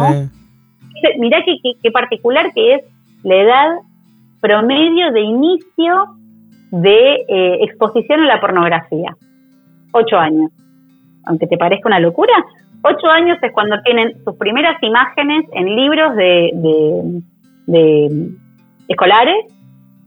Mirá 1.20 1.44
qué, 1.46 1.58
qué 1.82 1.92
particular 1.92 2.52
que 2.54 2.74
es 2.76 2.84
la 3.24 3.36
edad 3.36 3.68
promedio 4.42 5.12
de 5.12 5.22
inicio 5.22 6.16
de 6.72 7.26
eh, 7.28 7.64
exposición 7.64 8.22
a 8.22 8.28
la 8.28 8.42
pornografía. 8.42 9.16
Ocho 9.92 10.18
años. 10.18 10.52
Aunque 11.26 11.48
te 11.48 11.58
parezca 11.58 11.90
una 11.90 12.00
locura, 12.00 12.34
ocho 12.86 13.08
años 13.10 13.38
es 13.42 13.52
cuando 13.52 13.82
tienen 13.82 14.14
sus 14.24 14.36
primeras 14.38 14.82
imágenes 14.82 15.46
en 15.54 15.76
libros 15.76 16.16
de, 16.16 17.22
escolares 18.88 19.46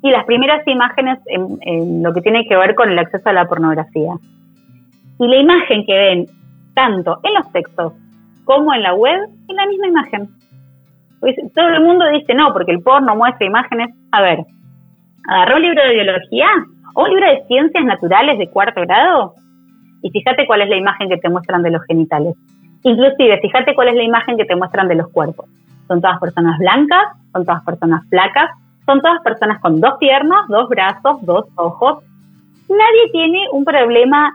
y 0.03 0.11
las 0.11 0.25
primeras 0.25 0.67
imágenes 0.67 1.19
en, 1.27 2.03
lo 2.03 2.13
que 2.15 2.21
tiene 2.21 2.47
que 2.47 2.57
ver 2.57 2.75
con 2.75 2.91
el 2.91 2.99
acceso 2.99 3.29
a 3.29 3.33
la 3.33 3.47
pornografía. 3.47 4.15
Y 5.19 5.27
la 5.27 5.37
imagen 5.37 5.85
que 5.85 5.95
ven 5.95 6.27
tanto 6.75 7.19
en 7.25 7.35
los 7.35 7.53
textos 7.53 7.93
como 8.45 8.73
en 8.73 8.83
la 8.83 8.95
web 8.95 9.29
es 9.49 9.55
la 9.55 9.67
misma 9.67 9.89
imagen. 9.89 10.29
Pues, 11.19 11.35
todo 11.55 11.69
el 11.69 11.83
mundo 11.83 12.09
dice 12.11 12.33
no, 12.35 12.53
porque 12.53 12.71
el 12.71 12.83
porno 12.83 13.17
muestra 13.17 13.45
imágenes. 13.45 13.89
A 14.13 14.23
ver, 14.23 14.45
agarró 15.29 15.57
un 15.57 15.63
libro 15.63 15.83
de 15.83 15.95
biología 15.95 16.47
o 16.95 17.03
un 17.03 17.11
libro 17.11 17.29
de 17.29 17.45
ciencias 17.49 17.85
naturales 17.85 18.39
de 18.39 18.49
cuarto 18.49 18.81
grado 18.83 19.35
y 20.03 20.11
fíjate 20.11 20.47
cuál 20.47 20.63
es 20.63 20.69
la 20.69 20.77
imagen 20.77 21.09
que 21.09 21.17
te 21.17 21.29
muestran 21.29 21.63
de 21.63 21.71
los 21.71 21.83
genitales. 21.87 22.35
Inclusive, 22.83 23.41
fíjate 23.41 23.75
cuál 23.75 23.89
es 23.89 23.95
la 23.95 24.03
imagen 24.03 24.37
que 24.37 24.45
te 24.45 24.57
muestran 24.57 24.89
de 24.89 24.95
los 24.95 25.09
cuerpos. 25.09 25.47
Son 25.89 26.01
todas 26.01 26.19
personas 26.21 26.59
blancas, 26.59 27.05
son 27.33 27.45
todas 27.45 27.65
personas 27.65 28.09
flacas, 28.09 28.51
son 28.87 29.01
todas 29.01 29.23
personas 29.23 29.61
con 29.61 29.81
dos 29.81 29.95
piernas, 29.99 30.47
dos 30.49 30.69
brazos, 30.69 31.25
dos 31.25 31.47
ojos. 31.57 32.05
Nadie 32.69 33.11
tiene 33.13 33.47
un 33.53 33.65
problema, 33.65 34.35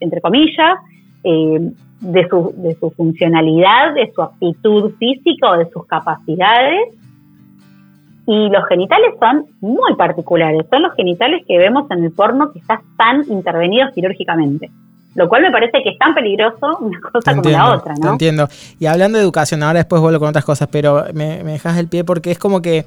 entre 0.00 0.20
comillas, 0.20 0.78
eh, 1.24 1.70
de 2.00 2.28
su, 2.28 2.54
de 2.56 2.74
su 2.74 2.90
funcionalidad, 2.90 3.94
de 3.94 4.12
su 4.14 4.22
aptitud 4.22 4.92
física 4.98 5.50
o 5.50 5.58
de 5.58 5.70
sus 5.70 5.86
capacidades. 5.86 6.94
Y 8.26 8.50
los 8.50 8.66
genitales 8.68 9.14
son 9.18 9.46
muy 9.60 9.94
particulares, 9.96 10.66
son 10.70 10.82
los 10.82 10.94
genitales 10.94 11.44
que 11.46 11.56
vemos 11.56 11.90
en 11.90 12.04
el 12.04 12.12
porno 12.12 12.52
que 12.52 12.58
están 12.58 13.24
intervenidos 13.28 13.92
quirúrgicamente. 13.94 14.70
Lo 15.18 15.28
cual 15.28 15.42
me 15.42 15.50
parece 15.50 15.82
que 15.82 15.90
es 15.90 15.98
tan 15.98 16.14
peligroso 16.14 16.78
una 16.80 17.00
cosa 17.00 17.34
como 17.34 17.50
la 17.50 17.74
otra, 17.74 17.94
¿no? 18.00 18.12
entiendo. 18.12 18.48
Y 18.78 18.86
hablando 18.86 19.18
de 19.18 19.24
educación, 19.24 19.64
ahora 19.64 19.80
después 19.80 20.00
vuelvo 20.00 20.20
con 20.20 20.28
otras 20.28 20.44
cosas, 20.44 20.68
pero 20.70 21.06
me, 21.12 21.42
me 21.42 21.52
dejas 21.52 21.76
el 21.76 21.88
pie 21.88 22.04
porque 22.04 22.30
es 22.30 22.38
como 22.38 22.62
que 22.62 22.84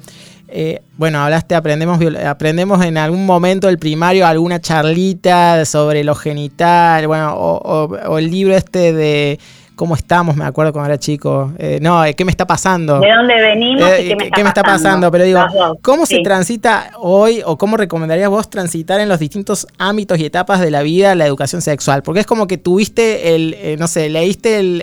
eh, 0.54 0.82
bueno, 0.98 1.18
hablaste, 1.18 1.54
aprendemos, 1.54 1.98
aprendemos 2.26 2.84
en 2.84 2.98
algún 2.98 3.24
momento 3.24 3.68
del 3.68 3.78
primario 3.78 4.26
alguna 4.26 4.60
charlita 4.60 5.64
sobre 5.64 6.04
lo 6.04 6.14
genital, 6.14 7.06
bueno, 7.06 7.34
o, 7.34 8.18
el 8.18 8.30
libro 8.30 8.54
este 8.54 8.92
de 8.92 9.40
cómo 9.74 9.94
estamos, 9.94 10.36
me 10.36 10.44
acuerdo 10.44 10.72
cuando 10.72 10.90
era 10.90 10.98
chico. 10.98 11.52
Eh, 11.58 11.78
no, 11.80 12.04
eh, 12.04 12.14
¿qué 12.14 12.24
me 12.24 12.30
está 12.30 12.46
pasando? 12.46 13.00
¿De 13.00 13.10
dónde 13.10 13.40
venimos 13.40 13.88
y 14.00 14.08
qué 14.08 14.42
me 14.42 14.48
está, 14.48 14.62
pasando? 14.62 15.10
Pero 15.10 15.24
digo, 15.24 15.40
¿cómo 15.82 16.06
se 16.06 16.20
transita 16.20 16.92
hoy 16.98 17.42
o 17.44 17.56
cómo 17.58 17.76
recomendarías 17.76 18.28
vos 18.28 18.48
transitar 18.50 19.00
en 19.00 19.08
los 19.08 19.18
distintos 19.18 19.66
ámbitos 19.78 20.18
y 20.18 20.24
etapas 20.24 20.60
de 20.60 20.70
la 20.70 20.82
vida 20.82 21.14
la 21.14 21.26
educación 21.26 21.62
sexual? 21.62 22.02
Porque 22.02 22.20
es 22.20 22.26
como 22.26 22.46
que 22.46 22.58
tuviste 22.58 23.34
el, 23.34 23.78
no 23.78 23.88
sé, 23.88 24.08
leíste 24.08 24.58
el 24.58 24.82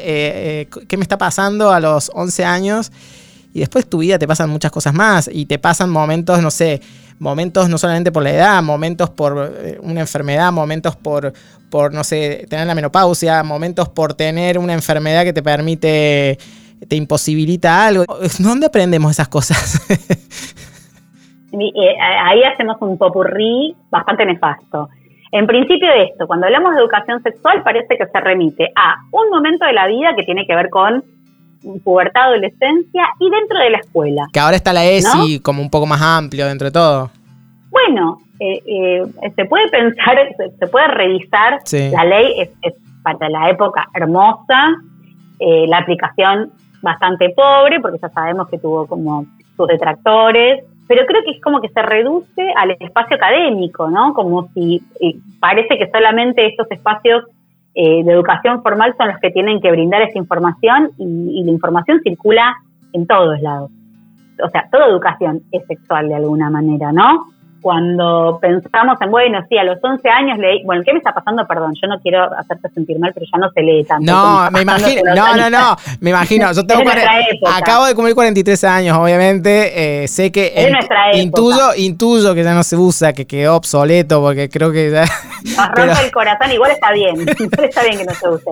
¿qué 0.88 0.98
me 0.98 1.04
está 1.04 1.18
pasando 1.18 1.72
a 1.72 1.80
los 1.80 2.12
11 2.14 2.46
años? 2.46 2.92
y 3.54 3.60
después 3.60 3.88
tu 3.88 4.00
vida 4.00 4.20
te 4.20 4.28
pasan 4.28 4.50
muchas 4.50 4.72
cosas 4.72 4.94
más 4.94 5.30
y 5.32 5.46
te 5.46 5.58
pasan 5.58 5.90
momentos, 5.90 6.42
no 6.42 6.52
sé, 6.52 6.82
momentos 7.20 7.70
no 7.70 7.78
solamente 7.78 8.12
por 8.12 8.24
la 8.24 8.32
edad, 8.32 8.64
momentos 8.64 9.10
por 9.10 9.54
eh, 9.62 9.78
una 9.82 10.00
enfermedad, 10.00 10.52
momentos 10.52 10.96
por, 10.96 11.34
por, 11.70 11.94
no 11.94 12.04
sé, 12.04 12.46
tener 12.50 12.66
la 12.66 12.76
menopausia, 12.76 13.44
momentos 13.44 13.90
por 13.90 14.14
tener 14.14 14.58
una 14.58 14.74
enfermedad 14.74 15.24
que 15.24 15.34
te 15.34 15.44
permite, 15.44 16.38
te 16.88 16.96
imposibilita 16.96 17.86
algo. 17.86 18.06
¿Dónde 18.40 18.66
aprendemos 18.66 19.12
esas 19.12 19.28
cosas? 19.28 19.86
Eh, 21.52 21.96
ahí 22.00 22.44
hacemos 22.44 22.78
un 22.80 22.96
popurrí 22.96 23.76
bastante 23.90 24.24
nefasto. 24.24 24.88
En 25.32 25.48
principio 25.48 25.88
esto, 25.94 26.28
cuando 26.28 26.46
hablamos 26.46 26.76
de 26.76 26.82
educación 26.82 27.24
sexual 27.24 27.64
parece 27.64 27.98
que 27.98 28.06
se 28.06 28.20
remite 28.20 28.72
a 28.76 28.98
un 29.12 29.32
momento 29.32 29.66
de 29.66 29.74
la 29.74 29.88
vida 29.88 30.16
que 30.16 30.24
tiene 30.24 30.46
que 30.46 30.56
ver 30.56 30.70
con 30.70 31.04
pubertad, 31.84 32.24
adolescencia 32.24 33.04
y 33.20 33.30
dentro 33.30 33.60
de 33.60 33.70
la 33.70 33.78
escuela. 33.78 34.28
Que 34.32 34.40
ahora 34.40 34.56
está 34.56 34.74
la 34.74 34.86
ESI 34.86 35.40
como 35.40 35.62
un 35.62 35.70
poco 35.70 35.86
más 35.86 36.02
amplio 36.02 36.48
dentro 36.48 36.66
de 36.66 36.72
todo. 36.72 37.12
Bueno, 37.70 38.18
eh, 38.40 38.62
eh, 38.66 39.32
se 39.36 39.46
puede 39.46 39.68
pensar, 39.70 40.18
se, 40.60 40.68
puede 40.68 40.88
revisar, 40.88 41.60
la 41.92 42.06
ley 42.06 42.34
es, 42.64 42.74
para 43.04 43.30
la 43.30 43.50
época 43.50 43.88
hermosa, 43.94 44.76
eh, 45.40 45.66
la 45.68 45.80
aplicación 45.80 46.52
bastante 46.82 47.30
pobre, 47.32 47.80
porque 47.82 48.00
ya 48.02 48.10
sabemos 48.10 48.48
que 48.50 48.58
tuvo 48.58 48.88
como 48.88 49.26
sus 49.58 49.68
detractores, 49.68 50.64
pero 50.88 51.06
creo 51.06 51.22
que 51.24 51.32
es 51.32 51.42
como 51.42 51.62
que 51.62 51.70
se 51.70 51.82
reduce 51.82 52.54
al 52.56 52.72
espacio 52.80 53.18
académico, 53.18 53.90
¿no? 53.90 54.14
Como 54.14 54.50
si 54.54 54.82
parece 55.40 55.78
que 55.78 55.90
solamente 55.92 56.48
estos 56.48 56.72
espacios 56.72 57.26
de 57.76 58.12
educación 58.12 58.62
formal 58.62 58.94
son 58.98 59.10
los 59.10 59.18
que 59.20 59.32
tienen 59.32 59.62
que 59.62 59.72
brindar 59.72 60.02
esa 60.02 60.18
información 60.18 60.92
y 60.98 61.44
la 61.44 61.52
información 61.52 62.02
circula 62.04 62.56
en 62.94 63.08
todos 63.08 63.40
lados. 63.42 63.72
O 64.44 64.50
sea, 64.50 64.68
toda 64.72 64.88
educación 64.88 65.42
es 65.52 65.66
sexual 65.66 66.10
de 66.10 66.16
alguna 66.16 66.50
manera, 66.50 66.92
¿no? 66.92 67.28
Cuando 67.62 68.40
pensamos 68.42 69.00
en, 69.02 69.12
bueno, 69.12 69.40
sí, 69.50 69.58
a 69.58 69.64
los 69.64 69.78
11 69.82 70.10
años 70.10 70.38
leí, 70.38 70.64
bueno, 70.64 70.82
¿qué 70.86 70.94
me 70.94 71.00
está 71.00 71.14
pasando? 71.14 71.46
Perdón, 71.48 71.74
yo 71.82 71.88
no 71.88 72.00
quiero 72.00 72.24
hacerte 72.38 72.70
sentir 72.70 73.00
mal, 73.00 73.12
pero 73.14 73.26
ya 73.32 73.38
no 73.38 73.50
se 73.52 73.62
lee 73.62 73.84
tanto. 73.84 74.12
No, 74.12 74.50
me, 74.52 74.62
imagino, 74.62 75.02
no, 75.16 75.36
no, 75.36 75.50
no, 75.50 75.76
me 76.00 76.10
imagino, 76.12 76.52
yo 76.52 76.66
tengo 76.66 76.84
acabo 77.56 77.86
de 77.86 77.96
cumplir 77.96 78.16
43 78.16 78.64
años, 78.64 78.98
obviamente, 78.98 80.04
eh, 80.04 80.08
sé 80.08 80.32
que 80.32 80.54
es 80.56 80.72
nuestra 80.72 81.16
intuyo, 81.18 81.76
intuyo 81.76 82.34
que 82.34 82.44
ya 82.44 82.54
no 82.54 82.64
se 82.64 82.78
usa, 82.78 83.14
que 83.14 83.26
quedó 83.26 83.56
obsoleto, 83.56 84.22
porque 84.22 84.50
creo 84.50 84.72
que 84.72 84.92
ya... 84.92 85.02
Nos 85.02 85.68
rompe 85.76 86.06
el 86.06 86.12
corazón, 86.12 86.52
igual 86.52 86.72
está 86.72 86.92
bien, 86.92 87.16
igual 87.40 87.66
está 87.68 87.84
bien 87.84 87.98
que 87.98 88.06
no 88.06 88.14
se 88.14 88.30
use. 88.30 88.52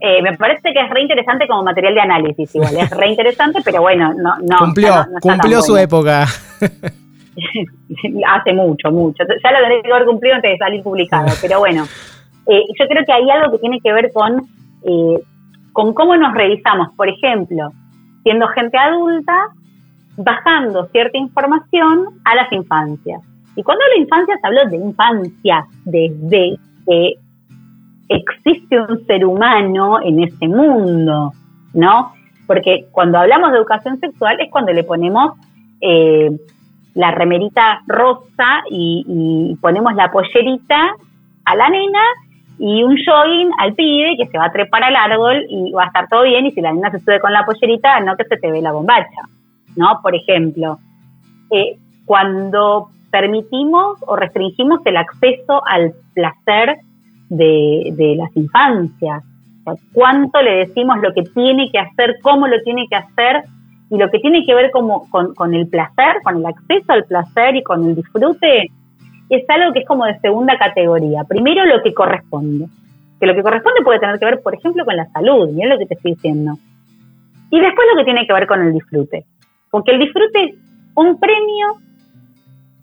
Eh, 0.00 0.22
me 0.22 0.36
parece 0.36 0.72
que 0.72 0.80
es 0.80 0.90
re 0.90 1.02
interesante 1.02 1.48
como 1.48 1.64
material 1.64 1.94
de 1.94 2.00
análisis, 2.00 2.54
igual, 2.54 2.76
es 2.76 2.90
re 2.90 3.08
interesante, 3.08 3.60
pero 3.64 3.80
bueno, 3.80 4.12
no, 4.14 4.36
no. 4.42 4.58
Cumplió, 4.58 5.06
cumplió 5.20 5.60
su 5.62 5.76
época. 5.76 6.26
hace 8.26 8.52
mucho, 8.52 8.90
mucho. 8.90 9.24
Ya 9.42 9.52
lo 9.52 9.58
tenés 9.68 9.82
que 9.82 9.92
haber 9.92 10.06
cumplido 10.06 10.36
antes 10.36 10.52
de 10.52 10.58
salir 10.58 10.82
publicado, 10.82 11.28
pero 11.40 11.58
bueno, 11.60 11.84
eh, 12.46 12.62
yo 12.78 12.86
creo 12.86 13.04
que 13.04 13.12
hay 13.12 13.30
algo 13.30 13.52
que 13.52 13.58
tiene 13.58 13.80
que 13.80 13.92
ver 13.92 14.10
con, 14.12 14.42
eh, 14.84 15.20
con 15.72 15.94
cómo 15.94 16.16
nos 16.16 16.34
revisamos. 16.34 16.88
Por 16.96 17.08
ejemplo, 17.08 17.70
siendo 18.22 18.48
gente 18.48 18.76
adulta, 18.76 19.48
bajando 20.16 20.86
cierta 20.86 21.16
información 21.18 22.20
a 22.24 22.34
las 22.34 22.52
infancias. 22.52 23.22
Y 23.56 23.62
cuando 23.62 23.84
hablo 23.84 23.94
de 23.96 24.02
infancias, 24.02 24.38
hablo 24.42 24.70
de 24.70 24.76
infancia, 24.76 25.66
desde 25.84 26.58
que 26.86 27.14
existe 28.08 28.80
un 28.80 29.04
ser 29.06 29.24
humano 29.24 30.00
en 30.02 30.22
ese 30.22 30.48
mundo, 30.48 31.32
¿no? 31.74 32.12
Porque 32.46 32.86
cuando 32.92 33.18
hablamos 33.18 33.52
de 33.52 33.58
educación 33.58 33.98
sexual 34.00 34.40
es 34.40 34.50
cuando 34.50 34.72
le 34.72 34.84
ponemos 34.84 35.32
eh, 35.80 36.30
la 36.98 37.12
remerita 37.12 37.80
rosa 37.86 38.64
y, 38.68 39.56
ponemos 39.60 39.94
la 39.94 40.10
pollerita 40.10 40.96
a 41.44 41.54
la 41.54 41.70
nena 41.70 42.02
y 42.58 42.82
un 42.82 42.96
jogging 42.96 43.50
al 43.60 43.74
pibe 43.74 44.16
que 44.16 44.26
se 44.26 44.36
va 44.36 44.46
a 44.46 44.52
trepar 44.52 44.82
al 44.82 44.96
árbol 44.96 45.46
y 45.48 45.70
va 45.70 45.84
a 45.84 45.86
estar 45.86 46.08
todo 46.08 46.24
bien 46.24 46.46
y 46.46 46.50
si 46.50 46.60
la 46.60 46.72
nena 46.72 46.90
se 46.90 46.98
sube 46.98 47.20
con 47.20 47.32
la 47.32 47.46
pollerita 47.46 48.00
no 48.00 48.16
que 48.16 48.24
se 48.24 48.36
te 48.36 48.50
ve 48.50 48.60
la 48.60 48.72
bombacha, 48.72 49.22
¿no? 49.76 50.00
Por 50.02 50.16
ejemplo, 50.16 50.80
eh, 51.52 51.78
cuando 52.04 52.88
permitimos 53.12 53.98
o 54.04 54.16
restringimos 54.16 54.80
el 54.84 54.96
acceso 54.96 55.62
al 55.66 55.92
placer 56.14 56.78
de, 57.28 57.92
de 57.92 58.16
las 58.16 58.36
infancias, 58.36 59.22
cuánto 59.92 60.42
le 60.42 60.66
decimos 60.66 60.98
lo 61.00 61.14
que 61.14 61.22
tiene 61.22 61.70
que 61.70 61.78
hacer, 61.78 62.16
cómo 62.22 62.48
lo 62.48 62.60
tiene 62.64 62.88
que 62.88 62.96
hacer 62.96 63.44
y 63.90 63.96
lo 63.96 64.10
que 64.10 64.18
tiene 64.18 64.44
que 64.44 64.54
ver 64.54 64.70
como, 64.70 65.08
con, 65.10 65.54
el 65.54 65.66
placer, 65.68 66.16
con 66.22 66.36
el 66.36 66.46
acceso 66.46 66.92
al 66.92 67.04
placer 67.04 67.56
y 67.56 67.62
con 67.62 67.84
el 67.84 67.96
disfrute, 67.96 68.70
es 69.30 69.44
algo 69.48 69.72
que 69.72 69.80
es 69.80 69.86
como 69.86 70.04
de 70.04 70.18
segunda 70.20 70.58
categoría. 70.58 71.24
Primero 71.24 71.64
lo 71.64 71.82
que 71.82 71.94
corresponde. 71.94 72.66
Que 73.18 73.26
lo 73.26 73.34
que 73.34 73.42
corresponde 73.42 73.82
puede 73.82 73.98
tener 73.98 74.18
que 74.18 74.26
ver, 74.26 74.40
por 74.42 74.54
ejemplo, 74.54 74.84
con 74.84 74.96
la 74.96 75.06
salud, 75.06 75.48
mira 75.50 75.70
lo 75.70 75.78
que 75.78 75.86
te 75.86 75.94
estoy 75.94 76.12
diciendo. 76.12 76.52
Y 77.50 77.60
después 77.60 77.86
lo 77.90 77.98
que 77.98 78.04
tiene 78.04 78.26
que 78.26 78.32
ver 78.32 78.46
con 78.46 78.62
el 78.62 78.72
disfrute. 78.74 79.24
Porque 79.70 79.92
el 79.92 80.00
disfrute 80.00 80.44
es 80.44 80.54
un 80.94 81.18
premio 81.18 81.66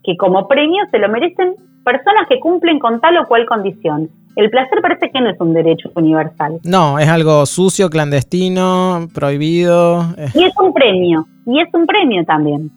que 0.02 0.16
como 0.16 0.46
premio 0.46 0.84
se 0.90 0.98
lo 0.98 1.08
merecen 1.08 1.54
personas 1.84 2.28
que 2.28 2.40
cumplen 2.40 2.78
con 2.78 3.00
tal 3.00 3.16
o 3.18 3.26
cual 3.26 3.46
condición. 3.46 4.10
El 4.36 4.50
placer 4.50 4.78
parece 4.82 5.10
que 5.10 5.20
no 5.20 5.30
es 5.30 5.40
un 5.40 5.54
derecho 5.54 5.90
universal. 5.94 6.58
No, 6.62 6.98
es 6.98 7.08
algo 7.08 7.46
sucio, 7.46 7.88
clandestino, 7.88 9.08
prohibido. 9.14 10.04
Y 10.34 10.44
es 10.44 10.52
un 10.62 10.74
premio, 10.74 11.26
y 11.46 11.60
es 11.60 11.68
un 11.72 11.86
premio 11.86 12.22
también, 12.24 12.70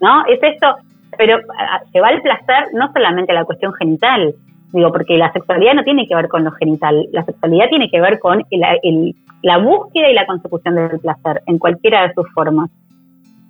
¿no? 0.00 0.24
Es 0.26 0.38
esto, 0.40 0.76
pero 1.18 1.38
se 1.92 2.00
va 2.00 2.10
el 2.10 2.22
placer 2.22 2.68
no 2.72 2.92
solamente 2.92 3.32
a 3.32 3.34
la 3.34 3.44
cuestión 3.44 3.72
genital, 3.74 4.32
digo, 4.72 4.92
porque 4.92 5.18
la 5.18 5.32
sexualidad 5.32 5.74
no 5.74 5.82
tiene 5.82 6.06
que 6.06 6.14
ver 6.14 6.28
con 6.28 6.44
lo 6.44 6.52
genital, 6.52 7.04
la 7.10 7.24
sexualidad 7.24 7.68
tiene 7.68 7.90
que 7.90 8.00
ver 8.00 8.20
con 8.20 8.44
la 9.42 9.58
búsqueda 9.58 10.08
y 10.08 10.14
la 10.14 10.26
consecución 10.26 10.76
del 10.76 11.00
placer 11.00 11.42
en 11.46 11.58
cualquiera 11.58 12.06
de 12.06 12.14
sus 12.14 12.30
formas. 12.32 12.70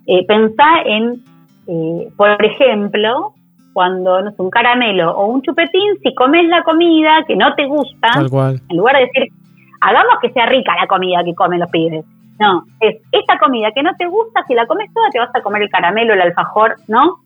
Eh, 0.06 0.24
pensá 0.26 0.82
en, 0.86 1.22
eh, 1.66 2.08
por 2.16 2.42
ejemplo, 2.44 3.34
cuando 3.72 4.22
no 4.22 4.30
sé, 4.30 4.42
un 4.42 4.50
caramelo 4.50 5.12
o 5.16 5.26
un 5.26 5.42
chupetín, 5.42 5.98
si 6.02 6.14
comes 6.14 6.46
la 6.48 6.62
comida 6.62 7.24
que 7.26 7.36
no 7.36 7.54
te 7.54 7.66
gusta, 7.66 8.08
en 8.18 8.76
lugar 8.76 8.96
de 8.96 9.06
decir, 9.06 9.32
hagamos 9.80 10.14
que 10.20 10.30
sea 10.30 10.46
rica 10.46 10.74
la 10.80 10.86
comida 10.86 11.24
que 11.24 11.34
comen 11.34 11.60
los 11.60 11.70
pibes. 11.70 12.04
No, 12.38 12.64
es 12.80 12.96
esta 13.12 13.38
comida 13.38 13.70
que 13.72 13.82
no 13.82 13.94
te 13.96 14.06
gusta, 14.06 14.44
si 14.48 14.54
la 14.54 14.66
comes 14.66 14.92
toda 14.92 15.10
te 15.10 15.18
vas 15.18 15.34
a 15.34 15.42
comer 15.42 15.62
el 15.62 15.70
caramelo, 15.70 16.14
el 16.14 16.22
alfajor, 16.22 16.76
¿no? 16.88 17.18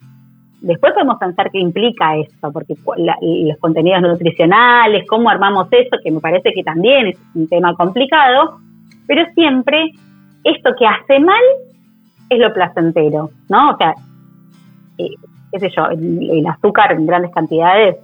Después 0.60 0.92
podemos 0.94 1.18
pensar 1.18 1.50
qué 1.50 1.58
implica 1.58 2.16
esto, 2.16 2.50
porque 2.52 2.74
los 2.96 3.58
contenidos 3.58 4.02
nutricionales, 4.02 5.06
cómo 5.06 5.30
armamos 5.30 5.68
eso, 5.70 5.96
que 6.02 6.10
me 6.10 6.20
parece 6.20 6.52
que 6.52 6.62
también 6.62 7.08
es 7.08 7.18
un 7.34 7.46
tema 7.48 7.74
complicado, 7.74 8.58
pero 9.06 9.24
siempre 9.34 9.92
esto 10.44 10.70
que 10.78 10.86
hace 10.86 11.20
mal 11.20 11.42
es 12.30 12.38
lo 12.38 12.52
placentero, 12.52 13.30
¿no? 13.48 13.70
O 13.70 13.76
sea, 13.76 13.94
eh, 14.98 15.10
qué 15.52 15.60
sé 15.60 15.70
yo, 15.74 15.86
el, 15.86 16.46
azúcar 16.46 16.92
en 16.92 17.06
grandes 17.06 17.32
cantidades, 17.32 17.96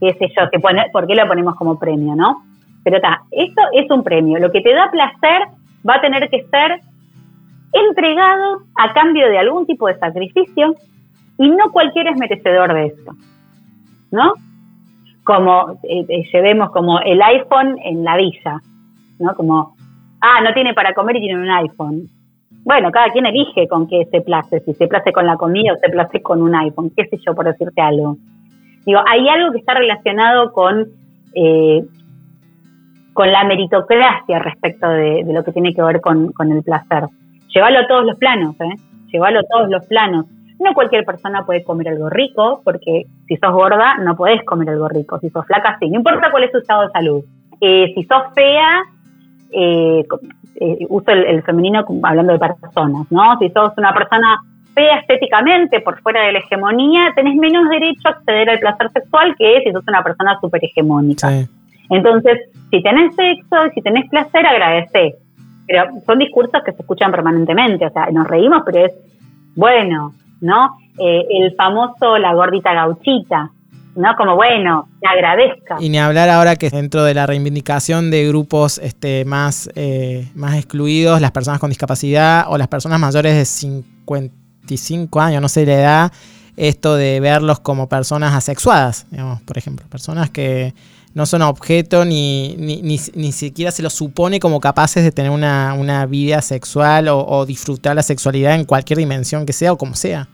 qué 0.00 0.14
sé 0.14 0.28
yo, 0.36 0.48
que 0.50 0.58
¿por 0.58 1.06
qué 1.06 1.14
lo 1.14 1.26
ponemos 1.26 1.54
como 1.56 1.78
premio, 1.78 2.14
no? 2.14 2.42
Pero 2.84 2.96
está, 2.96 3.22
esto 3.30 3.62
es 3.72 3.90
un 3.90 4.04
premio. 4.04 4.38
Lo 4.38 4.52
que 4.52 4.60
te 4.60 4.72
da 4.72 4.90
placer 4.90 5.48
va 5.88 5.96
a 5.96 6.00
tener 6.00 6.28
que 6.30 6.44
ser 6.44 6.80
entregado 7.72 8.62
a 8.76 8.92
cambio 8.92 9.28
de 9.28 9.38
algún 9.38 9.66
tipo 9.66 9.88
de 9.88 9.98
sacrificio 9.98 10.74
y 11.38 11.50
no 11.50 11.70
cualquiera 11.72 12.10
es 12.10 12.18
merecedor 12.18 12.72
de 12.72 12.86
esto, 12.86 13.12
¿no? 14.10 14.34
Como 15.24 15.80
eh, 15.82 16.06
eh, 16.08 16.22
llevemos 16.32 16.70
como 16.70 17.00
el 17.00 17.20
iPhone 17.20 17.76
en 17.82 18.04
la 18.04 18.16
villa, 18.16 18.60
¿no? 19.18 19.34
Como, 19.34 19.76
ah, 20.20 20.40
no 20.42 20.54
tiene 20.54 20.72
para 20.72 20.94
comer 20.94 21.16
y 21.16 21.20
tiene 21.20 21.42
un 21.42 21.50
iPhone 21.50 22.08
bueno, 22.66 22.90
cada 22.90 23.12
quien 23.12 23.26
elige 23.26 23.68
con 23.68 23.86
qué 23.86 24.08
se 24.10 24.22
place, 24.22 24.58
si 24.58 24.74
se 24.74 24.88
place 24.88 25.12
con 25.12 25.24
la 25.24 25.36
comida 25.36 25.72
o 25.72 25.76
se 25.76 25.88
place 25.88 26.20
con 26.20 26.42
un 26.42 26.52
iPhone, 26.52 26.90
qué 26.96 27.06
sé 27.06 27.16
yo, 27.24 27.32
por 27.32 27.44
decirte 27.44 27.80
algo. 27.80 28.16
Digo, 28.84 28.98
hay 29.06 29.28
algo 29.28 29.52
que 29.52 29.58
está 29.58 29.74
relacionado 29.74 30.50
con, 30.52 30.84
eh, 31.36 31.84
con 33.12 33.30
la 33.30 33.44
meritocracia 33.44 34.40
respecto 34.40 34.88
de, 34.88 35.22
lo 35.32 35.44
que 35.44 35.52
tiene 35.52 35.74
que 35.74 35.82
ver 35.82 36.00
con, 36.00 36.32
el 36.50 36.62
placer. 36.64 37.04
Llévalo 37.54 37.78
a 37.78 37.86
todos 37.86 38.04
los 38.04 38.18
planos, 38.18 38.60
¿eh? 38.60 38.74
Llévalo 39.12 39.38
a 39.38 39.44
todos 39.44 39.70
los 39.70 39.86
planos. 39.86 40.26
No 40.58 40.74
cualquier 40.74 41.04
persona 41.04 41.46
puede 41.46 41.62
comer 41.62 41.90
algo 41.90 42.10
rico, 42.10 42.62
porque 42.64 43.04
si 43.28 43.36
sos 43.36 43.52
gorda 43.52 43.98
no 43.98 44.16
podés 44.16 44.42
comer 44.44 44.70
algo 44.70 44.88
rico. 44.88 45.20
Si 45.20 45.30
sos 45.30 45.46
flaca, 45.46 45.76
sí. 45.78 45.88
No 45.88 45.98
importa 45.98 46.32
cuál 46.32 46.42
es 46.42 46.50
tu 46.50 46.58
estado 46.58 46.82
de 46.82 46.90
salud. 46.90 47.24
Eh, 47.60 47.92
si 47.94 48.02
sos 48.02 48.24
fea, 48.34 48.82
eh, 49.52 50.04
eh, 50.60 50.86
uso 50.88 51.10
el, 51.10 51.42
femenino 51.42 51.84
hablando 52.02 52.32
de 52.32 52.38
personas, 52.38 53.06
¿no? 53.10 53.38
Si 53.38 53.48
sos 53.50 53.72
una 53.76 53.92
persona 53.92 54.38
fea 54.74 54.98
estéticamente 54.98 55.80
por 55.80 56.00
fuera 56.02 56.22
de 56.22 56.32
la 56.32 56.38
hegemonía, 56.38 57.12
tenés 57.14 57.36
menos 57.36 57.68
derecho 57.68 58.08
a 58.08 58.10
acceder 58.12 58.50
al 58.50 58.58
placer 58.58 58.90
sexual 58.92 59.34
que 59.38 59.62
si 59.64 59.72
sos 59.72 59.84
una 59.86 60.02
persona 60.02 60.38
súper 60.40 60.64
hegemónica. 60.64 61.30
Entonces, 61.90 62.50
si 62.70 62.82
tenés 62.82 63.14
sexo, 63.14 63.56
si 63.74 63.80
tenés 63.80 64.08
placer, 64.10 64.46
agradecé. 64.46 65.16
Pero 65.66 65.84
son 66.04 66.18
discursos 66.18 66.62
que 66.64 66.72
se 66.72 66.82
escuchan 66.82 67.10
permanentemente, 67.10 67.86
o 67.86 67.90
sea, 67.90 68.06
nos 68.12 68.26
reímos, 68.26 68.62
pero 68.64 68.86
es 68.86 68.92
bueno, 69.54 70.12
¿no? 70.40 70.76
Eh, 70.98 71.26
el 71.30 71.54
famoso 71.54 72.18
la 72.18 72.34
gordita 72.34 72.72
gauchita, 72.72 73.50
¿no? 73.96 74.14
Como 74.16 74.36
bueno, 74.36 74.88
te 75.00 75.08
agradezca. 75.08 75.76
Y 75.80 75.88
ni 75.88 75.98
hablar 75.98 76.28
ahora 76.28 76.56
que 76.56 76.70
dentro 76.70 77.02
de 77.02 77.14
la 77.14 77.26
reivindicación 77.26 78.10
de 78.10 78.28
grupos 78.28 78.78
este, 78.78 79.24
más, 79.24 79.70
eh, 79.74 80.28
más 80.34 80.56
excluidos, 80.56 81.20
las 81.20 81.32
personas 81.32 81.58
con 81.58 81.70
discapacidad 81.70 82.44
o 82.48 82.58
las 82.58 82.68
personas 82.68 83.00
mayores 83.00 83.34
de 83.34 83.44
55 83.44 85.20
años, 85.20 85.42
no 85.42 85.48
sé 85.48 85.66
la 85.66 85.74
edad, 85.74 86.12
esto 86.56 86.94
de 86.96 87.20
verlos 87.20 87.60
como 87.60 87.88
personas 87.88 88.34
asexuadas, 88.34 89.06
digamos, 89.10 89.42
por 89.42 89.58
ejemplo, 89.58 89.86
personas 89.88 90.30
que 90.30 90.74
no 91.14 91.24
son 91.24 91.40
objeto 91.40 92.04
ni, 92.04 92.56
ni, 92.58 92.82
ni, 92.82 93.32
siquiera 93.32 93.70
se 93.70 93.82
los 93.82 93.94
supone 93.94 94.38
como 94.38 94.60
capaces 94.60 95.02
de 95.02 95.12
tener 95.12 95.30
una, 95.30 96.06
vida 96.06 96.42
sexual 96.42 97.08
o, 97.08 97.46
disfrutar 97.46 97.96
la 97.96 98.02
sexualidad 98.02 98.54
en 98.54 98.66
cualquier 98.66 98.98
dimensión 98.98 99.46
que 99.46 99.54
sea 99.54 99.72
o 99.72 99.78
como 99.78 99.94
sea. 99.94 100.28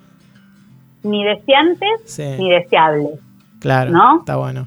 Ni 1.05 1.23
deseantes 1.25 2.19
ni 2.39 2.51
deseables. 2.51 3.21
Claro, 3.63 3.91
¿no? 3.91 4.19
está 4.19 4.37
bueno. 4.37 4.67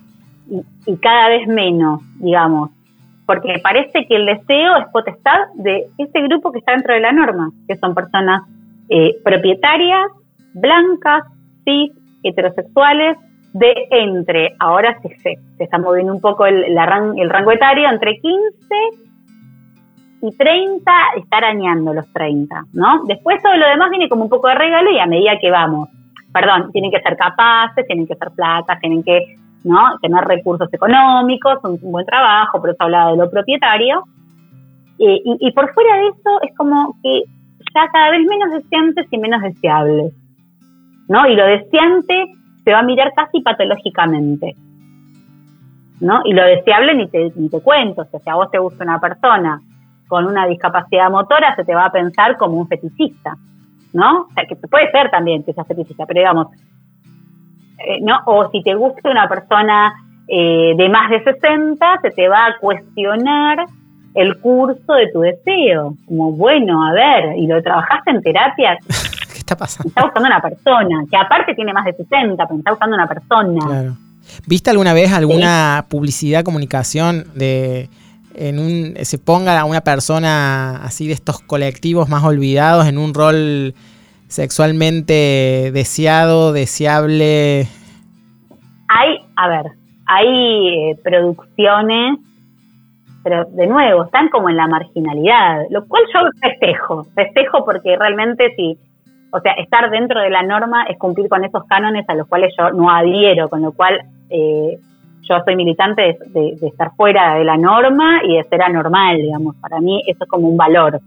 Y, 0.86 0.96
cada 0.98 1.30
vez 1.30 1.48
menos, 1.48 2.02
digamos, 2.20 2.72
porque 3.26 3.60
parece 3.62 4.08
que 4.08 4.16
el 4.16 4.26
deseo 4.26 4.78
es 4.78 4.86
potestad 4.94 5.40
de 5.56 5.88
ese 5.98 6.22
grupo 6.22 6.52
que 6.52 6.60
está 6.60 6.72
dentro 6.72 6.94
de 6.94 7.02
la 7.02 7.12
norma, 7.12 7.52
que 7.68 7.76
son 7.76 7.94
personas 7.94 8.44
eh, 8.90 9.16
propietarias, 9.24 10.08
blancas, 10.54 11.24
cis, 11.66 11.92
heterosexuales, 12.24 13.18
de 13.54 13.74
entre, 13.90 14.56
ahora 14.60 15.00
se, 15.02 15.10
se, 15.20 15.40
se 15.58 15.64
está 15.64 15.78
moviendo 15.78 16.14
un 16.14 16.22
poco 16.22 16.46
el, 16.46 16.64
el 16.66 17.30
rango 17.30 17.52
etario, 17.52 17.90
entre 17.90 18.20
15 18.20 18.36
y 20.22 20.36
30, 20.36 20.92
está 21.18 21.38
arañando 21.38 21.94
los 21.94 22.12
30, 22.14 22.66
¿no? 22.74 23.04
Después 23.06 23.42
todo 23.42 23.56
lo 23.56 23.68
demás 23.68 23.90
viene 23.90 24.10
como 24.10 24.24
un 24.24 24.30
poco 24.30 24.48
de 24.48 24.56
regalo 24.56 24.92
y 24.92 25.00
a 25.00 25.06
medida 25.06 25.40
que 25.40 25.52
vamos, 25.52 25.90
perdón, 26.36 26.70
tienen 26.74 26.92
que 26.92 27.00
ser 27.00 27.16
capaces, 27.16 27.88
tienen 27.88 28.06
que 28.06 28.16
ser 28.16 28.30
placas, 28.36 28.78
tienen 28.82 29.02
que 29.04 29.38
¿no? 29.64 29.98
tener 30.02 30.22
recursos 30.26 30.68
económicos, 30.74 31.60
un, 31.64 31.80
buen 31.80 32.06
trabajo, 32.06 32.60
por 32.60 32.72
eso 32.72 32.84
hablaba 32.84 33.12
de 33.12 33.18
lo 33.18 33.32
propietario. 33.32 34.04
y, 34.98 35.22
y, 35.40 35.52
por 35.54 35.74
fuera 35.74 35.96
de 35.96 36.08
eso 36.10 36.42
es 36.42 36.54
como 36.58 36.98
que 37.02 37.24
ya 37.74 37.88
cada 37.90 38.12
vez 38.12 38.28
menos 38.28 38.52
deseantes 38.52 39.08
y 39.10 39.18
menos 39.18 39.42
deseables. 39.44 40.14
¿no? 41.08 41.26
Y 41.26 41.36
lo 41.36 41.46
deseante 41.46 42.26
se 42.66 42.72
va 42.74 42.80
a 42.80 42.84
mirar 42.84 43.14
casi 43.16 43.40
patológicamente. 43.40 44.56
¿no? 46.02 46.20
Y 46.26 46.34
lo 46.34 46.44
deseable 46.44 46.96
ni 46.96 47.08
te, 47.08 47.32
ni 47.38 47.48
te 47.48 47.62
cuento, 47.62 48.02
o 48.02 48.06
sea, 48.06 48.20
si 48.20 48.30
a 48.30 48.36
vos 48.36 48.52
te 48.52 48.60
gusta 48.60 48.84
una 48.84 49.00
persona 49.00 49.62
con 50.10 50.26
una 50.26 50.48
discapacidad 50.48 51.10
motora, 51.10 51.56
se 51.56 51.64
te 51.64 51.74
va 51.74 51.86
a 51.86 51.92
pensar 51.94 52.36
como 52.36 52.58
un 52.58 52.68
feticista, 52.68 53.38
¿no? 53.96 54.24
O 54.24 54.34
sea, 54.34 54.46
que 54.46 54.56
puede 54.56 54.92
ser 54.92 55.10
también 55.10 55.44
que 55.44 55.54
sea 55.54 55.64
feticista, 55.64 56.06
pero 56.06 56.20
digamos, 56.20 56.48
eh, 57.80 58.00
¿no? 58.02 58.20
O 58.26 58.52
si 58.52 58.62
te 58.62 58.76
gusta 58.76 59.10
una 59.10 59.28
persona 59.28 59.94
eh, 60.28 60.74
de 60.76 60.90
más 60.90 61.10
de 61.10 61.24
60, 61.24 62.00
se 62.02 62.12
te 62.12 62.28
va 62.28 62.48
a 62.48 62.58
cuestionar 62.60 63.66
el 64.14 64.40
curso 64.40 64.94
de 64.94 65.12
tu 65.14 65.22
deseo. 65.22 65.96
Como, 66.08 66.34
bueno, 66.34 66.86
a 66.86 66.92
ver, 66.92 67.38
¿y 67.38 67.48
lo 67.48 67.62
trabajaste 67.64 68.12
en 68.12 68.22
terapia? 68.22 68.78
está 69.36 69.56
pasando? 69.56 69.88
Está 69.88 70.04
buscando 70.04 70.28
una 70.28 70.42
persona, 70.42 71.04
que 71.10 71.18
aparte 71.18 71.56
tiene 71.56 71.72
más 71.72 71.86
de 71.86 71.94
60, 71.94 72.46
pero 72.46 72.58
está 72.58 72.72
buscando 72.72 72.96
una 72.96 73.08
persona. 73.08 73.96
¿Viste 74.46 74.72
alguna 74.72 74.94
vez 74.94 75.14
alguna 75.14 75.86
publicidad, 75.90 76.44
comunicación 76.44 77.26
de 77.36 77.90
en 78.36 78.60
un 78.60 78.94
se 79.04 79.18
ponga 79.18 79.60
a 79.60 79.66
una 79.66 79.82
persona 79.82 80.84
así 80.84 81.08
de 81.08 81.14
estos 81.14 81.40
colectivos 81.40 82.10
más 82.10 82.24
olvidados 82.24 82.88
en 82.88 82.98
un 82.98 83.14
rol 83.14 83.74
sexualmente 84.28 85.72
deseado, 85.74 86.54
deseable? 86.54 87.68
Hay, 88.88 89.18
a 89.36 89.48
ver, 89.48 89.66
hay 90.08 90.68
eh, 90.68 91.00
producciones, 91.04 92.20
pero 93.24 93.46
de 93.46 93.68
nuevo, 93.68 94.06
están 94.06 94.30
como 94.30 94.50
en 94.50 94.58
la 94.58 94.68
marginalidad, 94.68 95.64
lo 95.70 95.86
cual 95.88 96.04
yo 96.14 96.20
festejo, 96.42 97.04
festejo 97.16 97.66
porque 97.66 97.96
realmente 97.98 98.54
sí, 98.56 98.78
o 99.32 99.40
sea, 99.40 99.54
estar 99.54 99.90
dentro 99.90 100.22
de 100.22 100.30
la 100.30 100.44
norma 100.44 100.84
es 100.84 100.98
cumplir 100.98 101.28
con 101.28 101.44
esos 101.44 101.64
cánones 101.66 102.08
a 102.08 102.16
los 102.16 102.28
cuales 102.28 102.54
yo 102.58 102.72
no 102.72 102.90
adhiero, 102.90 103.50
con 103.50 103.62
lo 103.62 103.72
cual 103.72 104.02
eh, 104.30 104.78
yo 105.28 105.36
soy 105.44 105.56
militante 105.56 106.18
de, 106.28 106.58
estar 106.62 106.92
fuera 106.96 107.36
de 107.36 107.44
la 107.44 107.58
norma 107.58 108.22
y 108.24 108.38
de 108.38 108.44
ser 108.44 108.62
anormal, 108.62 109.18
digamos, 109.18 109.56
para 109.58 109.80
mí 109.80 110.02
eso 110.08 110.24
es 110.24 110.30
como 110.30 110.48
un 110.48 110.58
valor. 110.58 111.00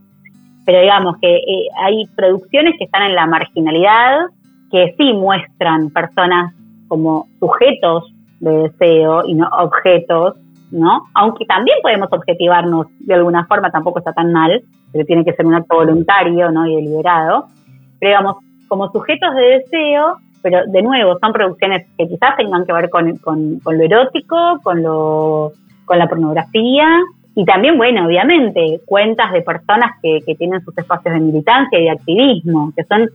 Pero 0.64 0.80
digamos 0.80 1.16
que 1.20 1.36
eh, 1.36 1.68
hay 1.82 2.06
producciones 2.14 2.74
que 2.78 2.84
están 2.84 3.02
en 3.02 3.14
la 3.14 3.26
marginalidad, 3.26 4.26
que 4.70 4.94
sí 4.98 5.12
muestran 5.14 5.90
personas 5.90 6.54
como 6.88 7.26
sujetos 7.40 8.12
de 8.40 8.50
deseo 8.64 9.22
y 9.26 9.34
no 9.34 9.48
objetos, 9.48 10.36
¿no? 10.70 11.04
Aunque 11.14 11.46
también 11.46 11.78
podemos 11.82 12.08
objetivarnos 12.12 12.86
de 13.00 13.14
alguna 13.14 13.46
forma, 13.46 13.70
tampoco 13.70 14.00
está 14.00 14.12
tan 14.12 14.32
mal, 14.32 14.62
pero 14.92 15.04
tiene 15.06 15.24
que 15.24 15.32
ser 15.32 15.46
un 15.46 15.54
acto 15.54 15.76
voluntario, 15.76 16.50
¿no? 16.50 16.66
Y 16.66 16.76
deliberado 16.76 17.46
pero 17.98 18.10
digamos, 18.10 18.36
como 18.68 18.90
sujetos 18.90 19.34
de 19.34 19.42
deseo, 19.42 20.18
pero 20.42 20.66
de 20.66 20.82
nuevo, 20.82 21.18
son 21.20 21.32
producciones 21.32 21.86
que 21.96 22.08
quizás 22.08 22.36
tengan 22.36 22.64
que 22.64 22.72
ver 22.72 22.90
con, 22.90 23.18
lo 23.64 23.82
erótico, 23.84 24.60
con, 24.62 24.82
lo, 24.82 25.52
con 25.84 25.98
la 25.98 26.08
pornografía, 26.08 26.86
y 27.34 27.44
también, 27.44 27.76
bueno, 27.76 28.06
obviamente, 28.06 28.80
cuentas 28.84 29.32
de 29.32 29.42
personas 29.42 29.92
que, 30.02 30.20
que 30.26 30.34
tienen 30.34 30.60
sus 30.64 30.76
espacios 30.76 31.14
de 31.14 31.20
militancia 31.20 31.78
y 31.78 31.84
de 31.84 31.90
activismo, 31.90 32.72
que 32.76 32.82
son 32.84 33.08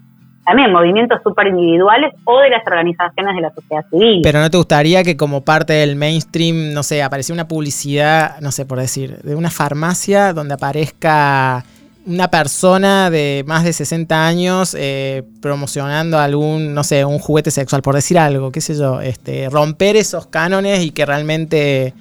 también 0.45 0.71
movimientos 0.71 1.19
súper 1.23 1.47
individuales 1.47 2.13
o 2.25 2.39
de 2.39 2.49
las 2.49 2.65
organizaciones 2.65 3.35
de 3.35 3.41
la 3.41 3.53
sociedad 3.53 3.85
civil. 3.89 4.21
Pero 4.23 4.39
¿no 4.39 4.49
te 4.49 4.57
gustaría 4.57 5.03
que 5.03 5.15
como 5.15 5.41
parte 5.41 5.73
del 5.73 5.95
mainstream, 5.95 6.73
no 6.73 6.83
sé, 6.83 7.01
apareciera 7.01 7.35
una 7.35 7.47
publicidad, 7.47 8.39
no 8.41 8.51
sé 8.51 8.65
por 8.65 8.79
decir, 8.79 9.17
de 9.23 9.35
una 9.35 9.49
farmacia 9.49 10.33
donde 10.33 10.53
aparezca 10.53 11.63
una 12.05 12.27
persona 12.27 13.09
de 13.09 13.43
más 13.47 13.63
de 13.63 13.73
60 13.73 14.27
años 14.27 14.75
eh, 14.77 15.23
promocionando 15.41 16.17
algún, 16.17 16.73
no 16.73 16.83
sé, 16.83 17.05
un 17.05 17.19
juguete 17.19 17.51
sexual, 17.51 17.81
por 17.81 17.95
decir 17.95 18.17
algo, 18.17 18.51
qué 18.51 18.61
sé 18.61 18.77
yo, 18.77 19.01
este, 19.01 19.49
romper 19.49 19.95
esos 19.95 20.27
cánones 20.27 20.85
y 20.85 20.91
que 20.91 21.05
realmente, 21.05 21.93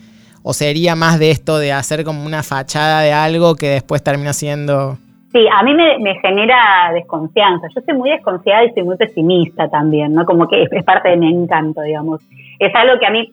o 0.43 0.53
sería 0.53 0.97
más 0.97 1.19
de 1.19 1.31
esto 1.31 1.59
de 1.59 1.73
hacer 1.73 2.05
como 2.05 2.25
una 2.25 2.43
fachada 2.43 3.03
de 3.03 3.13
algo 3.13 3.55
que 3.55 3.69
después 3.69 4.03
termina 4.03 4.33
siendo... 4.33 4.99
Sí, 5.33 5.47
a 5.51 5.63
mí 5.63 5.73
me, 5.73 6.15
genera 6.21 6.91
desconfianza. 6.93 7.67
Yo 7.75 7.81
soy 7.81 7.97
muy 7.97 8.11
desconfiada 8.11 8.65
y 8.65 8.71
soy 8.73 8.83
muy 8.83 8.99
pesimista 8.99 9.67
también, 9.71 10.13
¿no? 10.13 10.27
Como 10.27 10.47
que 10.47 10.65
es, 10.71 10.85
parte 10.85 11.09
de 11.09 11.17
mi 11.17 11.33
encanto, 11.33 11.81
digamos. 11.81 12.21
Es 12.59 12.75
algo 12.75 12.99
que 13.01 13.07
a 13.07 13.11
mí, 13.11 13.31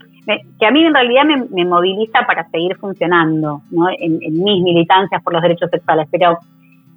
que 0.57 0.65
a 0.65 0.71
mí 0.71 0.85
en 0.85 0.93
realidad 0.93 1.23
me, 1.25 1.65
moviliza 1.65 2.25
para 2.25 2.47
seguir 2.51 2.77
funcionando, 2.77 3.63
¿no? 3.69 3.89
En, 3.89 4.17
en 4.21 4.43
mis 4.43 4.63
militancias 4.63 5.21
por 5.21 5.33
los 5.33 5.41
derechos 5.41 5.69
sexuales. 5.69 6.07
Pero 6.09 6.39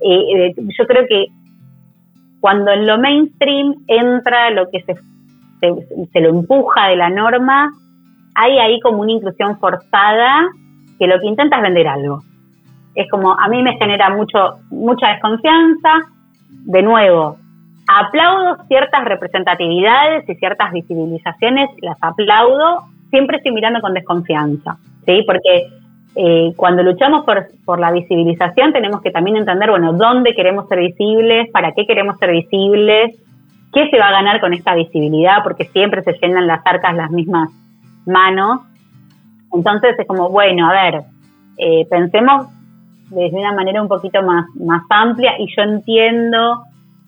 eh, 0.05 0.55
yo 0.57 0.87
creo 0.87 1.07
que 1.09 1.27
cuando 2.41 2.73
en 2.73 2.87
lo 2.87 2.99
mainstream 2.99 3.75
entra 3.87 4.51
lo 4.51 4.69
que 4.71 4.83
se, 4.83 4.95
se, 6.13 6.21
lo 6.21 6.31
empuja 6.31 6.89
de 6.89 6.97
la 6.97 7.09
norma, 7.09 7.71
hay 8.35 8.59
ahí 8.59 8.81
como 8.81 9.03
una 9.03 9.13
inclusión 9.13 9.59
forzada 9.59 10.49
que 10.99 11.07
lo 11.07 11.21
que 11.21 11.27
intenta 11.27 11.57
es 11.57 11.63
vender 11.63 11.87
algo. 11.87 12.23
Es 12.95 13.09
como, 13.11 13.33
a 13.33 13.49
mí 13.49 13.63
me 13.63 13.77
genera 13.79 14.11
mucho, 14.11 14.59
mucha 14.71 15.09
desconfianza. 15.09 16.01
De 16.65 16.83
nuevo, 16.83 17.37
aplaudo 17.87 18.65
ciertas 18.67 19.05
representatividades 19.05 20.29
y 20.29 20.35
ciertas 20.35 20.73
visibilizaciones, 20.73 21.71
las 21.81 21.97
aplaudo, 22.01 22.83
siempre 23.11 23.37
estoy 23.39 23.53
mirando 23.53 23.81
con 23.81 23.95
desconfianza, 23.95 24.77
¿sí? 25.07 25.23
Porque 25.27 25.69
eh, 26.15 26.53
cuando 26.57 26.83
luchamos 26.83 27.25
por, 27.25 27.47
por, 27.65 27.81
la 27.81 27.91
visibilización 27.91 28.73
tenemos 28.73 29.01
que 29.01 29.11
también 29.11 29.39
entender, 29.39 29.71
bueno, 29.71 29.95
dónde 29.95 30.35
queremos 30.35 30.69
ser 30.69 30.81
visibles, 30.81 31.51
para 31.51 31.73
qué 31.73 31.87
queremos 31.87 32.19
ser 32.19 32.33
visibles, 32.33 33.17
qué 33.73 33.89
se 33.89 33.99
va 33.99 34.09
a 34.09 34.13
ganar 34.13 34.41
con 34.41 34.53
esta 34.53 34.75
visibilidad, 34.75 35.43
porque 35.43 35.65
siempre 35.67 36.03
se 36.03 36.13
llenan 36.21 36.47
las 36.47 36.61
arcas 36.67 36.95
las 36.95 37.11
mismas 37.11 37.51
manos. 38.05 38.61
Entonces 39.55 39.99
es 39.99 40.07
como, 40.07 40.29
bueno, 40.29 40.69
a 40.69 40.73
ver, 40.73 41.03
eh, 41.57 41.87
pensemos 41.89 42.49
desde 43.09 43.39
una 43.39 43.53
manera 43.55 43.81
un 43.81 43.89
poquito 43.89 44.23
más, 44.23 44.45
más 44.57 44.83
amplia 44.91 45.33
y 45.39 45.47
yo 45.57 45.63
entiendo 45.63 46.65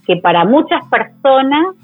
que 0.06 0.16
para 0.16 0.46
muchas 0.46 0.82
personas 0.88 1.76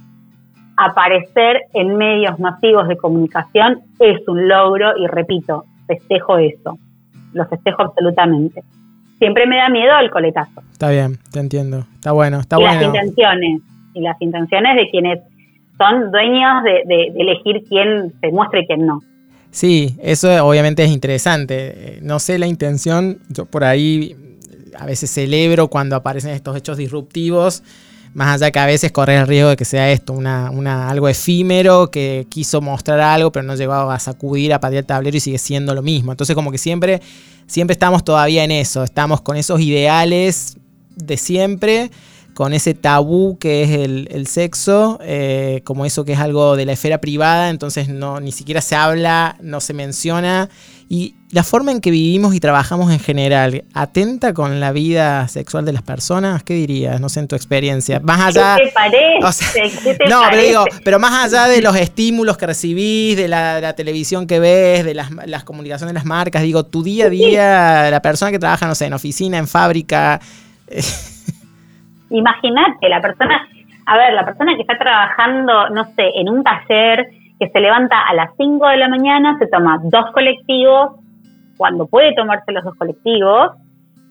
aparecer 0.76 1.64
en 1.74 1.96
medios 1.96 2.38
masivos 2.38 2.88
de 2.88 2.96
comunicación 2.96 3.80
es 3.98 4.26
un 4.26 4.48
logro 4.48 4.96
y 4.96 5.06
repito, 5.06 5.64
festejo 5.86 6.38
eso 6.38 6.78
lo 7.32 7.46
festejo 7.46 7.82
absolutamente. 7.82 8.62
Siempre 9.18 9.46
me 9.46 9.56
da 9.56 9.68
miedo 9.68 9.98
el 10.00 10.10
coletazo. 10.10 10.62
Está 10.72 10.88
bien, 10.90 11.18
te 11.30 11.40
entiendo. 11.40 11.84
Está 11.94 12.12
bueno, 12.12 12.40
está 12.40 12.56
y 12.56 12.62
bueno. 12.62 12.80
Las 12.80 12.94
intenciones, 12.94 13.62
y 13.94 14.00
las 14.00 14.20
intenciones 14.20 14.76
de 14.76 14.90
quienes 14.90 15.20
son 15.76 16.10
dueños 16.10 16.62
de, 16.64 17.12
elegir 17.16 17.64
quién 17.68 18.12
se 18.20 18.30
muestra 18.30 18.60
y 18.60 18.66
quién 18.66 18.86
no. 18.86 19.00
Sí, 19.50 19.96
eso 20.02 20.46
obviamente 20.46 20.84
es 20.84 20.90
interesante. 20.90 21.98
No 22.02 22.18
sé 22.18 22.38
la 22.38 22.46
intención, 22.46 23.18
yo 23.28 23.46
por 23.46 23.64
ahí 23.64 24.16
a 24.78 24.86
veces 24.86 25.10
celebro 25.10 25.68
cuando 25.68 25.96
aparecen 25.96 26.30
estos 26.30 26.56
hechos 26.56 26.76
disruptivos 26.76 27.62
más 28.14 28.34
allá 28.34 28.50
que 28.50 28.58
a 28.58 28.66
veces 28.66 28.90
corre 28.92 29.16
el 29.16 29.26
riesgo 29.26 29.50
de 29.50 29.56
que 29.56 29.64
sea 29.64 29.90
esto, 29.90 30.12
una, 30.12 30.50
una, 30.50 30.88
algo 30.88 31.08
efímero 31.08 31.90
que 31.90 32.26
quiso 32.28 32.60
mostrar 32.60 33.00
algo, 33.00 33.30
pero 33.30 33.44
no 33.44 33.54
llegó 33.54 33.72
a 33.72 33.98
sacudir, 33.98 34.52
a 34.52 34.60
patear 34.60 34.80
el 34.80 34.86
tablero 34.86 35.16
y 35.16 35.20
sigue 35.20 35.38
siendo 35.38 35.74
lo 35.74 35.82
mismo. 35.82 36.10
Entonces 36.12 36.34
como 36.34 36.50
que 36.50 36.58
siempre, 36.58 37.00
siempre 37.46 37.72
estamos 37.72 38.04
todavía 38.04 38.42
en 38.42 38.50
eso, 38.50 38.82
estamos 38.82 39.20
con 39.20 39.36
esos 39.36 39.60
ideales 39.60 40.56
de 40.96 41.16
siempre, 41.16 41.90
con 42.34 42.52
ese 42.52 42.74
tabú 42.74 43.38
que 43.38 43.62
es 43.62 43.70
el, 43.70 44.26
sexo, 44.26 44.98
eh, 45.02 45.60
como 45.64 45.84
eso 45.84 46.04
que 46.04 46.12
es 46.12 46.18
algo 46.18 46.56
de 46.56 46.66
la 46.66 46.72
esfera 46.72 47.00
privada, 47.00 47.50
entonces 47.50 47.88
no, 47.88 48.18
ni 48.20 48.32
siquiera 48.32 48.60
se 48.60 48.74
habla, 48.74 49.36
no 49.40 49.60
se 49.60 49.72
menciona. 49.72 50.48
Y 50.92 51.14
la 51.30 51.44
forma 51.44 51.70
en 51.70 51.80
que 51.80 51.92
vivimos 51.92 52.34
y 52.34 52.40
trabajamos 52.40 52.90
en 52.90 52.98
general, 52.98 53.62
¿atenta 53.74 54.34
con 54.34 54.58
la 54.58 54.72
vida 54.72 55.28
sexual 55.28 55.64
de 55.64 55.72
las 55.72 55.82
personas? 55.82 56.42
¿Qué 56.42 56.54
dirías? 56.54 57.00
No 57.00 57.08
sé, 57.08 57.20
en 57.20 57.28
tu 57.28 57.36
experiencia. 57.36 58.00
Más 58.00 58.20
allá. 58.20 58.56
¿Qué 58.56 58.66
te 58.66 58.72
parece? 58.72 60.08
no, 60.10 60.22
pero 60.28 60.42
digo, 60.42 60.64
pero 60.84 60.98
más 60.98 61.32
allá 61.32 61.46
de 61.46 61.62
los 61.62 61.76
estímulos 61.76 62.36
que 62.36 62.46
recibís, 62.46 63.16
de 63.16 63.28
la, 63.28 63.72
televisión 63.74 64.26
que 64.26 64.40
ves, 64.40 64.84
de 64.84 64.94
las, 64.94 65.12
las, 65.26 65.44
comunicaciones 65.44 65.94
de 65.94 65.94
las 65.94 66.06
marcas, 66.06 66.42
digo, 66.42 66.64
tu 66.64 66.82
día 66.82 67.06
a 67.06 67.08
día, 67.08 67.88
la 67.88 68.02
persona 68.02 68.32
que 68.32 68.40
trabaja, 68.40 68.66
no 68.66 68.74
sé, 68.74 68.86
en 68.86 68.94
oficina, 68.94 69.38
en 69.38 69.46
fábrica. 69.46 70.18
Imagínate, 72.10 72.88
la 72.88 73.00
persona, 73.00 73.48
a 73.86 73.96
ver, 73.96 74.12
la 74.12 74.24
persona 74.24 74.56
que 74.56 74.62
está 74.62 74.76
trabajando, 74.76 75.70
no 75.70 75.84
sé, 75.94 76.10
en 76.16 76.28
un 76.28 76.42
taller, 76.42 77.19
que 77.40 77.48
se 77.48 77.58
levanta 77.58 77.98
a 78.06 78.12
las 78.12 78.30
5 78.36 78.68
de 78.68 78.76
la 78.76 78.88
mañana, 78.88 79.38
se 79.38 79.46
toma 79.46 79.80
dos 79.82 80.12
colectivos, 80.12 81.00
cuando 81.56 81.86
puede 81.86 82.14
tomarse 82.14 82.52
los 82.52 82.62
dos 82.62 82.74
colectivos, 82.76 83.52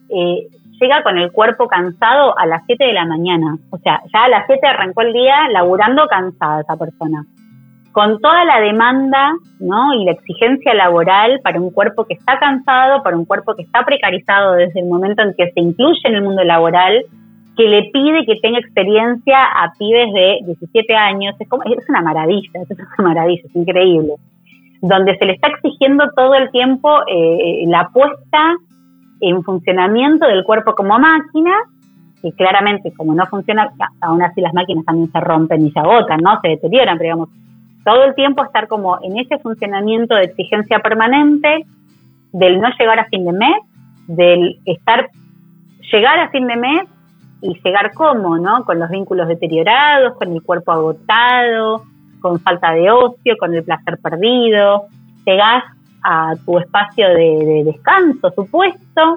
eh, 0.09 0.47
llega 0.81 1.03
con 1.03 1.17
el 1.17 1.31
cuerpo 1.31 1.67
cansado 1.67 2.37
a 2.37 2.47
las 2.47 2.63
7 2.65 2.83
de 2.83 2.93
la 2.93 3.05
mañana. 3.05 3.57
O 3.69 3.77
sea, 3.77 4.01
ya 4.11 4.23
a 4.23 4.29
las 4.29 4.47
7 4.47 4.65
arrancó 4.65 5.01
el 5.01 5.13
día 5.13 5.47
laburando 5.51 6.07
cansada 6.07 6.61
esa 6.61 6.75
persona. 6.75 7.23
Con 7.91 8.19
toda 8.19 8.45
la 8.45 8.61
demanda 8.61 9.33
¿no? 9.59 9.93
y 9.93 10.05
la 10.05 10.11
exigencia 10.11 10.73
laboral 10.73 11.39
para 11.43 11.59
un 11.59 11.69
cuerpo 11.71 12.05
que 12.05 12.15
está 12.15 12.39
cansado, 12.39 13.03
para 13.03 13.17
un 13.17 13.25
cuerpo 13.25 13.55
que 13.55 13.63
está 13.63 13.83
precarizado 13.85 14.53
desde 14.53 14.79
el 14.79 14.87
momento 14.87 15.21
en 15.21 15.35
que 15.35 15.51
se 15.51 15.59
incluye 15.59 16.01
en 16.05 16.15
el 16.15 16.23
mundo 16.23 16.43
laboral, 16.43 17.03
que 17.59 17.67
le 17.67 17.91
pide 17.91 18.25
que 18.25 18.37
tenga 18.37 18.57
experiencia 18.57 19.43
a 19.43 19.73
pibes 19.77 20.13
de 20.13 20.39
17 20.45 20.95
años. 20.95 21.35
Es, 21.37 21.49
como, 21.49 21.61
es 21.63 21.89
una 21.89 22.01
maravilla, 22.01 22.49
es 22.53 22.69
una 22.71 22.87
maravilla, 23.09 23.41
es 23.43 23.53
increíble. 23.53 24.13
Donde 24.81 25.17
se 25.17 25.25
le 25.25 25.33
está 25.33 25.49
exigiendo 25.49 26.05
todo 26.15 26.35
el 26.35 26.49
tiempo 26.51 27.01
eh, 27.05 27.65
la 27.67 27.89
puesta 27.89 28.55
en 29.19 29.43
funcionamiento 29.43 30.25
del 30.25 30.45
cuerpo 30.45 30.73
como 30.73 30.97
máquina, 30.99 31.51
que 32.21 32.31
claramente 32.31 32.93
como 32.95 33.13
no 33.13 33.25
funciona, 33.25 33.73
aún 33.99 34.21
así 34.21 34.39
las 34.39 34.53
máquinas 34.53 34.85
también 34.85 35.11
se 35.11 35.19
rompen 35.19 35.65
y 35.65 35.71
se 35.71 35.79
agotan, 35.81 36.21
¿no? 36.21 36.39
Se 36.39 36.47
deterioran, 36.47 36.97
pero 36.97 37.07
digamos, 37.09 37.29
todo 37.83 38.05
el 38.05 38.15
tiempo 38.15 38.41
estar 38.41 38.69
como 38.69 38.99
en 39.03 39.19
ese 39.19 39.37
funcionamiento 39.39 40.15
de 40.15 40.23
exigencia 40.23 40.79
permanente, 40.79 41.65
del 42.31 42.61
no 42.61 42.69
llegar 42.79 42.99
a 42.99 43.09
fin 43.09 43.25
de 43.25 43.33
mes, 43.33 43.57
del 44.07 44.59
estar, 44.63 45.09
llegar 45.91 46.19
a 46.19 46.29
fin 46.29 46.47
de 46.47 46.55
mes 46.55 46.87
y 47.41 47.59
llegar 47.63 47.93
cómo, 47.93 48.37
¿no? 48.37 48.63
Con 48.65 48.79
los 48.79 48.89
vínculos 48.89 49.27
deteriorados, 49.27 50.17
con 50.17 50.33
el 50.33 50.41
cuerpo 50.43 50.71
agotado, 50.71 51.83
con 52.19 52.39
falta 52.39 52.71
de 52.71 52.91
ocio, 52.91 53.35
con 53.39 53.53
el 53.53 53.63
placer 53.63 53.97
perdido. 54.01 54.87
Llegás 55.25 55.63
a 56.03 56.33
tu 56.45 56.57
espacio 56.57 57.07
de, 57.09 57.63
descanso 57.65 58.31
supuesto, 58.31 59.15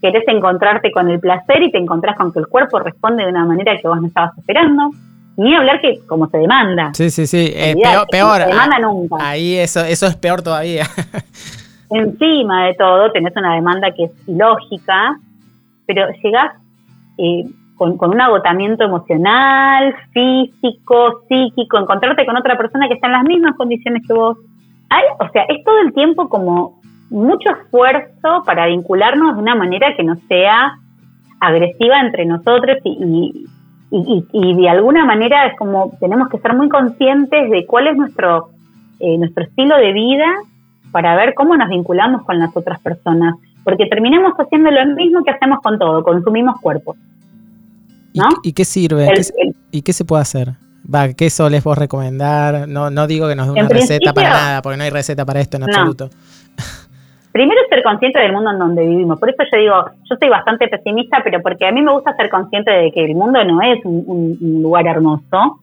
querés 0.00 0.24
encontrarte 0.28 0.90
con 0.90 1.08
el 1.08 1.20
placer 1.20 1.62
y 1.62 1.70
te 1.70 1.78
encontrás 1.78 2.16
con 2.16 2.32
que 2.32 2.40
el 2.40 2.46
cuerpo 2.46 2.78
responde 2.78 3.24
de 3.24 3.30
una 3.30 3.44
manera 3.44 3.76
que 3.80 3.88
vos 3.88 4.00
no 4.00 4.08
estabas 4.08 4.36
esperando. 4.38 4.90
Ni 5.38 5.54
hablar 5.54 5.82
que 5.82 6.00
como 6.06 6.28
se 6.30 6.38
demanda. 6.38 6.92
Sí, 6.94 7.10
sí, 7.10 7.26
sí. 7.26 7.52
Eh, 7.54 7.74
peor. 7.76 8.06
peor. 8.10 8.40
Se 8.40 8.48
demanda 8.48 8.78
nunca. 8.78 9.16
Ahí 9.20 9.56
eso, 9.56 9.80
eso 9.80 10.06
es 10.06 10.16
peor 10.16 10.40
todavía. 10.40 10.86
Encima 11.90 12.66
de 12.66 12.74
todo, 12.74 13.12
tenés 13.12 13.36
una 13.36 13.54
demanda 13.54 13.90
que 13.92 14.04
es 14.04 14.12
ilógica, 14.26 15.18
pero 15.86 16.06
llegás 16.22 16.54
eh, 17.18 17.44
con, 17.76 17.98
un 18.00 18.20
agotamiento 18.20 18.84
emocional, 18.84 19.94
físico, 20.12 21.22
psíquico, 21.28 21.78
encontrarte 21.78 22.24
con 22.26 22.36
otra 22.36 22.56
persona 22.56 22.88
que 22.88 22.94
está 22.94 23.08
en 23.08 23.12
las 23.12 23.24
mismas 23.24 23.56
condiciones 23.56 24.02
que 24.06 24.14
vos. 24.14 24.38
o 25.18 25.28
sea, 25.32 25.42
es 25.48 25.62
todo 25.64 25.80
el 25.80 25.92
tiempo 25.92 26.28
como 26.28 26.80
mucho 27.10 27.50
esfuerzo 27.50 28.42
para 28.44 28.66
vincularnos 28.66 29.36
de 29.36 29.42
una 29.42 29.54
manera 29.54 29.94
que 29.96 30.02
no 30.02 30.16
sea 30.28 30.78
agresiva 31.40 32.00
entre 32.00 32.24
nosotros 32.24 32.78
y, 32.84 33.46
y, 33.90 34.54
de 34.54 34.68
alguna 34.68 35.04
manera 35.04 35.46
es 35.46 35.56
como 35.56 35.92
tenemos 36.00 36.28
que 36.28 36.38
ser 36.38 36.54
muy 36.54 36.68
conscientes 36.68 37.50
de 37.50 37.66
cuál 37.66 37.86
es 37.86 37.96
nuestro, 37.96 38.50
eh, 38.98 39.16
nuestro 39.18 39.44
estilo 39.44 39.76
de 39.76 39.92
vida 39.92 40.26
para 40.90 41.14
ver 41.14 41.34
cómo 41.34 41.56
nos 41.56 41.68
vinculamos 41.68 42.24
con 42.24 42.38
las 42.38 42.56
otras 42.56 42.80
personas 42.80 43.36
porque 43.66 43.86
terminamos 43.86 44.32
haciendo 44.38 44.70
lo 44.70 44.86
mismo 44.94 45.24
que 45.24 45.32
hacemos 45.32 45.58
con 45.60 45.76
todo, 45.76 46.04
consumimos 46.04 46.54
cuerpos. 46.60 46.96
¿no? 48.14 48.28
¿Y, 48.44 48.52
qué 48.52 48.64
sirve? 48.64 49.08
¿Y 49.72 49.82
qué 49.82 49.92
se 49.92 50.04
puede 50.04 50.22
hacer? 50.22 50.52
Va, 50.82 51.12
¿Qué 51.14 51.30
soles 51.30 51.64
vos 51.64 51.76
recomendar? 51.76 52.68
No, 52.68 52.90
no 52.90 53.08
digo 53.08 53.26
que 53.26 53.34
nos 53.34 53.52
dé 53.52 53.60
una 53.60 53.68
receta 53.68 54.12
para 54.12 54.30
nada, 54.30 54.62
porque 54.62 54.76
no 54.76 54.84
hay 54.84 54.90
receta 54.90 55.26
para 55.26 55.40
esto 55.40 55.56
en 55.56 55.64
absoluto. 55.64 56.10
Primero 57.32 57.60
ser 57.68 57.82
consciente 57.82 58.20
del 58.20 58.32
mundo 58.32 58.52
en 58.52 58.58
donde 58.60 58.86
vivimos. 58.86 59.18
Por 59.18 59.30
eso 59.30 59.42
yo 59.52 59.58
digo, 59.58 59.84
yo 60.08 60.16
soy 60.16 60.28
bastante 60.28 60.68
pesimista, 60.68 61.20
pero 61.24 61.42
porque 61.42 61.66
a 61.66 61.72
mí 61.72 61.82
me 61.82 61.92
gusta 61.92 62.14
ser 62.14 62.30
consciente 62.30 62.70
de 62.70 62.92
que 62.92 63.04
el 63.04 63.16
mundo 63.16 63.44
no 63.44 63.60
es 63.62 63.84
un, 63.84 64.38
lugar 64.62 64.86
hermoso, 64.86 65.58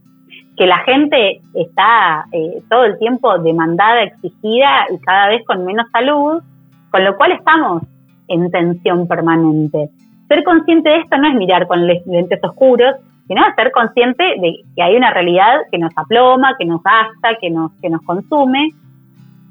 que 0.58 0.68
la 0.68 0.80
gente 0.80 1.40
está 1.54 2.26
eh, 2.34 2.62
todo 2.70 2.84
el 2.84 3.00
tiempo 3.00 3.40
demandada, 3.40 4.04
exigida 4.04 4.88
y 4.94 5.00
cada 5.00 5.30
vez 5.30 5.42
con 5.46 5.64
menos 5.64 5.88
salud, 5.94 6.44
con 6.92 7.06
lo 7.06 7.16
cual 7.16 7.32
estamos 7.32 7.84
en 8.28 8.52
tensión 8.52 9.08
permanente. 9.08 9.90
Ser 10.28 10.44
consciente 10.44 10.90
de 10.90 10.98
esto 10.98 11.18
no 11.18 11.28
es 11.28 11.36
mirar 11.36 11.68
con 11.68 11.86
lentes 11.86 12.44
oscuros, 12.44 12.96
sino 13.28 13.42
ser 13.56 13.72
consciente 13.72 14.24
de 14.24 14.64
que 14.76 14.84
hay 14.84 14.96
una 14.96 15.12
realidad 15.12 15.62
que 15.72 15.78
nos 15.78 15.92
aploma, 15.96 16.56
que 16.58 16.66
nos 16.66 16.82
gasta, 16.84 17.38
que 17.40 17.50
nos, 17.50 17.72
que 17.82 17.90
nos 17.90 18.02
consume. 18.02 18.70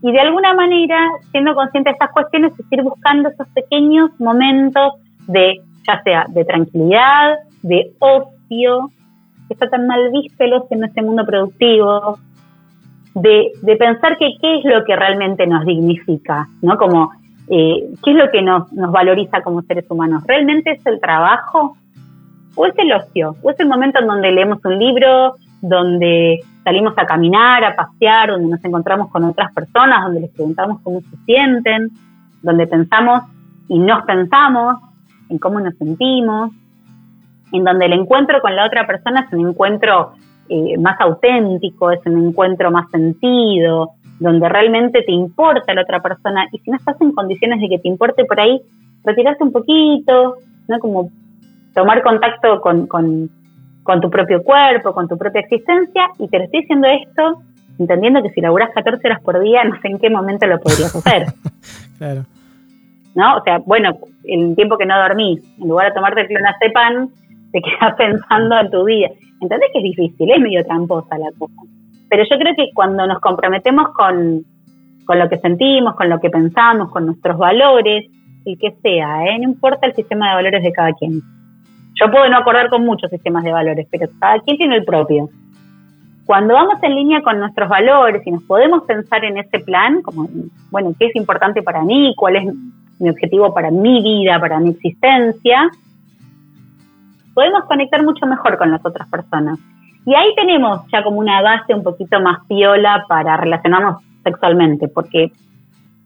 Y 0.03 0.13
de 0.13 0.21
alguna 0.21 0.55
manera, 0.55 0.99
siendo 1.31 1.55
consciente 1.55 1.91
de 1.91 1.95
estas 1.95 2.11
cuestiones, 2.11 2.53
es 2.59 2.67
ir 2.71 2.83
buscando 2.83 3.29
esos 3.29 3.49
pequeños 3.49 4.11
momentos 4.19 4.95
de, 5.29 5.61
ya 5.87 6.03
sea 6.03 6.27
de 6.29 6.45
tranquilidad, 6.45 7.37
de 7.63 7.93
ocio, 8.01 8.91
que 9.47 9.55
está 9.55 9.69
tan 9.69 9.87
mal 9.87 10.11
visto 10.11 10.43
el 10.45 10.55
ocio 10.55 10.77
en 10.77 10.85
este 10.85 11.03
mundo 11.03 11.25
productivo, 11.25 12.19
de, 13.15 13.53
de 13.63 13.77
pensar 13.77 14.19
que 14.19 14.35
qué 14.41 14.59
es 14.59 14.65
lo 14.65 14.85
que 14.85 14.97
realmente 14.97 15.47
nos 15.47 15.65
dignifica, 15.65 16.49
¿no? 16.63 16.77
Como 16.77 17.13
eh, 17.49 17.89
¿Qué 18.03 18.11
es 18.11 18.17
lo 18.17 18.31
que 18.31 18.43
nos, 18.43 18.71
valoriza 18.71 19.43
como 19.43 19.63
seres 19.63 19.85
humanos? 19.89 20.23
¿Realmente 20.27 20.73
es 20.73 20.87
el 20.87 21.01
trabajo? 21.01 21.77
¿O 22.55 22.67
es 22.67 22.75
el 22.79 22.93
ocio? 22.93 23.37
¿O 23.43 23.51
es 23.51 23.59
el 23.61 23.69
momento 23.69 23.99
en 23.99 24.07
donde 24.07 24.31
leemos 24.31 24.59
un 24.65 24.79
libro, 24.79 25.37
donde 25.61 26.41
salimos 26.65 26.95
a 26.97 27.07
caminar, 27.07 27.65
a 27.65 27.75
pasear, 27.75 28.31
donde 28.31 28.49
nos 28.49 28.65
encontramos 28.65 29.11
con 29.11 29.25
otras 29.25 29.53
personas, 29.53 30.05
donde 30.05 30.21
les 30.21 30.31
preguntamos 30.31 30.81
cómo 30.83 31.01
se 31.01 31.17
sienten, 31.25 31.91
donde 32.43 32.67
pensamos 32.67 33.23
y 33.69 33.79
nos 33.79 34.05
pensamos 34.05 34.79
en 35.29 35.39
cómo 35.39 35.61
nos 35.61 35.75
sentimos, 35.77 36.51
en 37.53 37.65
donde 37.65 37.87
el 37.87 37.93
encuentro 37.95 38.41
con 38.41 38.55
la 38.55 38.67
otra 38.67 38.87
persona 38.87 39.27
es 39.27 39.33
un 39.33 39.49
encuentro 39.49 40.13
eh, 40.49 40.77
más 40.79 41.01
auténtico, 41.01 41.91
es 41.91 42.01
un 42.07 42.29
encuentro 42.29 42.71
más 42.71 42.91
sentido, 42.91 43.93
donde 44.23 44.49
realmente 44.49 45.03
te 45.03 45.13
importa 45.13 45.75
la 45.75 45.83
otra 45.83 46.01
persona 46.01 46.47
y 46.53 46.59
si 46.59 46.71
no 46.71 46.77
estás 46.77 47.01
en 47.01 47.13
condiciones 47.13 47.61
de 47.61 47.69
que 47.69 47.79
te 47.79 47.89
importe 47.89 48.25
por 48.25 48.41
ahí, 48.41 48.61
retirarse 49.05 49.43
un 49.43 49.53
poquito, 49.53 50.37
¿no? 50.69 50.79
Como 50.79 51.11
tomar 51.75 52.03
contacto 52.03 52.61
con, 52.61 52.87
con, 52.87 53.31
tu 54.01 54.11
propio 54.11 54.43
cuerpo, 54.43 54.93
con 54.93 55.09
tu 55.09 55.19
propia 55.19 55.41
existencia 55.41 56.09
y 56.19 56.29
te 56.29 56.39
lo 56.39 56.45
estoy 56.45 56.61
diciendo 56.61 56.87
esto 56.89 57.43
entendiendo 57.79 58.23
que 58.23 58.31
si 58.31 58.41
laburas 58.41 58.71
14 58.75 59.07
horas 59.07 59.21
por 59.23 59.41
día, 59.41 59.65
no 59.65 59.81
sé 59.81 59.89
en 59.89 59.99
qué 59.99 60.09
momento 60.09 60.47
lo 60.47 60.61
podrías 60.61 60.95
hacer. 60.95 61.27
claro. 61.99 62.25
¿No? 63.15 63.39
O 63.39 63.43
sea, 63.43 63.59
bueno, 63.59 63.99
el 64.25 64.55
tiempo 64.55 64.79
que 64.79 64.87
no 64.87 64.97
dormís, 64.97 65.43
en 65.59 65.69
lugar 65.69 65.89
de 65.89 65.95
tomarte 65.95 66.27
clonazepam, 66.27 67.09
te 67.51 67.61
quedas 67.61 67.95
pensando 67.99 68.61
en 68.61 68.71
tu 68.71 68.85
vida. 68.85 69.09
¿Entendés 69.41 69.71
que 69.73 69.79
es 69.79 69.85
difícil? 69.85 70.31
Es 70.31 70.41
medio 70.41 70.65
tramposa 70.65 71.19
la 71.19 71.31
cosa. 71.39 71.63
Pero 72.13 72.25
yo 72.25 72.37
creo 72.37 72.55
que 72.55 72.69
cuando 72.75 73.07
nos 73.07 73.21
comprometemos 73.21 73.89
con, 73.95 74.45
lo 75.09 75.29
que 75.31 75.39
sentimos, 75.39 75.95
con 75.95 76.11
lo 76.11 76.21
que 76.21 76.29
pensamos, 76.29 76.91
con 76.91 77.07
nuestros 77.07 77.39
valores, 77.39 78.05
el 78.45 78.59
que 78.59 78.73
sea, 78.83 79.25
¿eh? 79.25 79.39
no 79.39 79.45
importa 79.45 79.87
el 79.87 79.95
sistema 79.95 80.29
de 80.29 80.35
valores 80.35 80.63
de 80.63 80.73
cada 80.73 80.93
quien. 80.93 81.23
Yo 81.95 82.11
puedo 82.11 82.29
no 82.29 82.37
acordar 82.37 82.69
con 82.69 82.85
muchos 82.85 83.09
sistemas 83.09 83.45
de 83.45 83.53
valores, 83.53 83.89
pero 83.91 84.11
cada 84.21 84.41
quien 84.41 84.59
tiene 84.59 84.77
el 84.77 84.85
propio. 84.85 85.31
Cuando 86.27 86.53
vamos 86.53 86.83
en 86.83 86.97
línea 86.97 87.23
con 87.23 87.39
nuestros 87.39 87.71
valores 87.71 88.21
y 88.27 88.31
nos 88.31 88.43
podemos 88.43 88.83
pensar 88.83 89.25
en 89.25 89.39
ese 89.39 89.61
plan, 89.61 90.03
como, 90.03 90.29
bueno, 90.71 90.93
¿qué 90.99 91.07
es 91.07 91.17
importante 91.17 91.63
para 91.63 91.83
mí? 91.83 92.13
¿Cuál 92.15 92.37
es 92.37 92.45
mi 92.99 93.09
objetivo 93.09 93.55
para 93.55 93.71
mi 93.71 94.03
vida, 94.03 94.39
para 94.39 94.61
mi 94.61 94.69
existencia? 94.69 95.71
Podemos 97.33 97.65
conectar 97.65 98.03
mucho 98.03 98.27
mejor 98.27 98.59
con 98.59 98.71
las 98.71 98.85
otras 98.85 99.09
personas. 99.09 99.59
Y 100.05 100.15
ahí 100.15 100.35
tenemos 100.35 100.81
ya 100.93 101.03
como 101.03 101.19
una 101.19 101.43
base 101.43 101.75
un 101.75 101.83
poquito 101.83 102.21
más 102.21 102.45
piola 102.49 103.05
para 103.09 103.37
relacionarnos 103.37 104.03
sexualmente, 104.25 104.89
porque 104.89 105.33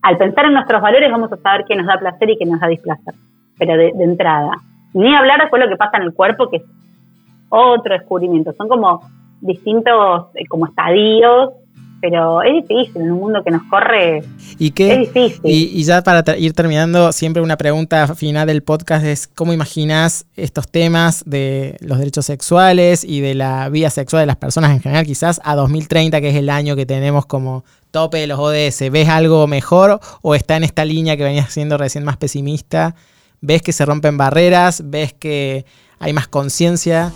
al 0.02 0.18
pensar 0.18 0.46
en 0.46 0.54
nuestros 0.54 0.82
valores 0.82 1.10
vamos 1.10 1.32
a 1.32 1.36
saber 1.36 1.64
qué 1.66 1.76
nos 1.76 1.86
da 1.86 1.98
placer 1.98 2.30
y 2.30 2.36
qué 2.36 2.46
nos 2.46 2.60
da 2.60 2.68
displacer, 2.68 3.14
pero 3.58 3.76
de, 3.76 3.88
entrada. 4.04 4.52
Ni 4.92 5.14
hablar 5.14 5.40
después 5.40 5.62
lo 5.62 5.68
que 5.68 5.76
pasa 5.76 5.96
en 5.96 6.04
el 6.04 6.14
cuerpo, 6.14 6.48
que 6.48 6.62
otro 7.48 7.94
descubrimiento. 7.94 8.52
Son 8.52 8.68
como 8.68 9.00
distintos 9.40 10.26
eh, 10.34 10.46
como 10.46 10.66
estadios 10.66 11.50
pero 12.00 12.42
es 12.42 12.66
difícil 12.66 13.02
en 13.02 13.12
un 13.12 13.20
mundo 13.20 13.42
que 13.44 13.50
nos 13.50 13.62
corre. 13.64 14.22
¿Y 14.58 14.70
qué? 14.70 14.92
Es 14.92 15.12
difícil. 15.12 15.40
Y, 15.44 15.82
ya 15.84 16.02
para 16.02 16.36
ir 16.36 16.52
terminando, 16.52 17.12
siempre 17.12 17.42
una 17.42 17.56
pregunta 17.56 18.14
final 18.14 18.46
del 18.46 18.62
podcast 18.62 19.04
es 19.04 19.26
cómo 19.26 19.52
imaginas 19.52 20.26
estos 20.36 20.68
temas 20.68 21.22
de 21.26 21.76
los 21.80 21.98
derechos 21.98 22.26
sexuales 22.26 23.04
y 23.04 23.20
de 23.20 23.34
la 23.34 23.68
vida 23.68 23.90
sexual 23.90 24.22
de 24.22 24.26
las 24.26 24.36
personas 24.36 24.72
en 24.72 24.80
general, 24.80 25.06
quizás 25.06 25.40
a 25.44 25.54
2030, 25.54 26.20
que 26.20 26.30
es 26.30 26.36
el 26.36 26.50
año 26.50 26.76
que 26.76 26.86
tenemos 26.86 27.26
como 27.26 27.64
tope 27.90 28.18
de 28.18 28.26
los 28.26 28.38
ODS. 28.38 28.90
¿Ves 28.90 29.08
algo 29.08 29.46
mejor 29.46 30.00
o 30.22 30.34
está 30.34 30.56
en 30.56 30.64
esta 30.64 30.84
línea 30.84 31.16
que 31.16 31.24
venías 31.24 31.52
siendo 31.52 31.78
recién 31.78 32.04
más 32.04 32.16
pesimista? 32.16 32.94
¿Ves 33.40 33.62
que 33.62 33.72
se 33.72 33.84
rompen 33.84 34.16
barreras? 34.16 34.82
¿Ves 34.84 35.12
que 35.12 35.64
hay 35.98 36.12
más 36.12 36.28
conciencia? 36.28 37.12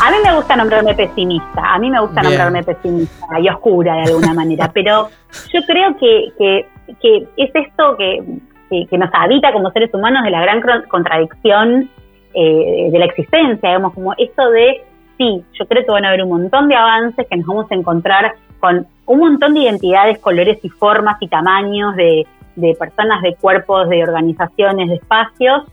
A 0.00 0.10
mí 0.12 0.16
me 0.24 0.34
gusta 0.34 0.54
nombrarme 0.54 0.94
pesimista, 0.94 1.74
a 1.74 1.78
mí 1.78 1.90
me 1.90 2.00
gusta 2.00 2.22
nombrarme 2.22 2.62
pesimista 2.62 3.40
y 3.40 3.48
oscura 3.48 3.94
de 3.96 4.02
alguna 4.02 4.32
manera, 4.32 4.70
pero 4.72 5.08
yo 5.52 5.60
creo 5.66 5.96
que, 5.96 6.32
que, 6.38 7.26
es 7.36 7.50
esto 7.52 7.96
que, 7.96 8.22
que, 8.88 8.98
nos 8.98 9.10
habita 9.12 9.52
como 9.52 9.72
seres 9.72 9.92
humanos 9.92 10.22
de 10.22 10.30
la 10.30 10.42
gran 10.42 10.62
contradicción 10.88 11.90
eh, 12.32 12.88
de 12.92 12.98
la 12.98 13.06
existencia, 13.06 13.70
digamos, 13.70 13.92
como 13.92 14.14
esto 14.16 14.48
de, 14.50 14.82
sí, 15.16 15.42
yo 15.58 15.66
creo 15.66 15.84
que 15.84 15.90
van 15.90 16.04
a 16.04 16.08
haber 16.08 16.22
un 16.22 16.30
montón 16.30 16.68
de 16.68 16.76
avances, 16.76 17.26
que 17.28 17.36
nos 17.36 17.46
vamos 17.46 17.66
a 17.70 17.74
encontrar 17.74 18.34
con 18.60 18.86
un 19.06 19.18
montón 19.18 19.54
de 19.54 19.60
identidades, 19.60 20.20
colores 20.20 20.58
y 20.62 20.68
formas 20.68 21.16
y 21.20 21.26
tamaños 21.26 21.96
de, 21.96 22.24
de 22.54 22.74
personas, 22.74 23.20
de 23.22 23.34
cuerpos, 23.34 23.88
de 23.88 24.04
organizaciones, 24.04 24.88
de 24.88 24.94
espacios, 24.94 25.64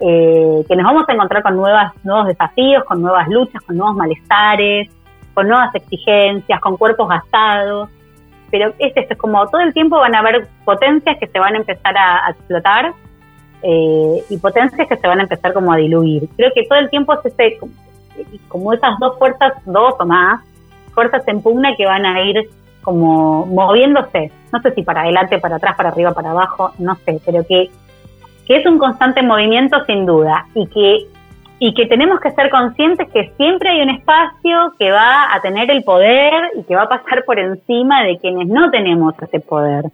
eh, 0.00 0.64
que 0.68 0.76
nos 0.76 0.84
vamos 0.84 1.08
a 1.08 1.12
encontrar 1.12 1.42
con 1.42 1.56
nuevas, 1.56 1.92
nuevos 2.04 2.26
desafíos, 2.26 2.84
con 2.84 3.00
nuevas 3.00 3.28
luchas, 3.28 3.62
con 3.62 3.76
nuevos 3.76 3.96
malestares, 3.96 4.90
con 5.32 5.48
nuevas 5.48 5.74
exigencias, 5.74 6.60
con 6.60 6.76
cuerpos 6.76 7.08
gastados. 7.08 7.88
Pero 8.50 8.72
es 8.78 8.92
esto, 8.96 9.14
es 9.14 9.18
como 9.18 9.46
todo 9.48 9.60
el 9.60 9.72
tiempo 9.72 9.98
van 9.98 10.14
a 10.14 10.20
haber 10.20 10.48
potencias 10.64 11.16
que 11.18 11.26
se 11.26 11.38
van 11.38 11.54
a 11.54 11.58
empezar 11.58 11.96
a, 11.96 12.30
explotar 12.30 12.92
eh, 13.62 14.24
y 14.28 14.38
potencias 14.38 14.86
que 14.86 14.96
se 14.96 15.08
van 15.08 15.20
a 15.20 15.22
empezar 15.22 15.52
como 15.52 15.72
a 15.72 15.76
diluir. 15.76 16.28
Creo 16.36 16.52
que 16.54 16.64
todo 16.68 16.78
el 16.78 16.90
tiempo 16.90 17.14
es 17.14 17.26
ese, 17.26 17.58
como 18.48 18.72
esas 18.72 18.98
dos 18.98 19.18
fuerzas, 19.18 19.52
dos 19.64 19.94
o 19.98 20.06
más, 20.06 20.42
fuerzas 20.94 21.26
en 21.26 21.42
pugna 21.42 21.74
que 21.76 21.86
van 21.86 22.06
a 22.06 22.22
ir 22.22 22.48
como 22.82 23.46
moviéndose, 23.46 24.30
no 24.52 24.62
sé 24.62 24.72
si 24.72 24.82
para 24.82 25.02
adelante, 25.02 25.38
para 25.38 25.56
atrás, 25.56 25.76
para 25.76 25.88
arriba, 25.88 26.12
para 26.12 26.30
abajo, 26.30 26.72
no 26.78 26.94
sé, 27.04 27.20
pero 27.26 27.44
que 27.44 27.68
que 28.46 28.56
es 28.56 28.66
un 28.66 28.78
constante 28.78 29.22
movimiento 29.22 29.84
sin 29.86 30.06
duda 30.06 30.46
y 30.54 30.66
que, 30.68 31.06
y 31.58 31.74
que 31.74 31.86
tenemos 31.86 32.20
que 32.20 32.30
ser 32.30 32.50
conscientes 32.50 33.08
que 33.12 33.32
siempre 33.36 33.70
hay 33.70 33.82
un 33.82 33.90
espacio 33.90 34.72
que 34.78 34.90
va 34.90 35.34
a 35.34 35.40
tener 35.40 35.70
el 35.70 35.82
poder 35.82 36.32
y 36.56 36.62
que 36.62 36.76
va 36.76 36.82
a 36.82 36.88
pasar 36.88 37.24
por 37.24 37.38
encima 37.38 38.04
de 38.04 38.18
quienes 38.18 38.46
no 38.48 38.70
tenemos 38.70 39.14
ese 39.20 39.40
poder. 39.40 39.86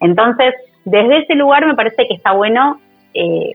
Entonces, 0.00 0.54
desde 0.84 1.18
ese 1.18 1.34
lugar 1.34 1.66
me 1.66 1.74
parece 1.74 2.06
que 2.06 2.14
está 2.14 2.32
bueno 2.32 2.78
eh, 3.14 3.52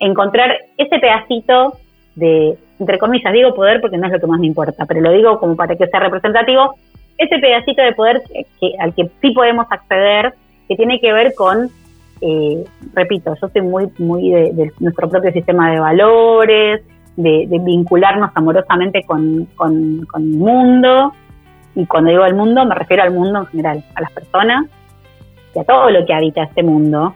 encontrar 0.00 0.54
ese 0.76 0.98
pedacito 0.98 1.74
de, 2.14 2.58
entre 2.78 2.98
comillas, 2.98 3.32
digo 3.32 3.54
poder 3.54 3.80
porque 3.80 3.96
no 3.96 4.06
es 4.06 4.12
lo 4.12 4.20
que 4.20 4.26
más 4.26 4.40
me 4.40 4.46
importa, 4.46 4.84
pero 4.86 5.00
lo 5.00 5.12
digo 5.12 5.38
como 5.38 5.56
para 5.56 5.76
que 5.76 5.86
sea 5.86 6.00
representativo, 6.00 6.74
ese 7.16 7.38
pedacito 7.38 7.82
de 7.82 7.92
poder 7.92 8.22
que, 8.60 8.74
al 8.78 8.94
que 8.94 9.10
sí 9.20 9.30
podemos 9.30 9.66
acceder, 9.70 10.34
que 10.68 10.76
tiene 10.76 11.00
que 11.00 11.12
ver 11.12 11.34
con 11.34 11.70
eh, 12.20 12.64
repito, 12.94 13.34
yo 13.40 13.48
soy 13.48 13.62
muy, 13.62 13.88
muy 13.98 14.30
de, 14.30 14.72
nuestro 14.80 15.08
propio 15.08 15.32
sistema 15.32 15.70
de 15.70 15.80
valores, 15.80 16.82
de, 17.16 17.46
vincularnos 17.64 18.30
amorosamente 18.34 19.04
con, 19.04 19.46
con, 19.56 20.06
el 20.16 20.22
mundo, 20.22 21.12
y 21.74 21.86
cuando 21.86 22.10
digo 22.10 22.24
el 22.24 22.34
mundo 22.34 22.64
me 22.64 22.74
refiero 22.74 23.02
al 23.02 23.12
mundo 23.12 23.40
en 23.40 23.46
general, 23.46 23.84
a 23.94 24.00
las 24.00 24.12
personas 24.12 24.66
y 25.54 25.58
a 25.58 25.64
todo 25.64 25.90
lo 25.90 26.04
que 26.04 26.14
habita 26.14 26.42
este 26.42 26.62
mundo, 26.62 27.14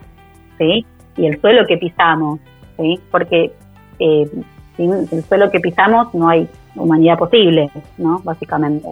¿sí? 0.57 0.85
Y 1.17 1.27
el 1.27 1.39
suelo 1.41 1.65
que 1.67 1.77
pisamos, 1.77 2.39
¿sí? 2.77 2.99
Porque 3.11 3.51
eh, 3.99 4.29
sin 4.77 4.91
el 4.93 5.23
suelo 5.23 5.51
que 5.51 5.59
pisamos 5.59 6.13
no 6.13 6.29
hay 6.29 6.47
humanidad 6.75 7.17
posible, 7.17 7.69
¿no? 7.97 8.19
Básicamente. 8.23 8.87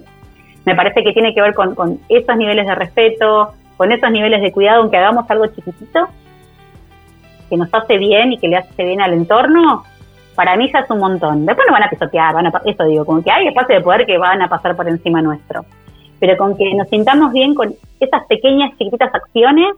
Me 0.66 0.76
parece 0.76 1.04
que 1.04 1.14
tiene 1.14 1.34
que 1.34 1.42
ver 1.42 1.56
con 1.56 2.00
esos 2.08 2.38
niveles 2.38 2.68
de 2.68 2.76
respeto, 2.76 3.54
con 3.82 3.92
esos 3.92 4.12
niveles 4.12 4.44
de 4.44 4.52
cuidado, 4.52 4.82
aunque 4.82 4.98
hagamos 4.98 5.26
algo 5.28 5.48
chiquitito, 5.48 6.08
que 7.50 7.58
nos 7.58 7.68
hace 7.74 7.98
bien 7.98 8.32
y 8.32 8.38
que 8.38 8.48
le 8.48 8.58
hace 8.58 8.86
bien 8.86 9.02
al 9.02 9.12
entorno, 9.12 9.84
para 10.36 10.56
mí 10.56 10.70
ya 10.72 10.82
es 10.82 10.90
un 10.92 11.00
montón. 11.00 11.48
Después 11.48 11.66
nos 11.68 11.80
van 11.80 11.88
a 11.88 11.90
pisotear, 11.90 12.32
van 12.32 12.46
a, 12.46 12.62
eso 12.64 12.84
digo, 12.84 13.06
como 13.06 13.24
que 13.24 13.32
hay 13.32 13.48
espacio 13.48 13.78
de 13.78 13.82
poder 13.82 14.06
que 14.06 14.20
van 14.20 14.40
a 14.40 14.48
pasar 14.48 14.76
por 14.76 14.88
encima 14.88 15.24
nuestro. 15.24 15.66
Pero 16.20 16.38
con 16.38 16.56
que 16.56 16.76
nos 16.76 16.90
sintamos 16.90 17.34
bien 17.34 17.56
con 17.56 17.74
esas 18.00 18.24
pequeñas, 18.28 18.70
chiquititas 18.78 19.16
acciones, 19.16 19.74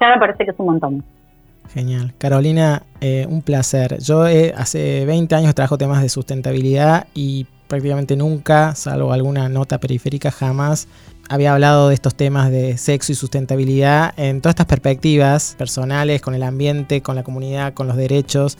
ya 0.00 0.08
me 0.08 0.18
parece 0.18 0.44
que 0.44 0.50
es 0.50 0.58
un 0.58 0.66
montón. 0.66 1.04
Genial. 1.72 2.12
Carolina, 2.18 2.82
eh, 3.00 3.24
un 3.30 3.40
placer. 3.40 3.98
Yo 4.00 4.24
hace 4.56 5.04
20 5.06 5.32
años 5.32 5.54
trabajo 5.54 5.78
temas 5.78 6.02
de 6.02 6.08
sustentabilidad 6.08 7.06
y 7.14 7.46
prácticamente 7.68 8.16
nunca, 8.16 8.74
salvo 8.74 9.12
alguna 9.12 9.48
nota 9.48 9.78
periférica, 9.78 10.32
jamás 10.32 10.88
había 11.28 11.52
hablado 11.52 11.88
de 11.88 11.94
estos 11.94 12.14
temas 12.14 12.50
de 12.50 12.78
sexo 12.78 13.12
y 13.12 13.14
sustentabilidad 13.14 14.14
en 14.16 14.40
todas 14.40 14.52
estas 14.52 14.66
perspectivas 14.66 15.54
personales, 15.58 16.20
con 16.20 16.34
el 16.34 16.42
ambiente, 16.42 17.02
con 17.02 17.16
la 17.16 17.22
comunidad, 17.22 17.74
con 17.74 17.86
los 17.86 17.96
derechos. 17.96 18.56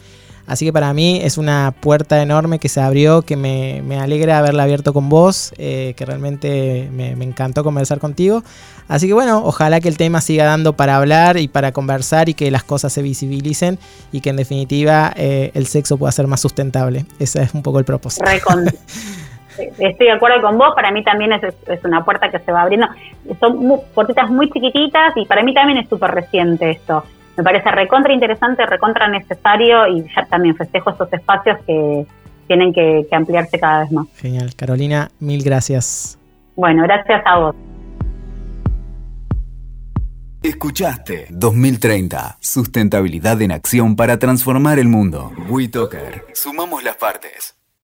Así 0.46 0.64
que 0.64 0.72
para 0.72 0.92
mí 0.92 1.20
es 1.22 1.38
una 1.38 1.74
puerta 1.80 2.22
enorme 2.22 2.60
que 2.60 2.68
se 2.68 2.80
abrió, 2.80 3.22
que 3.22 3.36
me, 3.36 3.98
alegra 3.98 4.38
haberla 4.38 4.62
abierto 4.62 4.92
con 4.92 5.08
vos, 5.08 5.52
eh, 5.58 5.94
que 5.96 6.06
realmente 6.06 6.88
me, 6.92 7.10
encantó 7.10 7.64
conversar 7.64 7.98
contigo. 7.98 8.44
Así 8.86 9.08
que 9.08 9.12
bueno, 9.12 9.42
ojalá 9.44 9.80
que 9.80 9.88
el 9.88 9.96
tema 9.96 10.20
siga 10.20 10.44
dando 10.44 10.74
para 10.74 10.96
hablar 10.96 11.36
y 11.36 11.48
para 11.48 11.72
conversar 11.72 12.28
y 12.28 12.34
que 12.34 12.52
las 12.52 12.62
cosas 12.62 12.92
se 12.92 13.02
visibilicen 13.02 13.80
y 14.12 14.20
que 14.20 14.30
en 14.30 14.36
definitiva 14.36 15.12
eh, 15.16 15.50
el 15.54 15.66
sexo 15.66 15.96
pueda 15.98 16.12
ser 16.12 16.28
más 16.28 16.40
sustentable. 16.40 17.06
Ese 17.18 17.42
es 17.42 17.52
un 17.52 17.62
poco 17.62 17.80
el 17.80 17.84
propósito. 17.84 18.24
Estoy 19.58 20.06
de 20.06 20.12
acuerdo 20.12 20.42
con 20.42 20.58
vos, 20.58 20.74
para 20.74 20.90
mí 20.90 21.02
también 21.02 21.32
es, 21.32 21.84
una 21.84 22.04
puerta 22.04 22.30
que 22.30 22.38
se 22.38 22.52
va 22.52 22.62
abriendo. 22.62 22.86
Son 23.40 23.80
puertitas 23.94 24.30
muy 24.30 24.50
chiquititas 24.50 25.16
y 25.16 25.24
para 25.26 25.42
mí 25.42 25.54
también 25.54 25.78
es 25.78 25.88
súper 25.88 26.10
reciente 26.10 26.70
esto. 26.70 27.04
Me 27.36 27.44
parece 27.44 27.70
recontra 27.70 28.12
interesante, 28.12 28.64
recontra 28.64 29.08
necesario 29.08 29.86
y 29.88 30.04
ya 30.14 30.24
también 30.26 30.56
festejo 30.56 30.90
estos 30.90 31.12
espacios 31.12 31.58
que 31.66 32.06
tienen 32.46 32.72
que, 32.72 33.06
que 33.08 33.16
ampliarse 33.16 33.58
cada 33.58 33.80
vez 33.80 33.92
más. 33.92 34.06
Genial. 34.16 34.54
Carolina, 34.56 35.10
mil 35.20 35.42
gracias. 35.42 36.18
Bueno, 36.54 36.82
gracias 36.84 37.22
a 37.26 37.38
vos. 37.38 37.56
Escuchaste 40.46 41.26
2030, 41.30 42.38
sustentabilidad 42.40 43.42
en 43.42 43.50
acción 43.50 43.96
para 43.96 44.18
transformar 44.18 44.78
el 44.78 44.86
mundo. 44.86 45.32
WeToker, 45.48 46.24
sumamos 46.34 46.84
las 46.84 46.96
partes. 46.96 47.55